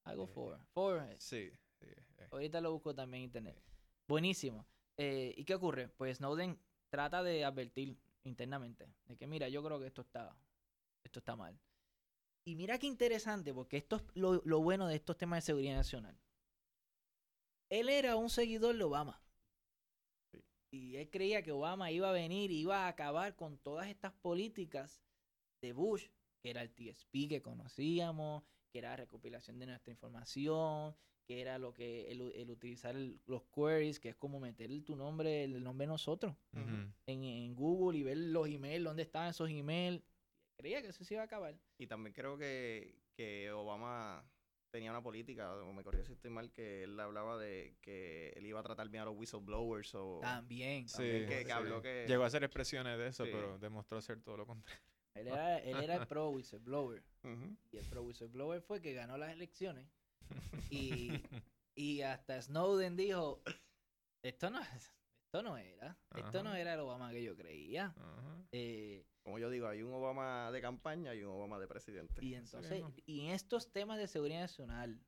algo 0.05 0.25
Eh. 0.25 0.59
Four, 0.73 1.03
eh, 1.11 1.17
Sí. 1.19 1.51
sí, 1.79 1.87
eh. 2.19 2.29
Ahorita 2.31 2.61
lo 2.61 2.73
busco 2.73 2.95
también 2.95 3.23
en 3.23 3.25
internet. 3.25 3.63
Buenísimo. 4.07 4.67
Eh, 4.97 5.35
¿Y 5.37 5.45
qué 5.45 5.55
ocurre? 5.55 5.89
Pues 5.89 6.19
Snowden 6.19 6.59
trata 6.89 7.23
de 7.23 7.45
advertir 7.45 7.99
internamente 8.25 8.89
de 9.07 9.17
que, 9.17 9.27
mira, 9.27 9.49
yo 9.49 9.63
creo 9.63 9.81
que 9.81 9.87
esto 9.87 10.03
está, 10.03 10.37
esto 11.03 11.19
está 11.19 11.37
mal. 11.37 11.59
Y 12.47 12.57
mira 12.57 12.79
qué 12.79 12.87
interesante, 12.87 13.53
porque 13.55 13.79
esto 13.79 13.97
es 13.97 14.03
lo, 14.15 14.43
lo 14.45 14.61
bueno 14.61 14.87
de 14.87 14.97
estos 14.97 15.17
temas 15.17 15.39
de 15.39 15.47
seguridad 15.47 15.77
nacional. 15.77 16.19
Él 17.71 17.89
era 17.89 18.17
un 18.17 18.29
seguidor 18.31 18.77
de 18.77 18.85
Obama. 18.85 19.21
Sí. 20.31 20.45
Y 20.71 20.97
él 20.97 21.11
creía 21.11 21.43
que 21.43 21.53
Obama 21.53 21.91
iba 21.91 22.11
a 22.11 22.13
venir 22.13 22.51
y 22.51 22.61
iba 22.61 22.85
a 22.85 22.89
acabar 22.89 23.35
con 23.35 23.59
todas 23.59 23.89
estas 23.89 24.13
políticas 24.13 25.03
de 25.63 25.73
Bush, 25.73 26.09
que 26.43 26.51
era 26.51 26.61
el 26.63 26.71
TSP 26.75 27.29
que 27.29 27.41
conocíamos, 27.43 28.45
que 28.75 28.81
era 28.81 28.91
la 28.91 28.97
recopilación 28.97 29.57
de 29.61 29.67
nuestra 29.67 29.93
información, 29.93 30.97
que 31.25 31.41
era 31.41 31.59
lo 31.59 31.73
que 31.73 32.11
el, 32.11 32.33
el 32.35 32.51
utilizar 32.51 32.97
el- 32.97 33.21
los 33.27 33.45
queries, 33.45 34.01
que 34.01 34.09
es 34.09 34.17
como 34.17 34.41
meter 34.41 34.69
tu 34.83 34.97
nombre, 34.97 35.45
el 35.45 35.63
nombre 35.63 35.85
de 35.87 35.93
nosotros 35.93 36.35
en, 36.55 36.93
en 37.07 37.55
Google 37.55 37.97
y 37.97 38.03
ver 38.03 38.17
los 38.17 38.49
emails, 38.49 38.83
dónde 38.83 39.05
estaban 39.05 39.29
esos 39.31 39.49
emails. 39.49 40.03
Creía 40.59 40.83
que 40.83 40.89
eso 40.89 41.05
se 41.05 41.15
iba 41.15 41.23
a 41.23 41.27
acabar. 41.27 41.55
Y 41.79 41.87
también 41.87 42.13
creo 42.15 42.37
que, 42.37 42.99
que 43.17 43.53
Obama 43.53 44.29
tenía 44.73 44.91
una 44.91 45.05
política, 45.05 45.55
o 45.55 45.73
me 45.73 45.85
corrijo 45.85 46.05
si 46.05 46.15
estoy 46.15 46.33
mal, 46.33 46.51
que 46.53 46.83
él 46.83 46.99
hablaba 46.99 47.39
de 47.39 47.77
que 47.81 48.31
él 48.31 48.45
iba 48.45 48.59
a 48.59 48.65
tratar 48.65 48.89
bien 48.89 49.03
a 49.03 49.05
los 49.05 49.17
whistleblowers 49.17 49.95
o... 49.95 50.19
También. 50.21 50.89
Sí, 50.89 50.97
que- 51.05 51.27
que 51.29 51.45
sí. 51.45 51.51
habló 51.53 51.81
que- 51.81 52.07
Llegó 52.09 52.25
a 52.25 52.27
hacer 52.27 52.43
expresiones 52.43 52.99
de 52.99 53.07
eso, 53.07 53.25
Sí. 53.25 53.31
pero 53.33 53.57
demostró 53.61 54.01
ser 54.03 54.21
todo 54.21 54.37
lo 54.37 54.47
contrario. 54.49 54.83
Él 55.15 55.29
era, 55.29 55.59
él 55.59 55.77
era 55.83 55.97
el 55.97 56.07
pro 56.09 56.31
whistleblower. 56.31 57.03
Y 57.73 57.77
el 57.79 57.87
pro 57.87 58.03
whistleblower 58.03 58.61
fue 58.63 58.81
que 58.81 58.93
ganó 58.95 59.17
las 59.17 59.33
elecciones. 59.33 59.87
Y, 60.71 61.11
y 61.75 62.01
hasta 62.03 62.41
Snowden 62.41 62.97
dijo, 62.97 63.43
esto 64.23 64.51
no, 64.51 64.61
es- 64.61 64.93
esto 65.27 65.43
no 65.43 65.57
era. 65.57 65.99
Esto 66.17 66.43
no 66.43 66.55
era 66.55 66.75
el 66.75 66.81
Obama 66.81 67.11
que 67.11 67.23
yo 67.23 67.37
creía. 67.37 67.95
Eh, 68.53 69.05
Como 69.23 69.39
yo 69.39 69.51
digo, 69.51 69.67
hay 69.69 69.83
un 69.83 69.93
Obama 69.93 70.51
de 70.53 70.61
campaña 70.61 71.15
y 71.15 71.23
un 71.25 71.33
Obama 71.33 71.59
de 71.59 71.67
presidente. 71.67 72.25
Y 72.25 72.35
entonces, 72.35 72.83
y 73.07 73.21
en 73.27 73.31
estos 73.33 73.73
temas 73.73 73.99
de 73.99 74.07
seguridad 74.07 74.41
nacional, 74.41 75.01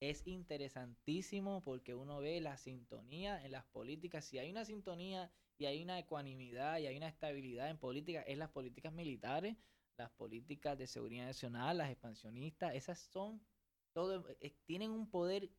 es 0.00 0.26
interesantísimo 0.26 1.62
porque 1.62 1.94
uno 1.94 2.18
ve 2.20 2.40
la 2.40 2.56
sintonía 2.56 3.44
en 3.44 3.52
las 3.52 3.64
políticas. 3.66 4.24
Si 4.24 4.38
hay 4.38 4.50
una 4.50 4.64
sintonía 4.64 5.30
y 5.58 5.66
hay 5.66 5.82
una 5.82 5.98
ecuanimidad 5.98 6.78
y 6.78 6.86
hay 6.86 6.96
una 6.96 7.08
estabilidad 7.08 7.68
en 7.68 7.78
política, 7.78 8.22
es 8.22 8.38
las 8.38 8.50
políticas 8.50 8.92
militares, 8.92 9.56
las 9.96 10.10
políticas 10.12 10.78
de 10.78 10.86
seguridad 10.86 11.26
nacional, 11.26 11.78
las 11.78 11.90
expansionistas, 11.90 12.74
esas 12.74 12.98
son, 12.98 13.44
todo, 13.92 14.24
eh, 14.40 14.56
tienen 14.64 14.90
un 14.92 15.10
poder 15.10 15.50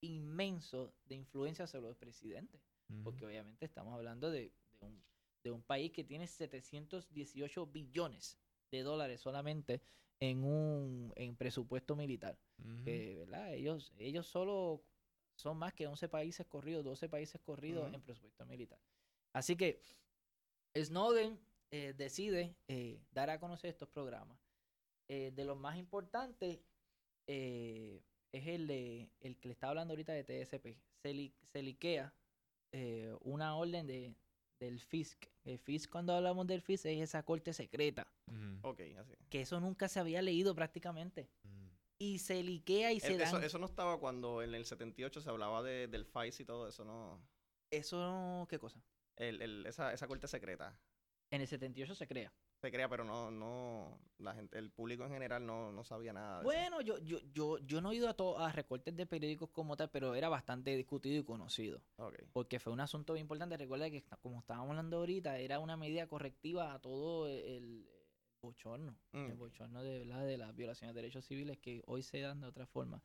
inmenso 0.00 0.94
de 1.04 1.16
influencia 1.16 1.66
sobre 1.66 1.88
los 1.88 1.96
presidentes 1.96 2.60
porque 3.04 3.24
obviamente 3.24 3.64
estamos 3.64 3.94
hablando 3.94 4.30
de, 4.30 4.52
de 4.72 4.86
un, 4.86 5.02
de 5.44 5.50
un 5.50 5.62
país 5.62 5.92
que 5.92 6.04
tiene 6.04 6.26
718 6.26 7.66
billones 7.66 8.38
de 8.70 8.82
dólares 8.82 9.20
solamente 9.20 9.80
en 10.20 10.44
un 10.44 11.12
en 11.16 11.36
presupuesto 11.36 11.96
militar. 11.96 12.38
Que, 12.84 13.16
¿verdad? 13.16 13.54
Ellos, 13.54 13.92
ellos 13.98 14.26
solo 14.26 14.82
son 15.34 15.56
más 15.56 15.72
que 15.72 15.86
11 15.86 16.08
países 16.08 16.46
corridos, 16.46 16.84
12 16.84 17.08
países 17.08 17.40
corridos 17.40 17.92
en 17.92 18.02
presupuesto 18.02 18.44
militar. 18.44 18.78
Así 19.32 19.56
que 19.56 19.80
Snowden 20.76 21.38
eh, 21.70 21.94
decide 21.96 22.56
eh, 22.68 23.00
dar 23.12 23.30
a 23.30 23.38
conocer 23.38 23.70
estos 23.70 23.88
programas. 23.88 24.38
Eh, 25.08 25.32
de 25.34 25.44
los 25.44 25.58
más 25.58 25.76
importantes 25.76 26.60
eh, 27.26 28.02
es 28.32 28.46
el, 28.46 28.66
de, 28.66 29.10
el 29.20 29.36
que 29.38 29.48
le 29.48 29.52
estaba 29.52 29.70
hablando 29.70 29.92
ahorita 29.92 30.12
de 30.12 30.24
TSP. 30.24 30.76
Se, 31.02 31.12
li- 31.14 31.34
se 31.42 31.62
liquea 31.62 32.12
eh, 32.72 33.16
una 33.22 33.56
orden 33.56 33.86
de, 33.86 34.14
del 34.60 34.78
FISC. 34.80 35.26
El 35.44 35.58
FISC, 35.58 35.90
cuando 35.90 36.12
hablamos 36.14 36.46
del 36.46 36.62
FISC, 36.62 36.86
es 36.86 37.00
esa 37.00 37.24
corte 37.24 37.52
secreta. 37.52 38.06
Ok, 38.62 38.80
así. 38.98 39.14
Que 39.28 39.40
eso 39.40 39.58
nunca 39.60 39.88
se 39.88 39.98
había 39.98 40.22
leído 40.22 40.54
prácticamente. 40.54 41.28
Mm. 41.42 41.66
Y 41.98 42.18
se 42.18 42.42
liquea 42.42 42.92
y 42.92 43.00
se 43.00 43.16
dan... 43.18 43.28
eso, 43.28 43.38
eso 43.40 43.58
no 43.58 43.66
estaba 43.66 43.98
cuando 43.98 44.42
en 44.42 44.54
el 44.54 44.64
78 44.64 45.20
se 45.20 45.28
hablaba 45.28 45.62
de, 45.62 45.86
del 45.88 46.06
FICE 46.06 46.42
y 46.42 46.46
todo 46.46 46.68
eso, 46.68 46.84
¿no? 46.84 47.20
Eso, 47.70 48.46
¿qué 48.48 48.58
cosa? 48.58 48.80
El, 49.20 49.42
el- 49.42 49.66
esa, 49.66 49.92
esa 49.92 50.06
corte 50.08 50.26
secreta. 50.26 50.76
En 51.30 51.40
el 51.42 51.46
78 51.46 51.94
se 51.94 52.08
crea. 52.08 52.32
Se 52.60 52.70
crea, 52.70 52.88
pero 52.88 53.04
no, 53.04 53.30
no, 53.30 53.98
la 54.18 54.34
gente, 54.34 54.58
el 54.58 54.70
público 54.70 55.04
en 55.04 55.10
general 55.12 55.46
no, 55.46 55.72
no 55.72 55.84
sabía 55.84 56.12
nada 56.12 56.34
de 56.34 56.40
eso. 56.40 56.44
Bueno, 56.44 56.80
yo, 56.80 56.98
yo, 56.98 57.18
yo, 57.32 57.58
yo 57.58 57.80
no 57.80 57.92
he 57.92 57.96
ido 57.96 58.08
a, 58.08 58.14
to- 58.14 58.38
a 58.38 58.50
recortes 58.52 58.94
de 58.96 59.06
periódicos 59.06 59.48
como 59.50 59.76
tal, 59.76 59.90
pero 59.90 60.14
era 60.14 60.28
bastante 60.28 60.76
discutido 60.76 61.18
y 61.20 61.24
conocido. 61.24 61.80
Porque 62.32 62.58
fue 62.58 62.72
un 62.72 62.80
asunto 62.80 63.12
bien 63.14 63.24
importante. 63.24 63.56
Recuerda 63.56 63.88
que, 63.90 64.02
como 64.20 64.40
estábamos 64.40 64.70
hablando 64.70 64.98
ahorita, 64.98 65.38
era 65.38 65.58
una 65.60 65.76
medida 65.76 66.06
correctiva 66.06 66.74
a 66.74 66.80
todo 66.80 67.28
el, 67.28 67.88
bochorno. 68.42 68.98
El 69.12 69.34
Mm. 69.34 69.38
bochorno 69.38 69.82
de, 69.82 69.98
¿verdad? 70.00 70.24
de 70.26 70.38
las 70.38 70.54
violaciones 70.56 70.94
de 70.94 71.02
derechos 71.02 71.24
civiles 71.26 71.58
que 71.58 71.82
hoy 71.86 72.02
se 72.02 72.20
dan 72.20 72.40
de 72.40 72.46
otra 72.46 72.66
forma. 72.66 73.02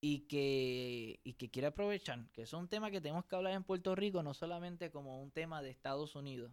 Y 0.00 0.28
que, 0.28 1.20
y 1.24 1.32
que 1.34 1.50
quiere 1.50 1.68
aprovechar, 1.68 2.30
que 2.32 2.42
es 2.42 2.52
un 2.52 2.68
tema 2.68 2.90
que 2.90 3.00
tenemos 3.00 3.24
que 3.26 3.34
hablar 3.34 3.54
en 3.54 3.64
Puerto 3.64 3.96
Rico, 3.96 4.22
no 4.22 4.32
solamente 4.32 4.90
como 4.92 5.20
un 5.20 5.32
tema 5.32 5.60
de 5.60 5.70
Estados 5.70 6.14
Unidos. 6.14 6.52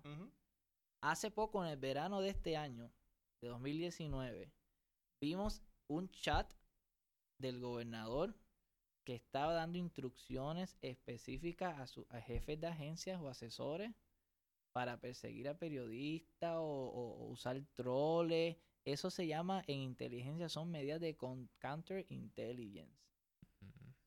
Hace 1.02 1.30
poco, 1.30 1.64
en 1.64 1.70
el 1.70 1.78
verano 1.78 2.22
de 2.22 2.30
este 2.30 2.58
año, 2.58 2.92
de 3.42 3.48
2019, 3.50 4.52
vimos 5.22 5.62
un 5.88 6.10
chat 6.10 6.52
del 7.38 7.60
gobernador 7.60 8.36
que 9.04 9.14
estaba 9.14 9.54
dando 9.54 9.78
instrucciones 9.78 10.78
específicas 10.82 11.78
a, 11.80 11.86
su, 11.86 12.08
a 12.10 12.20
jefes 12.22 12.60
de 12.60 12.66
agencias 12.68 13.22
o 13.22 13.30
asesores 13.30 13.94
para 14.72 15.00
perseguir 15.00 15.48
a 15.48 15.60
periodistas 15.60 16.56
o, 16.56 16.64
o- 16.64 17.18
o 17.20 17.28
usar 17.30 17.62
troles. 17.76 18.58
Eso 18.86 19.12
se 19.12 19.28
llama 19.28 19.64
en 19.68 19.80
inteligencia, 19.82 20.50
son 20.50 20.72
medidas 20.72 21.00
de 21.00 21.16
counterintelligence. 21.16 22.98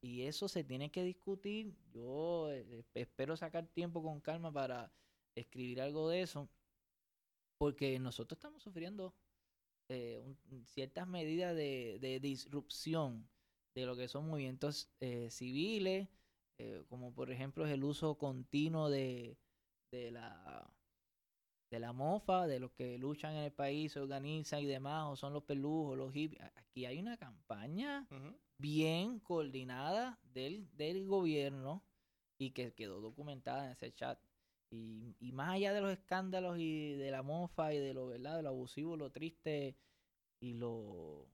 Y 0.00 0.22
eso 0.22 0.48
se 0.48 0.64
tiene 0.64 0.90
que 0.90 1.02
discutir. 1.04 1.74
Yo 1.92 2.50
eh, 2.52 2.84
espero 2.94 3.36
sacar 3.36 3.66
tiempo 3.68 4.02
con 4.02 4.20
calma 4.20 4.52
para 4.52 4.92
escribir 5.36 5.80
algo 5.80 6.08
de 6.08 6.22
eso. 6.22 6.48
Porque 7.58 7.98
nosotros 7.98 8.36
estamos 8.38 8.62
sufriendo 8.62 9.14
eh, 9.88 10.22
un- 10.50 10.66
ciertas 10.66 11.06
medidas 11.08 11.56
de, 11.56 11.98
de 12.00 12.20
disrupción 12.20 13.28
de 13.74 13.86
lo 13.86 13.96
que 13.96 14.08
son 14.08 14.28
movimientos 14.28 14.90
eh, 15.00 15.30
civiles, 15.30 16.08
como 16.88 17.14
por 17.14 17.30
ejemplo 17.30 17.66
es 17.66 17.72
el 17.72 17.84
uso 17.84 18.16
continuo 18.18 18.90
de, 18.90 19.38
de 19.92 20.10
la 20.10 20.72
de 21.70 21.78
la 21.78 21.92
mofa, 21.92 22.46
de 22.46 22.60
los 22.60 22.72
que 22.72 22.98
luchan 22.98 23.34
en 23.34 23.44
el 23.44 23.52
país, 23.52 23.92
se 23.92 24.00
organizan 24.00 24.60
y 24.60 24.66
demás, 24.66 25.06
o 25.08 25.16
son 25.16 25.32
los 25.32 25.44
pelujos, 25.44 25.98
los 25.98 26.12
hippies. 26.12 26.42
Aquí 26.56 26.86
hay 26.86 26.98
una 26.98 27.16
campaña 27.16 28.06
bien 28.58 29.20
coordinada 29.20 30.18
del, 30.22 30.68
del 30.76 31.06
gobierno 31.06 31.82
y 32.38 32.50
que 32.52 32.72
quedó 32.72 33.00
documentada 33.00 33.66
en 33.66 33.72
ese 33.72 33.92
chat. 33.92 34.18
Y, 34.70 35.16
y 35.18 35.32
más 35.32 35.50
allá 35.50 35.72
de 35.72 35.80
los 35.80 35.92
escándalos 35.92 36.58
y 36.58 36.92
de 36.92 37.10
la 37.10 37.22
mofa 37.22 37.72
y 37.72 37.78
de 37.78 37.94
lo, 37.94 38.06
¿verdad? 38.08 38.36
de 38.36 38.42
lo 38.42 38.50
abusivo, 38.50 38.96
lo 38.96 39.10
triste 39.10 39.76
y 40.40 40.54
lo, 40.54 41.26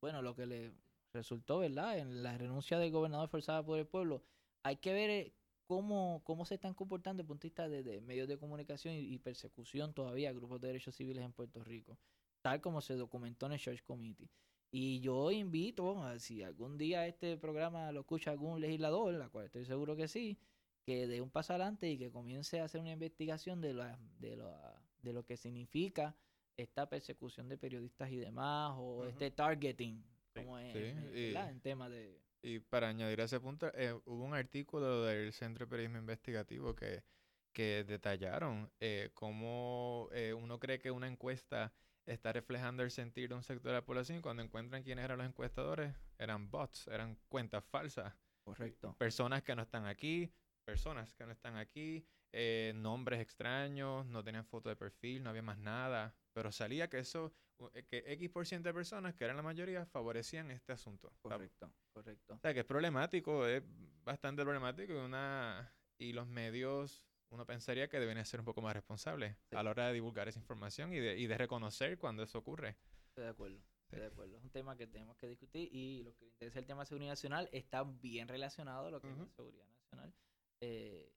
bueno, 0.00 0.22
lo 0.22 0.34
que 0.34 0.46
le 0.46 0.72
resultó, 1.12 1.58
¿verdad? 1.58 1.98
En 1.98 2.22
la 2.22 2.36
renuncia 2.38 2.78
del 2.78 2.90
gobernador 2.90 3.28
forzada 3.28 3.64
por 3.64 3.78
el 3.78 3.86
pueblo, 3.86 4.22
hay 4.64 4.76
que 4.76 4.92
ver 4.92 5.10
eh, 5.10 5.34
cómo, 5.72 6.20
cómo 6.24 6.44
se 6.44 6.56
están 6.56 6.74
comportando 6.74 7.22
desde 7.22 7.24
el 7.24 7.28
punto 7.28 7.42
de 7.42 7.48
vista 7.48 7.68
de, 7.68 7.82
de 7.82 8.00
medios 8.02 8.28
de 8.28 8.36
comunicación 8.36 8.94
y, 8.94 9.14
y 9.14 9.18
persecución 9.18 9.94
todavía 9.94 10.28
a 10.28 10.32
grupos 10.34 10.60
de 10.60 10.66
derechos 10.66 10.94
civiles 10.94 11.24
en 11.24 11.32
Puerto 11.32 11.64
Rico, 11.64 11.98
tal 12.42 12.60
como 12.60 12.82
se 12.82 12.94
documentó 12.94 13.46
en 13.46 13.52
el 13.52 13.58
Church 13.58 13.82
Committee. 13.82 14.28
Y 14.70 15.00
yo 15.00 15.30
invito, 15.30 16.02
a, 16.02 16.18
si 16.18 16.42
algún 16.42 16.76
día 16.76 17.06
este 17.06 17.38
programa 17.38 17.90
lo 17.90 18.00
escucha 18.00 18.30
algún 18.32 18.60
legislador, 18.60 19.14
la 19.14 19.30
cual 19.30 19.46
estoy 19.46 19.64
seguro 19.64 19.96
que 19.96 20.08
sí, 20.08 20.36
que 20.84 21.06
dé 21.06 21.22
un 21.22 21.30
paso 21.30 21.54
adelante 21.54 21.90
y 21.90 21.96
que 21.96 22.10
comience 22.10 22.60
a 22.60 22.64
hacer 22.64 22.80
una 22.82 22.92
investigación 22.92 23.62
de, 23.62 23.72
la, 23.72 23.98
de, 24.18 24.36
lo, 24.36 24.54
de 25.02 25.12
lo 25.14 25.24
que 25.24 25.38
significa 25.38 26.14
esta 26.58 26.86
persecución 26.86 27.48
de 27.48 27.56
periodistas 27.56 28.10
y 28.10 28.16
demás, 28.18 28.74
o 28.76 28.98
Ujú. 29.00 29.08
este 29.08 29.30
targeting, 29.30 30.04
como 30.34 30.58
en, 30.58 30.72
sí, 30.72 30.78
en- 30.78 31.12
y- 31.16 31.32
¿verdad? 31.32 31.50
en 31.50 31.60
tema 31.60 31.88
de... 31.88 32.21
Y 32.42 32.58
para 32.58 32.88
añadir 32.88 33.20
a 33.20 33.24
ese 33.24 33.40
punto, 33.40 33.70
eh, 33.74 33.92
hubo 34.04 34.24
un 34.24 34.34
artículo 34.34 35.04
del 35.04 35.32
Centro 35.32 35.64
de 35.64 35.70
Periodismo 35.70 35.98
Investigativo 35.98 36.74
que, 36.74 37.04
que 37.52 37.84
detallaron 37.84 38.70
eh, 38.80 39.10
cómo 39.14 40.08
eh, 40.12 40.34
uno 40.34 40.58
cree 40.58 40.78
que 40.80 40.90
una 40.90 41.06
encuesta 41.06 41.72
está 42.04 42.32
reflejando 42.32 42.82
el 42.82 42.90
sentir 42.90 43.28
de 43.28 43.36
un 43.36 43.42
sector 43.44 43.70
de 43.70 43.78
la 43.78 43.84
población 43.84 44.18
y 44.18 44.22
cuando 44.22 44.42
encuentran 44.42 44.82
quiénes 44.82 45.04
eran 45.04 45.18
los 45.18 45.26
encuestadores, 45.28 45.94
eran 46.18 46.50
bots, 46.50 46.88
eran 46.88 47.16
cuentas 47.28 47.64
falsas. 47.64 48.12
Correcto. 48.44 48.96
Personas 48.98 49.42
que 49.42 49.54
no 49.54 49.62
están 49.62 49.86
aquí, 49.86 50.32
personas 50.64 51.14
que 51.14 51.24
no 51.24 51.32
están 51.32 51.56
aquí, 51.56 52.04
eh, 52.32 52.72
nombres 52.74 53.20
extraños, 53.20 54.04
no 54.06 54.24
tenían 54.24 54.44
foto 54.46 54.68
de 54.68 54.76
perfil, 54.76 55.22
no 55.22 55.30
había 55.30 55.42
más 55.42 55.58
nada. 55.58 56.16
Pero 56.32 56.50
salía 56.52 56.88
que 56.88 56.98
eso, 56.98 57.32
eh, 57.74 57.84
que 57.84 58.04
X 58.14 58.30
por 58.30 58.46
ciento 58.46 58.68
de 58.68 58.74
personas, 58.74 59.14
que 59.14 59.24
eran 59.24 59.36
la 59.36 59.42
mayoría, 59.42 59.84
favorecían 59.86 60.50
este 60.50 60.72
asunto. 60.72 61.12
Correcto, 61.20 61.72
correcto. 61.92 62.34
o 62.34 62.38
sea, 62.38 62.54
que 62.54 62.60
es 62.60 62.66
problemático, 62.66 63.46
es 63.46 63.62
bastante 64.02 64.42
problemático 64.42 64.92
y, 64.94 64.96
una, 64.96 65.72
y 65.98 66.12
los 66.12 66.26
medios, 66.26 67.04
uno 67.30 67.44
pensaría 67.46 67.88
que 67.88 68.00
deben 68.00 68.24
ser 68.24 68.40
un 68.40 68.46
poco 68.46 68.62
más 68.62 68.74
responsables 68.74 69.36
Sí. 69.50 69.56
a 69.56 69.62
la 69.62 69.70
hora 69.70 69.88
de 69.88 69.94
divulgar 69.94 70.28
esa 70.28 70.38
información 70.40 70.92
y 70.92 70.98
de, 70.98 71.18
y 71.18 71.26
de 71.26 71.36
reconocer 71.38 71.98
cuando 71.98 72.22
eso 72.22 72.38
ocurre. 72.38 72.76
Estoy 73.08 73.24
de 73.24 73.30
acuerdo. 73.30 73.58
Estoy 73.84 74.00
de 74.00 74.06
acuerdo. 74.06 74.36
Es 74.38 74.42
un 74.42 74.50
tema 74.50 74.74
que 74.76 74.86
tenemos 74.86 75.16
que 75.18 75.26
discutir 75.28 75.68
y 75.70 76.02
lo 76.02 76.14
que 76.14 76.24
le 76.24 76.30
interesa 76.30 76.58
el 76.58 76.66
tema 76.66 76.80
de 76.82 76.86
seguridad 76.86 77.12
nacional 77.12 77.48
está 77.52 77.82
bien 77.84 78.26
relacionado 78.26 78.86
a 78.86 78.90
lo 78.90 79.00
que 79.02 79.10
es 79.10 79.18
la 79.18 79.26
seguridad 79.28 79.66
nacional. 79.66 80.14
Eh, 80.62 81.12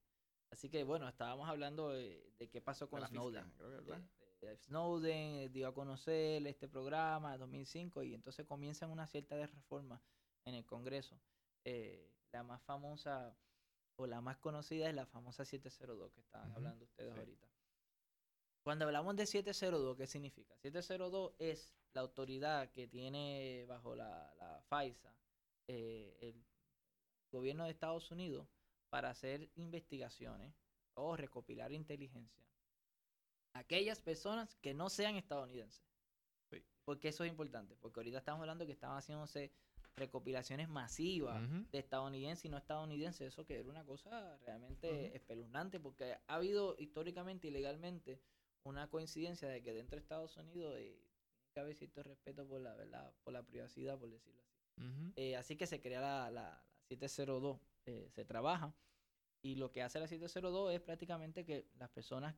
así 0.52 0.70
que 0.70 0.84
bueno, 0.84 1.08
estábamos 1.08 1.48
hablando 1.48 1.90
de, 1.92 2.34
de 2.38 2.50
qué 2.50 2.60
pasó 2.62 2.90
con 2.90 3.06
Snowden. 3.08 3.50
de 3.58 3.82
Snowden 4.58 5.36
eh, 5.36 5.50
dio 5.50 5.68
a 5.68 5.74
conocer 5.74 6.46
este 6.48 6.68
programa 6.68 7.34
en 7.34 7.40
2005 7.40 8.04
y 8.04 8.14
entonces 8.14 8.46
comienzan 8.46 8.92
una 8.92 9.08
cierta 9.08 9.36
de 9.36 9.48
reformas 9.48 10.02
en 10.46 10.56
el 10.56 10.66
Congreso. 10.66 11.20
Eh, 11.64 12.12
la 12.32 12.44
más 12.44 12.62
famosa 12.64 13.38
o 13.98 14.08
la 14.08 14.22
más 14.22 14.38
conocida 14.38 14.90
es 14.90 14.96
la 14.96 15.06
famosa 15.06 15.46
702 15.46 16.12
que 16.14 16.22
estaban 16.22 16.52
hablando 16.52 16.86
ustedes 16.86 17.14
sí. 17.14 17.20
ahorita. 17.20 17.48
Cuando 18.64 18.86
hablamos 18.86 19.16
de 19.16 19.26
702, 19.26 19.96
¿qué 19.96 20.08
significa? 20.08 20.56
702 20.58 21.34
es 21.40 21.76
la 21.94 22.02
autoridad 22.02 22.72
que 22.72 22.88
tiene 22.88 23.66
bajo 23.68 23.96
la, 23.96 24.34
la 24.40 24.62
FISA 24.64 25.16
eh, 25.68 26.18
el 26.22 26.46
gobierno 27.32 27.64
de 27.64 27.72
Estados 27.72 28.12
Unidos 28.12 28.48
para 28.90 29.10
hacer 29.10 29.50
investigaciones 29.56 30.54
o 30.94 31.16
recopilar 31.16 31.72
inteligencia. 31.72 32.46
Aquellas 33.56 34.02
personas 34.02 34.56
que 34.56 34.74
no 34.74 34.90
sean 34.90 35.16
estadounidenses. 35.16 35.84
Sí. 36.52 36.62
Porque 36.84 37.08
eso 37.08 37.24
es 37.24 37.30
importante, 37.30 37.76
porque 37.78 38.02
ahorita 38.02 38.18
estamos 38.18 38.42
hablando 38.42 38.66
que 38.66 38.74
estaban 38.74 38.98
haciéndose 38.98 39.52
recopilaciones 39.96 40.68
masivas 40.68 41.42
de 41.72 41.80
estadounidenses 41.80 42.44
y 42.46 42.50
no 42.50 42.58
estadounidenses, 42.58 43.22
eso 43.22 43.46
que 43.46 43.60
era 43.60 43.70
una 43.70 43.86
cosa 43.86 44.38
realmente 44.40 45.16
espeluznante, 45.16 45.80
porque 45.80 46.18
ha 46.28 46.36
habido 46.36 46.76
históricamente 46.78 47.48
y 47.48 47.52
legalmente 47.52 48.20
una 48.64 48.90
coincidencia 48.90 49.48
de 49.48 49.64
que 49.64 49.74
dentro 49.74 49.96
de 49.96 50.02
Estados 50.02 50.36
Unidos 50.36 50.76
eh, 50.78 51.00
tiene 51.38 51.54
que 51.54 51.60
haber 51.62 51.76
cierto 51.76 52.04
respeto 52.04 52.46
por 52.46 52.60
la 52.60 52.76
verdad, 52.76 53.14
por 53.24 53.32
la 53.32 53.44
privacidad, 53.44 53.98
por 53.98 54.12
decirlo 54.12 54.42
así. 54.42 55.14
Eh, 55.16 55.38
así 55.38 55.56
que 55.56 55.66
se 55.66 55.82
crea 55.82 56.02
la, 56.02 56.30
la, 56.30 56.42
la 56.42 56.66
702, 56.90 57.58
eh, 57.86 58.10
se 58.12 58.26
trabaja. 58.26 58.76
Y 59.42 59.56
lo 59.56 59.72
que 59.72 59.82
hace 59.82 60.00
la 60.00 60.08
702 60.08 60.74
es 60.74 60.82
prácticamente 60.82 61.46
que 61.46 61.70
las 61.78 61.90
personas 61.90 62.36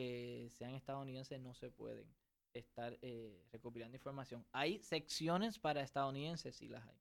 que 0.00 0.48
sean 0.50 0.74
estadounidenses 0.74 1.38
no 1.40 1.52
se 1.52 1.70
pueden 1.70 2.06
estar 2.54 2.98
eh, 3.02 3.44
recopilando 3.52 3.96
información. 3.96 4.46
Hay 4.52 4.82
secciones 4.82 5.58
para 5.58 5.82
estadounidenses, 5.82 6.56
sí 6.56 6.68
las 6.68 6.86
hay. 6.86 6.98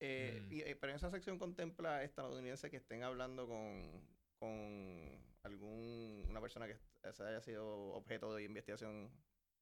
Eh, 0.00 0.40
Mm. 0.42 0.52
y, 0.52 0.60
eh, 0.62 0.76
pero 0.76 0.92
en 0.92 0.96
esa 0.96 1.10
sección 1.10 1.38
contempla 1.38 2.02
estadounidenses 2.02 2.70
que 2.70 2.78
estén 2.78 3.02
hablando 3.02 3.46
con, 3.46 4.08
con 4.38 5.34
algún 5.42 6.24
una 6.28 6.40
persona 6.40 6.66
que 6.66 6.78
haya 7.02 7.40
sido 7.42 7.92
objeto 7.94 8.34
de 8.34 8.44
investigación 8.44 9.10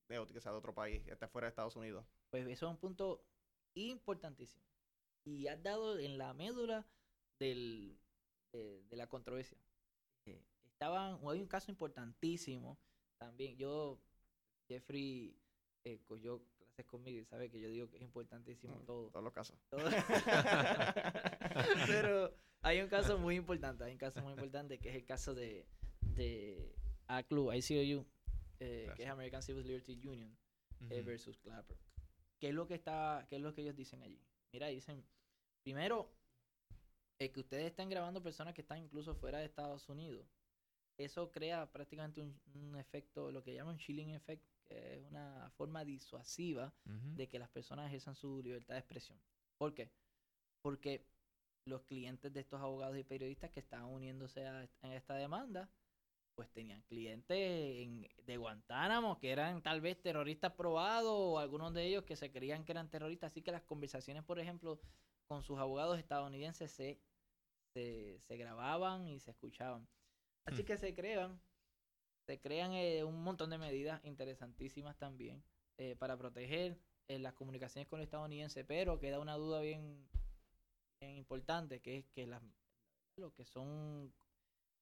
de 0.09 0.25
que 0.33 0.41
sea 0.41 0.53
de 0.53 0.59
otro 0.59 0.73
país, 0.75 1.03
que 1.03 1.13
esté 1.13 1.27
fuera 1.27 1.47
de 1.47 1.51
Estados 1.51 1.75
Unidos. 1.77 2.07
Pues 2.31 2.47
eso 2.47 2.67
es 2.67 2.71
un 2.71 2.79
punto 2.79 3.27
importantísimo. 3.75 4.65
Y 5.25 5.49
has 5.49 5.61
dado 5.63 5.99
en 5.99 6.17
la 6.17 6.33
médula 6.33 6.87
del, 7.41 7.99
de, 8.53 8.83
de 8.85 8.97
la 8.97 9.09
controversia. 9.09 9.59
Eh, 10.27 10.45
estaban, 10.83 11.19
hay 11.29 11.41
un 11.41 11.47
caso 11.47 11.71
importantísimo 11.71 12.77
también. 13.19 13.57
Yo, 13.57 14.01
Jeffrey, 14.69 15.39
eh, 15.85 16.01
cogió 16.05 16.43
clases 16.59 16.87
conmigo 16.87 17.21
y 17.21 17.25
sabe 17.25 17.51
que 17.51 17.61
yo 17.61 17.69
digo 17.69 17.89
que 17.89 17.99
es 17.99 18.03
importantísimo 18.03 18.75
Mm, 18.77 18.85
todo. 18.85 19.11
todos 19.11 19.25
los 19.25 19.33
casos. 19.33 19.57
todo. 19.71 19.89
Pero 21.87 22.37
hay 22.63 22.81
un 22.81 22.89
caso 22.89 23.19
muy 23.19 23.37
importante, 23.37 23.85
hay 23.85 23.93
un 23.93 23.99
caso 23.99 24.21
muy 24.23 24.33
importante 24.33 24.79
que 24.79 24.89
es 24.89 24.97
el 24.97 25.05
caso 25.05 25.35
de, 25.35 25.67
de 26.01 26.75
ACLU, 27.07 27.53
ICOU, 27.53 28.05
eh, 28.61 28.91
que 28.97 29.05
es. 29.05 29.09
American 29.09 29.43
Civil 29.43 29.65
Liberty 29.67 29.93
Union 30.07 30.37
eh, 30.91 31.03
versus 31.03 31.39
Clapper. 31.39 31.77
¿Qué 32.41 32.49
es 32.49 32.55
lo 32.55 32.67
que 32.67 32.75
está, 32.75 33.25
qué 33.29 33.37
es 33.37 33.43
lo 33.43 33.55
que 33.55 33.63
ellos 33.63 33.77
dicen 33.77 34.03
allí? 34.03 34.21
Mira, 34.53 34.67
dicen, 34.67 35.05
primero, 35.63 36.13
el 37.21 37.31
que 37.31 37.41
ustedes 37.41 37.67
están 37.67 37.89
grabando 37.89 38.21
personas 38.21 38.53
que 38.53 38.63
están 38.63 38.79
incluso 38.79 39.15
fuera 39.15 39.39
de 39.39 39.45
Estados 39.45 39.89
Unidos, 39.89 40.27
eso 40.99 41.31
crea 41.31 41.71
prácticamente 41.71 42.21
un, 42.21 42.39
un 42.55 42.77
efecto, 42.79 43.31
lo 43.33 43.43
que 43.43 43.55
llaman 43.55 43.79
chilling 43.79 44.11
effect, 44.11 44.45
que 44.65 44.99
es 44.99 45.05
una 45.07 45.51
forma 45.57 45.85
disuasiva 45.85 46.73
de 47.17 47.29
que 47.29 47.39
las 47.39 47.49
personas 47.51 47.87
ejerzan 47.89 48.15
su 48.15 48.43
libertad 48.43 48.75
de 48.75 48.81
expresión. 48.81 49.19
¿Por 49.59 49.75
qué? 49.75 49.91
Porque 50.63 51.05
los 51.67 51.83
clientes 51.83 52.33
de 52.33 52.41
estos 52.41 52.61
abogados 52.61 52.97
y 52.99 53.05
periodistas 53.05 53.51
que 53.51 53.61
estaban 53.61 53.87
uniéndose 53.87 54.47
a, 54.47 54.65
est- 54.65 54.85
a 54.85 54.95
esta 54.95 55.15
demanda, 55.15 55.69
pues 56.35 56.51
tenían 56.51 56.83
clientes 56.83 57.37
en- 57.39 58.09
de 58.25 58.37
Guantánamo 58.37 59.19
que 59.19 59.31
eran 59.31 59.63
tal 59.63 59.81
vez 59.81 60.01
terroristas 60.01 60.53
probados 60.55 61.13
o 61.15 61.39
algunos 61.39 61.75
de 61.75 61.87
ellos 61.87 62.05
que 62.05 62.17
se 62.17 62.31
creían 62.33 62.65
que 62.65 62.73
eran 62.73 62.91
terroristas. 62.91 63.31
Así 63.33 63.43
que 63.43 63.53
las 63.53 63.63
conversaciones, 63.63 64.25
por 64.25 64.39
ejemplo, 64.39 64.81
con 65.29 65.43
sus 65.43 65.59
abogados 65.59 65.99
estadounidenses 65.99 66.71
se, 66.73 67.01
se, 67.75 68.19
se 68.21 68.37
grababan 68.37 69.07
y 69.09 69.21
se 69.21 69.31
escuchaban. 69.33 69.87
Así 70.45 70.65
que 70.65 70.77
se 70.77 70.95
crean, 70.95 71.41
se 72.27 72.41
crean 72.41 72.73
eh, 72.73 73.05
un 73.05 73.23
montón 73.23 73.51
de 73.51 73.59
medidas 73.59 74.05
interesantísimas 74.05 74.97
también 74.97 75.43
eh, 75.79 75.97
para 75.97 76.17
proteger 76.17 76.79
en 77.09 77.23
las 77.23 77.35
comunicaciones 77.35 77.89
con 77.89 77.99
los 77.99 78.07
estadounidenses, 78.07 78.65
pero 78.67 78.99
queda 78.99 79.21
una 79.21 79.37
duda 79.37 79.61
bien, 79.61 80.09
bien 81.01 81.17
importante, 81.17 81.81
que 81.81 81.99
es 81.99 82.09
que 82.11 82.27
las 82.27 82.43
lo 83.17 83.33
que 83.35 83.45
son 83.45 84.13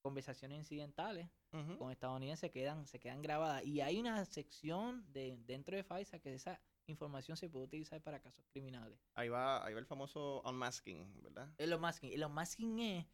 conversaciones 0.00 0.58
incidentales 0.58 1.28
Ujú. 1.52 1.76
con 1.76 1.90
estadounidenses 1.90 2.50
quedan, 2.50 2.86
se 2.86 2.98
quedan 2.98 3.22
grabadas. 3.22 3.64
Y 3.64 3.80
hay 3.80 3.98
una 3.98 4.24
sección 4.24 5.04
de, 5.12 5.36
dentro 5.46 5.76
de 5.76 5.84
FISA 5.84 6.20
que 6.20 6.34
esa 6.34 6.60
información 6.86 7.36
se 7.36 7.48
puede 7.48 7.66
utilizar 7.66 8.00
para 8.02 8.20
casos 8.20 8.44
criminales. 8.48 8.98
Ahí 9.14 9.28
va, 9.28 9.64
ahí 9.64 9.74
va 9.74 9.80
el 9.80 9.86
famoso 9.86 10.42
unmasking, 10.42 11.22
¿verdad? 11.22 11.52
El 11.58 11.78
masking. 11.78 12.12
El 12.12 12.28
masking 12.28 12.78
es, 12.78 13.04
eh, 13.04 13.08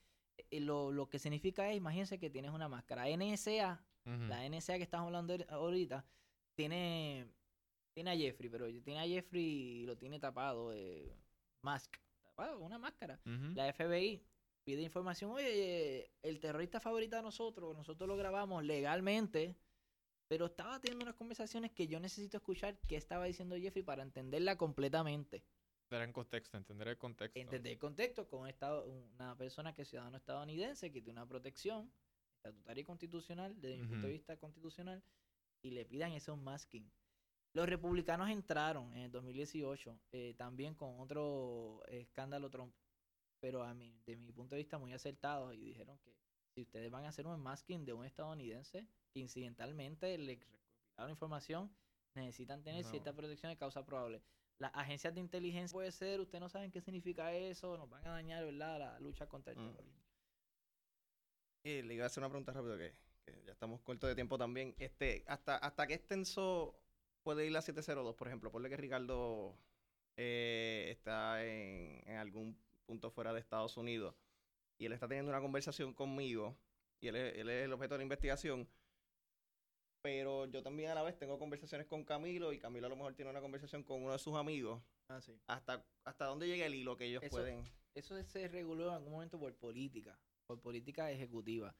lo, 0.52 0.90
lo 0.92 1.08
que 1.08 1.18
significa 1.18 1.70
es, 1.70 1.76
imagínense 1.76 2.18
que 2.18 2.30
tienes 2.30 2.50
una 2.50 2.68
máscara. 2.68 3.04
NSA, 3.08 3.84
la 4.28 4.48
NSA 4.48 4.76
que 4.76 4.82
estamos 4.84 5.06
hablando 5.06 5.34
ahori- 5.34 5.46
ahorita, 5.50 6.04
tiene, 6.54 7.26
tiene 7.94 8.10
a 8.10 8.16
Jeffrey, 8.16 8.48
pero 8.48 8.66
tiene 8.82 9.00
a 9.00 9.06
Jeffrey 9.06 9.42
y 9.44 9.86
lo 9.86 9.96
tiene 9.96 10.18
tapado, 10.18 10.72
eh, 10.72 11.12
mask, 11.62 11.96
tapado, 12.22 12.60
una 12.60 12.78
máscara. 12.78 13.20
La 13.54 13.66
FBI 13.72 14.22
pide 14.64 14.82
información, 14.82 15.30
oye, 15.32 16.10
el 16.22 16.40
terrorista 16.40 16.80
favorito 16.80 17.16
de 17.16 17.22
nosotros, 17.22 17.76
nosotros 17.76 18.08
lo 18.08 18.16
grabamos 18.16 18.64
legalmente, 18.64 19.56
pero 20.28 20.46
estaba 20.46 20.80
teniendo 20.80 21.04
unas 21.04 21.14
conversaciones 21.14 21.70
que 21.72 21.86
yo 21.86 22.00
necesito 22.00 22.36
escuchar 22.38 22.78
qué 22.88 22.96
estaba 22.96 23.26
diciendo 23.26 23.56
Jeffrey 23.56 23.82
para 23.84 24.02
entenderla 24.02 24.56
completamente. 24.56 25.44
En 25.90 26.12
contexto, 26.12 26.56
entender 26.56 26.88
el 26.88 26.98
contexto. 26.98 27.38
Entender 27.38 27.72
el 27.72 27.78
contexto 27.78 28.28
con 28.28 28.40
un 28.40 28.48
estado, 28.48 28.84
una 29.14 29.36
persona 29.36 29.72
que 29.72 29.82
es 29.82 29.88
ciudadano 29.88 30.16
estadounidense, 30.16 30.92
que 30.92 31.00
tiene 31.00 31.20
una 31.20 31.28
protección 31.28 31.92
estatutaria 32.36 32.82
y 32.82 32.84
constitucional, 32.84 33.60
desde 33.60 33.78
mi 33.78 33.86
punto 33.86 34.06
de 34.06 34.12
vista 34.12 34.36
constitucional, 34.36 35.02
y 35.62 35.70
le 35.70 35.84
pidan 35.84 36.12
esos 36.12 36.38
masking. 36.38 36.90
Los 37.52 37.68
republicanos 37.68 38.28
entraron 38.30 38.92
en 38.92 39.04
el 39.04 39.10
2018 39.10 39.98
eh, 40.12 40.34
también 40.36 40.74
con 40.74 41.00
otro 41.00 41.82
escándalo 41.88 42.50
Trump, 42.50 42.74
pero 43.40 43.62
a 43.62 43.72
mí, 43.72 43.98
de 44.04 44.16
mi 44.16 44.32
punto 44.32 44.54
de 44.54 44.62
vista 44.62 44.78
muy 44.78 44.92
acertados 44.92 45.54
y 45.54 45.58
dijeron 45.64 45.98
que 45.98 46.14
si 46.54 46.62
ustedes 46.62 46.90
van 46.90 47.04
a 47.04 47.08
hacer 47.08 47.26
un 47.26 47.40
masking 47.40 47.84
de 47.84 47.92
un 47.92 48.04
estadounidense 48.04 48.88
que 49.12 49.20
incidentalmente 49.20 50.18
le 50.18 50.34
recopilaron 50.34 51.10
información, 51.10 51.74
necesitan 52.14 52.62
tener 52.62 52.84
No. 52.84 52.90
cierta 52.90 53.14
protección 53.14 53.50
de 53.50 53.56
causa 53.56 53.84
probable. 53.84 54.22
Las 54.58 54.72
agencias 54.74 55.14
de 55.14 55.20
inteligencia 55.20 55.74
puede 55.74 55.92
ser, 55.92 56.20
ustedes 56.20 56.40
no 56.40 56.48
saben 56.48 56.70
qué 56.70 56.80
significa 56.80 57.32
eso, 57.32 57.76
nos 57.76 57.90
van 57.90 58.06
a 58.06 58.10
dañar, 58.12 58.44
¿verdad? 58.44 58.78
La 58.78 59.00
lucha 59.00 59.26
contra 59.26 59.52
el 59.52 59.58
Mm. 59.58 59.66
terrorismo. 59.70 60.02
Y 61.64 61.82
le 61.82 61.94
iba 61.94 62.04
a 62.04 62.06
hacer 62.06 62.22
una 62.22 62.30
pregunta 62.30 62.52
rápido 62.52 62.78
que, 62.78 62.94
que 63.24 63.42
ya 63.44 63.52
estamos 63.52 63.80
cortos 63.82 64.08
de 64.08 64.14
tiempo 64.14 64.38
también. 64.38 64.74
Este, 64.78 65.24
¿hasta, 65.26 65.56
¿Hasta 65.56 65.86
qué 65.86 65.94
extenso 65.94 66.78
puede 67.22 67.44
ir 67.44 67.52
la 67.52 67.60
702? 67.60 68.14
Por 68.14 68.28
ejemplo, 68.28 68.50
ponle 68.50 68.68
que 68.70 68.76
Ricardo 68.76 69.58
eh, 70.16 70.86
está 70.90 71.44
en, 71.44 72.02
en 72.08 72.16
algún 72.16 72.56
punto 72.86 73.10
fuera 73.10 73.34
de 73.34 73.40
Estados 73.40 73.76
Unidos 73.76 74.14
y 74.78 74.86
él 74.86 74.92
está 74.92 75.08
teniendo 75.08 75.30
una 75.32 75.40
conversación 75.40 75.92
conmigo 75.92 76.56
y 77.00 77.08
él 77.08 77.16
es, 77.16 77.34
él 77.36 77.50
es 77.50 77.64
el 77.64 77.72
objeto 77.72 77.94
de 77.94 77.98
la 77.98 78.04
investigación. 78.04 78.68
Pero 80.06 80.46
yo 80.46 80.62
también 80.62 80.88
a 80.92 80.94
la 80.94 81.02
vez 81.02 81.18
tengo 81.18 81.36
conversaciones 81.36 81.84
con 81.88 82.04
Camilo 82.04 82.52
y 82.52 82.60
Camilo 82.60 82.86
a 82.86 82.90
lo 82.90 82.94
mejor 82.94 83.14
tiene 83.14 83.32
una 83.32 83.40
conversación 83.40 83.82
con 83.82 84.04
uno 84.04 84.12
de 84.12 84.20
sus 84.20 84.36
amigos. 84.36 84.80
Ah, 85.08 85.20
sí. 85.20 85.36
¿Hasta, 85.48 85.84
hasta 86.04 86.26
dónde 86.26 86.46
llega 86.46 86.64
el 86.64 86.76
hilo 86.76 86.96
que 86.96 87.06
ellos 87.06 87.24
Eso- 87.24 87.30
pueden...? 87.36 87.64
Eso 87.92 88.22
se 88.22 88.46
reguló 88.46 88.86
en 88.90 88.94
algún 88.94 89.10
momento 89.10 89.36
por 89.40 89.52
política, 89.56 90.16
por 90.46 90.60
política 90.60 91.10
ejecutiva. 91.10 91.74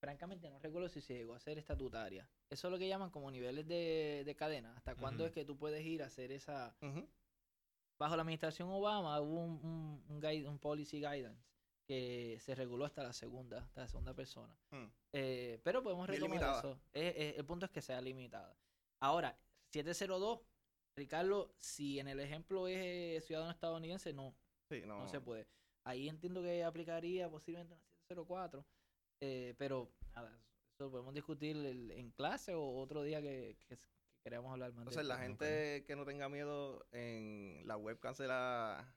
Francamente 0.00 0.50
no 0.50 0.58
recuerdo 0.58 0.88
si 0.88 1.00
se 1.00 1.14
llegó 1.14 1.34
a 1.34 1.38
ser 1.38 1.56
estatutaria. 1.58 2.28
Eso 2.50 2.66
es 2.66 2.72
lo 2.72 2.78
que 2.80 2.88
llaman 2.88 3.10
como 3.10 3.30
niveles 3.30 3.68
de, 3.68 4.24
de 4.26 4.34
cadena. 4.34 4.74
¿Hasta 4.76 4.96
cuándo 4.96 5.24
es 5.24 5.30
que 5.32 5.44
tú 5.44 5.56
puedes 5.56 5.86
ir 5.86 6.02
a 6.02 6.06
hacer 6.06 6.32
esa... 6.32 6.74
Bajo 8.00 8.16
la 8.16 8.22
administración 8.22 8.70
Obama 8.70 9.20
hubo 9.20 9.38
un, 9.40 9.50
un, 9.64 10.04
un, 10.08 10.20
guide- 10.20 10.48
un 10.48 10.58
policy 10.58 10.96
guidance 10.98 11.46
que 11.88 12.38
se 12.40 12.54
reguló 12.54 12.84
hasta 12.84 13.02
la 13.02 13.14
segunda, 13.14 13.62
hasta 13.62 13.80
la 13.80 13.88
segunda 13.88 14.14
persona. 14.14 14.54
Mm. 14.70 14.84
Eh, 15.14 15.58
pero 15.64 15.82
podemos 15.82 16.06
retomar 16.06 16.58
eso. 16.58 16.78
Eh, 16.92 17.14
eh, 17.16 17.34
el 17.38 17.44
punto 17.46 17.64
es 17.64 17.72
que 17.72 17.80
sea 17.80 18.00
limitada. 18.02 18.54
Ahora, 19.00 19.38
702, 19.72 20.40
Ricardo, 20.96 21.54
si 21.58 21.98
en 21.98 22.08
el 22.08 22.20
ejemplo 22.20 22.68
es 22.68 22.76
eh, 22.78 23.20
ciudadano 23.26 23.50
estadounidense, 23.52 24.12
no, 24.12 24.34
Sí, 24.68 24.82
no, 24.84 24.98
no 25.00 25.08
se 25.08 25.20
puede. 25.20 25.48
Ahí 25.84 26.08
entiendo 26.10 26.42
que 26.42 26.62
aplicaría 26.62 27.30
posiblemente 27.30 27.72
una 27.72 27.82
704, 28.08 28.66
eh, 29.22 29.54
pero 29.56 29.90
nada, 30.14 30.30
eso 30.74 30.84
lo 30.84 30.90
podemos 30.90 31.14
discutir 31.14 31.56
el- 31.56 31.90
en 31.92 32.10
clase 32.10 32.52
o 32.54 32.76
otro 32.76 33.02
día 33.02 33.22
que, 33.22 33.56
que, 33.66 33.78
queramos 34.22 34.52
hablar 34.52 34.70
más 34.74 34.84
de 34.84 34.90
Entonces, 34.90 35.06
la 35.06 35.14
esto. 35.14 35.22
gente 35.22 35.84
que 35.86 35.96
no 35.96 36.04
tenga 36.04 36.28
miedo 36.28 36.86
en 36.92 37.62
la 37.66 37.78
webcam 37.78 38.14
de 38.16 38.26
la, 38.28 38.94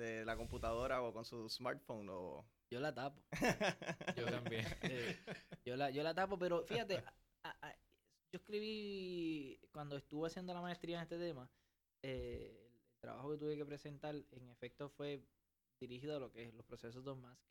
de 0.00 0.24
la 0.24 0.36
computadora 0.36 1.02
o 1.02 1.12
con 1.12 1.24
su 1.24 1.48
smartphone 1.48 2.08
o... 2.10 2.44
Yo 2.70 2.80
la 2.80 2.94
tapo. 2.94 3.20
Yo 4.16 4.26
también. 4.26 4.66
Eh, 4.82 5.16
yo, 5.64 5.76
la, 5.76 5.90
yo 5.90 6.02
la 6.02 6.14
tapo, 6.14 6.38
pero 6.38 6.62
fíjate, 6.64 7.04
a- 7.44 7.56
a- 7.62 7.74
yo 8.32 8.38
escribí 8.38 9.60
cuando 9.72 9.96
estuve 9.96 10.26
haciendo 10.28 10.54
la 10.54 10.60
maestría 10.62 10.96
en 10.96 11.02
este 11.02 11.18
tema, 11.18 11.50
eh, 12.02 12.70
el 12.94 13.00
trabajo 13.00 13.30
que 13.32 13.38
tuve 13.38 13.56
que 13.56 13.64
presentar 13.66 14.14
en 14.30 14.48
efecto 14.50 14.88
fue 14.90 15.22
dirigido 15.80 16.16
a 16.16 16.20
lo 16.20 16.30
que 16.32 16.44
es 16.48 16.54
los 16.54 16.64
procesos 16.66 17.04
de 17.04 17.14
masking. 17.14 17.50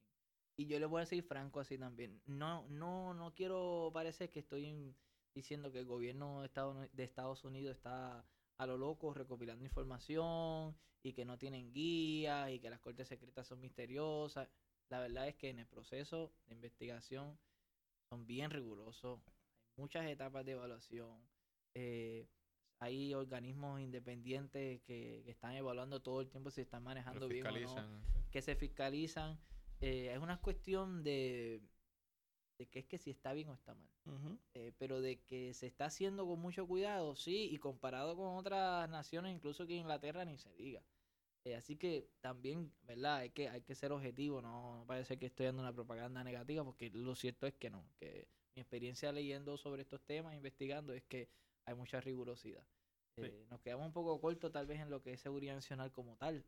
Y 0.57 0.67
yo 0.67 0.79
le 0.79 0.85
voy 0.85 0.99
a 0.99 1.05
decir 1.05 1.23
franco 1.23 1.59
así 1.59 1.77
también. 1.77 2.21
No, 2.25 2.65
no, 2.69 3.13
no 3.13 3.33
quiero 3.33 3.91
parecer 3.93 4.29
que 4.29 4.39
estoy 4.39 4.95
diciendo 5.33 5.71
que 5.71 5.79
el 5.79 5.85
gobierno 5.85 6.41
de 6.41 6.47
Estados, 6.47 6.87
de 6.91 7.03
Estados 7.03 7.43
Unidos 7.45 7.75
está 7.77 8.25
a 8.59 8.67
lo 8.67 8.77
loco 8.77 9.13
recopilando 9.13 9.65
información 9.65 10.77
y 11.01 11.13
que 11.13 11.25
no 11.25 11.37
tienen 11.37 11.71
guías 11.71 12.51
y 12.51 12.59
que 12.59 12.69
las 12.69 12.79
cortes 12.79 13.07
secretas 13.07 13.47
son 13.47 13.59
misteriosas. 13.59 14.47
La 14.89 14.99
verdad 14.99 15.27
es 15.27 15.35
que 15.35 15.49
en 15.49 15.59
el 15.59 15.67
proceso 15.67 16.31
de 16.45 16.53
investigación 16.55 17.39
son 18.09 18.27
bien 18.27 18.51
rigurosos. 18.51 19.19
Hay 19.77 19.81
muchas 19.81 20.05
etapas 20.07 20.45
de 20.45 20.51
evaluación. 20.51 21.19
eh, 21.73 22.27
hay 22.81 23.13
organismos 23.13 23.81
independientes 23.81 24.81
que, 24.83 25.21
que 25.25 25.31
están 25.31 25.53
evaluando 25.53 26.01
todo 26.01 26.21
el 26.21 26.29
tiempo 26.29 26.49
si 26.49 26.61
están 26.61 26.81
manejando 26.81 27.27
bien 27.27 27.45
o 27.45 27.51
no 27.51 28.01
que 28.31 28.41
se 28.41 28.55
fiscalizan. 28.55 29.39
Eh, 29.81 30.11
es 30.13 30.19
una 30.19 30.39
cuestión 30.39 31.03
de, 31.03 31.61
de 32.59 32.67
que 32.67 32.79
es 32.79 32.85
que 32.85 32.97
si 32.97 33.09
está 33.09 33.33
bien 33.33 33.47
o 33.49 33.53
está 33.53 33.73
mal. 33.73 33.89
Eh, 34.53 34.73
pero 34.77 34.99
de 34.99 35.23
que 35.23 35.53
se 35.53 35.65
está 35.65 35.85
haciendo 35.85 36.27
con 36.27 36.39
mucho 36.39 36.67
cuidado, 36.67 37.15
sí, 37.15 37.47
y 37.49 37.57
comparado 37.57 38.17
con 38.17 38.35
otras 38.35 38.89
naciones, 38.89 39.33
incluso 39.33 39.65
que 39.65 39.75
Inglaterra 39.75 40.25
ni 40.25 40.37
se 40.37 40.53
diga. 40.55 40.83
Eh, 41.45 41.55
así 41.55 41.77
que 41.77 42.09
también, 42.19 42.73
¿verdad? 42.81 43.17
Hay 43.17 43.29
que, 43.29 43.47
hay 43.47 43.61
que 43.61 43.75
ser 43.75 43.93
objetivo, 43.93 44.41
no, 44.41 44.79
no 44.79 44.85
parece 44.85 45.17
que 45.17 45.27
estoy 45.27 45.45
dando 45.45 45.61
una 45.61 45.73
propaganda 45.73 46.21
negativa, 46.21 46.65
porque 46.65 46.89
lo 46.89 47.15
cierto 47.15 47.47
es 47.47 47.53
que 47.55 47.69
no, 47.69 47.89
que 47.97 48.27
mi 48.55 48.61
experiencia 48.61 49.13
leyendo 49.13 49.55
sobre 49.57 49.83
estos 49.83 50.03
temas, 50.03 50.35
investigando, 50.35 50.93
es 50.93 51.05
que 51.05 51.29
hay 51.65 51.75
mucha 51.75 52.01
rigurosidad. 52.01 52.67
Sí. 53.15 53.21
Eh, 53.23 53.47
nos 53.49 53.61
quedamos 53.61 53.87
un 53.87 53.93
poco 53.93 54.19
cortos 54.19 54.51
tal 54.51 54.67
vez 54.67 54.81
en 54.81 54.89
lo 54.89 55.01
que 55.01 55.13
es 55.13 55.21
seguridad 55.21 55.55
nacional 55.55 55.93
como 55.93 56.17
tal. 56.17 56.45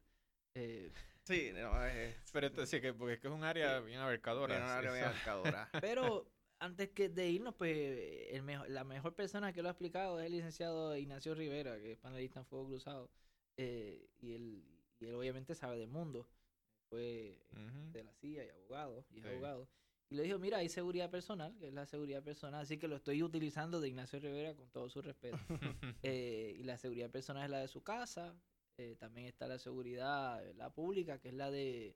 Eh, 0.55 0.91
Sí, 1.23 1.51
no, 1.53 1.85
es... 1.85 2.15
Pero 2.33 2.47
esto 2.47 2.65
sí, 2.65 2.81
que, 2.81 2.93
porque 2.93 3.13
es 3.13 3.19
que 3.19 3.27
es 3.27 3.33
un 3.33 3.43
área 3.43 3.79
bien 3.79 3.99
abarcadora. 3.99 4.55
Bien, 4.55 4.65
una 4.65 4.77
área 4.77 4.91
sí, 4.91 4.97
bien 4.97 5.05
eso- 5.05 5.13
abarcadora. 5.31 5.69
Pero 5.81 6.27
antes 6.59 6.89
que 6.89 7.09
de 7.09 7.29
irnos, 7.29 7.53
pues 7.55 8.27
el 8.31 8.41
mejor, 8.43 8.69
la 8.69 8.83
mejor 8.83 9.13
persona 9.15 9.53
que 9.53 9.61
lo 9.61 9.67
ha 9.69 9.71
explicado 9.71 10.19
es 10.19 10.25
el 10.25 10.31
licenciado 10.33 10.95
Ignacio 10.97 11.35
Rivera, 11.35 11.77
que 11.79 11.93
es 11.93 11.97
panelista 11.99 12.39
en 12.39 12.45
Fuego 12.45 12.67
Cruzado. 12.67 13.09
eh, 13.57 14.09
y, 14.19 14.33
él, 14.33 14.63
y 14.99 15.05
él 15.05 15.13
obviamente 15.15 15.53
sabe 15.55 15.77
del 15.77 15.89
mundo. 15.89 16.27
Fue 16.89 17.37
de 17.93 18.03
la 18.03 18.13
CIA 18.15 18.45
y 18.45 18.49
abogado, 18.49 19.05
y 19.11 19.19
es 19.19 19.23
Sí. 19.23 19.29
abogado. 19.29 19.69
Y 20.09 20.15
le 20.15 20.23
dijo, 20.23 20.39
mira, 20.39 20.57
hay 20.57 20.67
seguridad 20.67 21.09
personal, 21.09 21.55
que 21.57 21.67
es 21.67 21.73
la 21.73 21.85
seguridad 21.85 22.21
personal, 22.21 22.59
así 22.61 22.77
que 22.77 22.89
lo 22.89 22.97
estoy 22.97 23.23
utilizando 23.23 23.79
de 23.79 23.87
Ignacio 23.87 24.19
Rivera 24.19 24.53
con 24.55 24.69
todo 24.71 24.89
su 24.89 25.01
respeto. 25.01 25.37
Eh, 26.03 26.55
y 26.57 26.63
la 26.63 26.77
seguridad 26.77 27.09
personal 27.09 27.43
es 27.45 27.49
la 27.51 27.59
de 27.59 27.67
su 27.69 27.81
casa. 27.83 28.35
Eh, 28.81 28.95
también 28.97 29.27
está 29.27 29.47
la 29.47 29.59
seguridad 29.59 30.43
la 30.55 30.69
pública, 30.71 31.19
que 31.19 31.29
es 31.29 31.35
la 31.35 31.51
de 31.51 31.95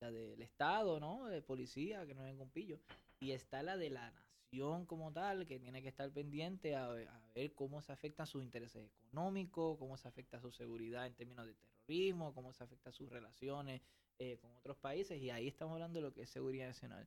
la 0.00 0.10
del 0.10 0.40
Estado, 0.42 0.98
¿no? 1.00 1.26
De 1.26 1.42
policía, 1.42 2.06
que 2.06 2.14
no 2.14 2.26
es 2.26 2.38
un 2.38 2.50
pillo. 2.50 2.78
Y 3.20 3.32
está 3.32 3.62
la 3.62 3.76
de 3.76 3.90
la 3.90 4.10
nación 4.12 4.86
como 4.86 5.12
tal, 5.12 5.46
que 5.46 5.58
tiene 5.60 5.82
que 5.82 5.88
estar 5.88 6.10
pendiente 6.10 6.74
a, 6.74 6.88
ve- 6.88 7.06
a 7.06 7.20
ver 7.34 7.52
cómo 7.54 7.82
se 7.82 7.92
afectan 7.92 8.26
sus 8.26 8.42
intereses 8.42 8.88
económicos, 8.90 9.76
cómo 9.78 9.96
se 9.98 10.08
afecta 10.08 10.40
su 10.40 10.50
seguridad 10.52 11.06
en 11.06 11.14
términos 11.14 11.46
de 11.46 11.54
terrorismo, 11.54 12.32
cómo 12.34 12.52
se 12.52 12.64
afecta 12.64 12.90
sus 12.92 13.10
relaciones 13.10 13.82
eh, 14.18 14.38
con 14.40 14.50
otros 14.56 14.76
países. 14.78 15.20
Y 15.20 15.30
ahí 15.30 15.48
estamos 15.48 15.74
hablando 15.74 15.98
de 15.98 16.02
lo 16.06 16.14
que 16.14 16.22
es 16.22 16.30
seguridad 16.30 16.66
nacional. 16.68 17.06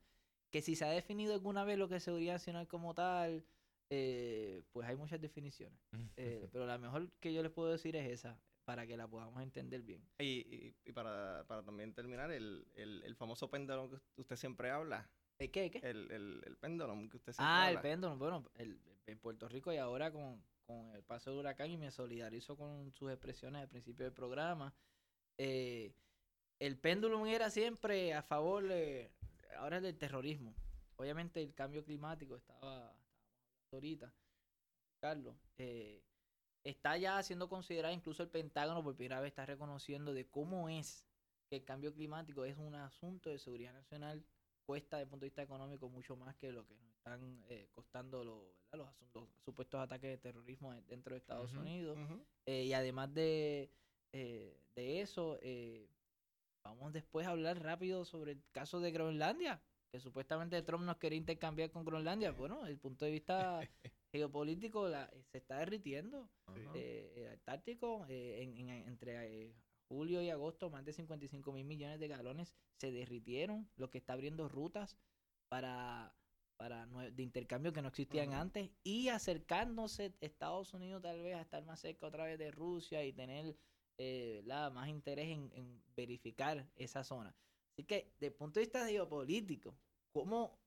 Que 0.51 0.61
si 0.61 0.75
se 0.75 0.85
ha 0.85 0.89
definido 0.91 1.33
alguna 1.33 1.63
vez 1.63 1.77
lo 1.79 1.87
que 1.89 1.95
es 1.95 2.03
seguridad 2.03 2.33
nacional 2.33 2.67
como 2.67 2.93
tal, 2.93 3.43
eh, 3.89 4.61
pues 4.71 4.87
hay 4.87 4.95
muchas 4.95 5.19
definiciones. 5.19 5.79
Eh, 6.15 6.47
pero 6.51 6.67
la 6.67 6.77
mejor 6.77 7.09
que 7.19 7.33
yo 7.33 7.41
les 7.41 7.51
puedo 7.51 7.71
decir 7.71 7.95
es 7.95 8.07
esa, 8.11 8.37
para 8.65 8.85
que 8.87 8.95
la 8.97 9.07
podamos 9.07 9.41
entender 9.41 9.81
bien. 9.81 10.07
Y, 10.19 10.25
y- 10.39 10.75
y 10.85 10.91
para, 10.93 11.43
para 11.47 11.63
también 11.63 11.93
terminar, 11.93 12.31
el, 12.31 12.65
el, 12.75 13.03
el 13.03 13.15
famoso 13.15 13.49
péndulo 13.49 13.89
que 14.15 14.21
usted 14.21 14.35
siempre 14.35 14.69
habla. 14.69 15.09
¿El 15.37 15.51
qué? 15.51 15.69
qué? 15.71 15.79
El, 15.79 16.09
el, 16.11 16.41
el 16.45 16.57
péndulo 16.57 16.93
que 17.09 17.17
usted 17.17 17.33
siempre 17.33 17.45
Ah, 17.53 17.69
el 17.69 17.77
habla. 17.77 17.81
péndulo. 17.81 18.17
Bueno, 18.17 18.49
el, 18.55 18.79
el 18.85 18.93
en 19.05 19.19
Puerto 19.19 19.49
Rico 19.49 19.73
y 19.73 19.77
ahora 19.77 20.11
con, 20.11 20.41
con 20.65 20.95
el 20.95 21.03
paso 21.03 21.31
del 21.31 21.39
huracán 21.39 21.69
y 21.71 21.77
me 21.77 21.91
solidarizo 21.91 22.55
con 22.55 22.91
sus 22.93 23.11
expresiones 23.11 23.61
al 23.61 23.67
principio 23.69 24.05
del 24.05 24.13
programa. 24.13 24.73
Eh, 25.37 25.93
el 26.59 26.77
péndulo 26.77 27.25
era 27.25 27.49
siempre 27.49 28.13
a 28.13 28.23
favor, 28.23 28.65
de, 28.67 29.11
ahora 29.57 29.81
del 29.81 29.97
terrorismo. 29.97 30.55
Obviamente 30.95 31.41
el 31.41 31.53
cambio 31.53 31.83
climático 31.83 32.37
estaba, 32.37 32.95
ahorita, 33.71 34.13
Carlos, 35.01 35.35
eh, 35.57 36.01
está 36.63 36.97
ya 36.97 37.21
siendo 37.23 37.49
considerado, 37.49 37.93
incluso 37.93 38.23
el 38.23 38.29
Pentágono 38.29 38.83
por 38.83 38.95
primera 38.95 39.19
vez 39.19 39.29
está 39.29 39.45
reconociendo 39.45 40.13
de 40.13 40.25
cómo 40.27 40.69
es 40.69 41.05
que 41.49 41.57
el 41.57 41.65
cambio 41.65 41.93
climático 41.93 42.45
es 42.45 42.57
un 42.57 42.75
asunto 42.75 43.29
de 43.29 43.37
seguridad 43.37 43.73
nacional, 43.73 44.23
cuesta 44.65 44.97
desde 44.97 45.03
el 45.03 45.09
punto 45.09 45.25
de 45.25 45.29
vista 45.29 45.41
económico 45.41 45.89
mucho 45.89 46.15
más 46.15 46.35
que 46.35 46.51
lo 46.51 46.65
que 46.65 46.75
nos 46.75 46.89
están 46.95 47.43
eh, 47.49 47.67
costando 47.73 48.23
los 48.23 48.87
asuntos, 48.87 49.27
supuestos 49.43 49.79
ataques 49.81 50.09
de 50.09 50.17
terrorismo 50.17 50.73
dentro 50.87 51.13
de 51.13 51.19
Estados 51.19 51.53
Unidos. 51.53 51.97
Eh, 52.45 52.63
y 52.63 52.73
además 52.73 53.13
de, 53.13 53.69
eh, 54.13 54.57
de 54.73 55.01
eso, 55.01 55.37
vamos 56.63 56.93
después 56.93 57.27
a 57.27 57.31
hablar 57.31 57.61
rápido 57.61 58.05
sobre 58.05 58.31
el 58.31 58.43
caso 58.51 58.79
de 58.79 58.91
Groenlandia, 58.91 59.61
que 59.93 59.99
supuestamente 59.99 60.59
Trump 60.63 60.85
nos 60.85 60.97
quería 60.97 61.19
intercambiar 61.19 61.69
con 61.69 61.85
Groenlandia. 61.85 62.31
Bueno, 62.31 62.61
desde 62.61 62.71
el 62.71 62.79
punto 62.79 63.05
de 63.05 63.11
vista 63.11 63.59
geopolítico 64.11 64.89
la, 64.89 65.07
se 65.31 65.37
está 65.37 65.59
derritiendo. 65.59 66.31
el 66.73 67.27
Antártico 67.27 68.03
en, 68.09 68.69
entre 68.69 69.53
julio 69.87 70.23
y 70.23 70.31
agosto, 70.31 70.71
más 70.71 70.83
de 70.83 70.93
55 70.93 71.51
mil 71.51 71.65
millones 71.65 71.99
de 71.99 72.07
galones 72.07 72.55
se 72.77 72.91
derritieron, 72.91 73.69
lo 73.75 73.91
que 73.91 73.99
está 73.99 74.13
abriendo 74.13 74.49
rutas 74.49 74.97
para, 75.47 76.15
para 76.57 76.87
de 76.87 77.21
intercambio 77.21 77.71
que 77.71 77.83
no 77.83 77.89
existían 77.89 78.33
antes 78.33 78.71
y 78.83 79.09
acercándose 79.09 80.15
Estados 80.21 80.73
Unidos 80.73 81.03
tal 81.03 81.21
vez 81.21 81.35
a 81.35 81.41
estar 81.41 81.63
más 81.65 81.79
cerca 81.79 82.07
otra 82.07 82.25
vez 82.25 82.39
de 82.39 82.49
Rusia 82.49 83.05
y 83.05 83.13
tener 83.13 83.55
eh, 83.99 84.43
más 84.73 84.89
interés 84.89 85.27
en, 85.27 85.51
en, 85.53 85.83
verificar 85.95 86.67
esa 86.77 87.03
zona. 87.03 87.35
Así 87.73 87.83
que, 87.83 88.11
desde 88.13 88.27
el 88.27 88.33
punto 88.33 88.59
de 88.59 88.65
vista 88.65 88.87
geopolítico, 88.87 89.75
¿cómo 90.11 90.63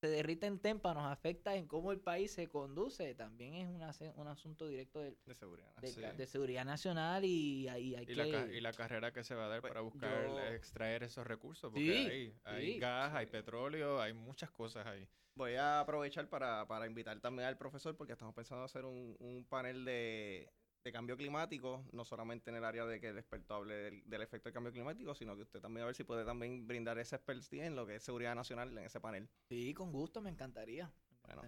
se 0.00 0.08
derrite 0.08 0.46
en 0.46 0.58
témpanos 0.58 1.10
afecta 1.10 1.54
en 1.54 1.66
cómo 1.66 1.90
el 1.90 2.00
país 2.00 2.30
se 2.32 2.48
conduce. 2.48 3.14
También 3.14 3.54
es 3.54 3.68
un 4.14 4.28
asunto 4.28 4.68
directo 4.68 5.00
de, 5.00 5.16
seguridad, 5.34 5.74
de, 5.76 6.26
seguridad 6.26 6.64
nacional 6.64 7.24
y 7.24 7.68
ahí 7.68 7.94
hay 7.94 8.02
y 8.04 8.06
que... 8.06 8.14
La, 8.14 8.46
y 8.46 8.60
la 8.60 8.72
carrera 8.72 9.12
que 9.12 9.24
se 9.24 9.34
va 9.34 9.46
a 9.46 9.48
dar 9.48 9.60
pues, 9.60 9.70
para 9.70 9.80
buscar 9.80 10.52
extraer 10.54 11.02
esos 11.02 11.26
recursos, 11.26 11.72
porque 11.72 12.34
hay, 12.44 12.78
gas, 12.78 13.14
hay 13.14 13.26
petróleo, 13.26 14.00
hay 14.00 14.12
muchas 14.12 14.50
cosas 14.50 14.86
ahí. 14.86 15.08
Voy 15.34 15.54
a 15.54 15.80
aprovechar 15.80 16.28
para, 16.28 16.66
para 16.66 16.86
invitar 16.86 17.20
también 17.20 17.48
al 17.48 17.58
profesor 17.58 17.96
porque 17.96 18.14
estamos 18.14 18.34
pensando 18.34 18.64
hacer 18.64 18.84
un, 18.84 19.16
un 19.18 19.44
panel 19.44 19.84
de, 19.84 20.50
de 20.86 20.92
cambio 20.92 21.16
climático, 21.16 21.84
no 21.90 22.04
solamente 22.04 22.48
en 22.50 22.56
el 22.56 22.64
área 22.64 22.86
de 22.86 23.00
que 23.00 23.08
el 23.08 23.18
experto 23.18 23.56
hable 23.56 24.02
del, 24.04 24.22
efecto 24.22 24.48
del 24.48 24.54
cambio 24.54 24.72
climático, 24.72 25.16
sino 25.16 25.34
que 25.34 25.42
usted 25.42 25.60
también 25.60 25.82
a 25.82 25.86
ver 25.86 25.96
si 25.96 26.04
puede 26.04 26.24
también 26.24 26.64
brindar 26.64 26.96
esa 27.00 27.16
expertise 27.16 27.64
en 27.64 27.74
lo 27.74 27.88
que 27.88 27.96
es 27.96 28.04
seguridad 28.04 28.36
nacional 28.36 28.70
en 28.70 28.84
ese 28.84 29.00
panel. 29.00 29.28
Sí, 29.48 29.74
con 29.74 29.90
gusto, 29.90 30.22
me 30.22 30.30
encantaría. 30.30 30.92
bueno. 31.24 31.42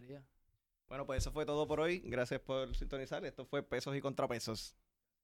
bueno, 0.88 1.06
pues 1.06 1.18
eso 1.18 1.30
fue 1.30 1.46
todo 1.46 1.68
por 1.68 1.78
hoy. 1.78 2.00
Gracias 2.00 2.40
por 2.40 2.74
sintonizar. 2.74 3.24
Esto 3.24 3.46
fue 3.46 3.62
Pesos 3.62 3.94
y 3.94 4.00
Contrapesos. 4.00 4.74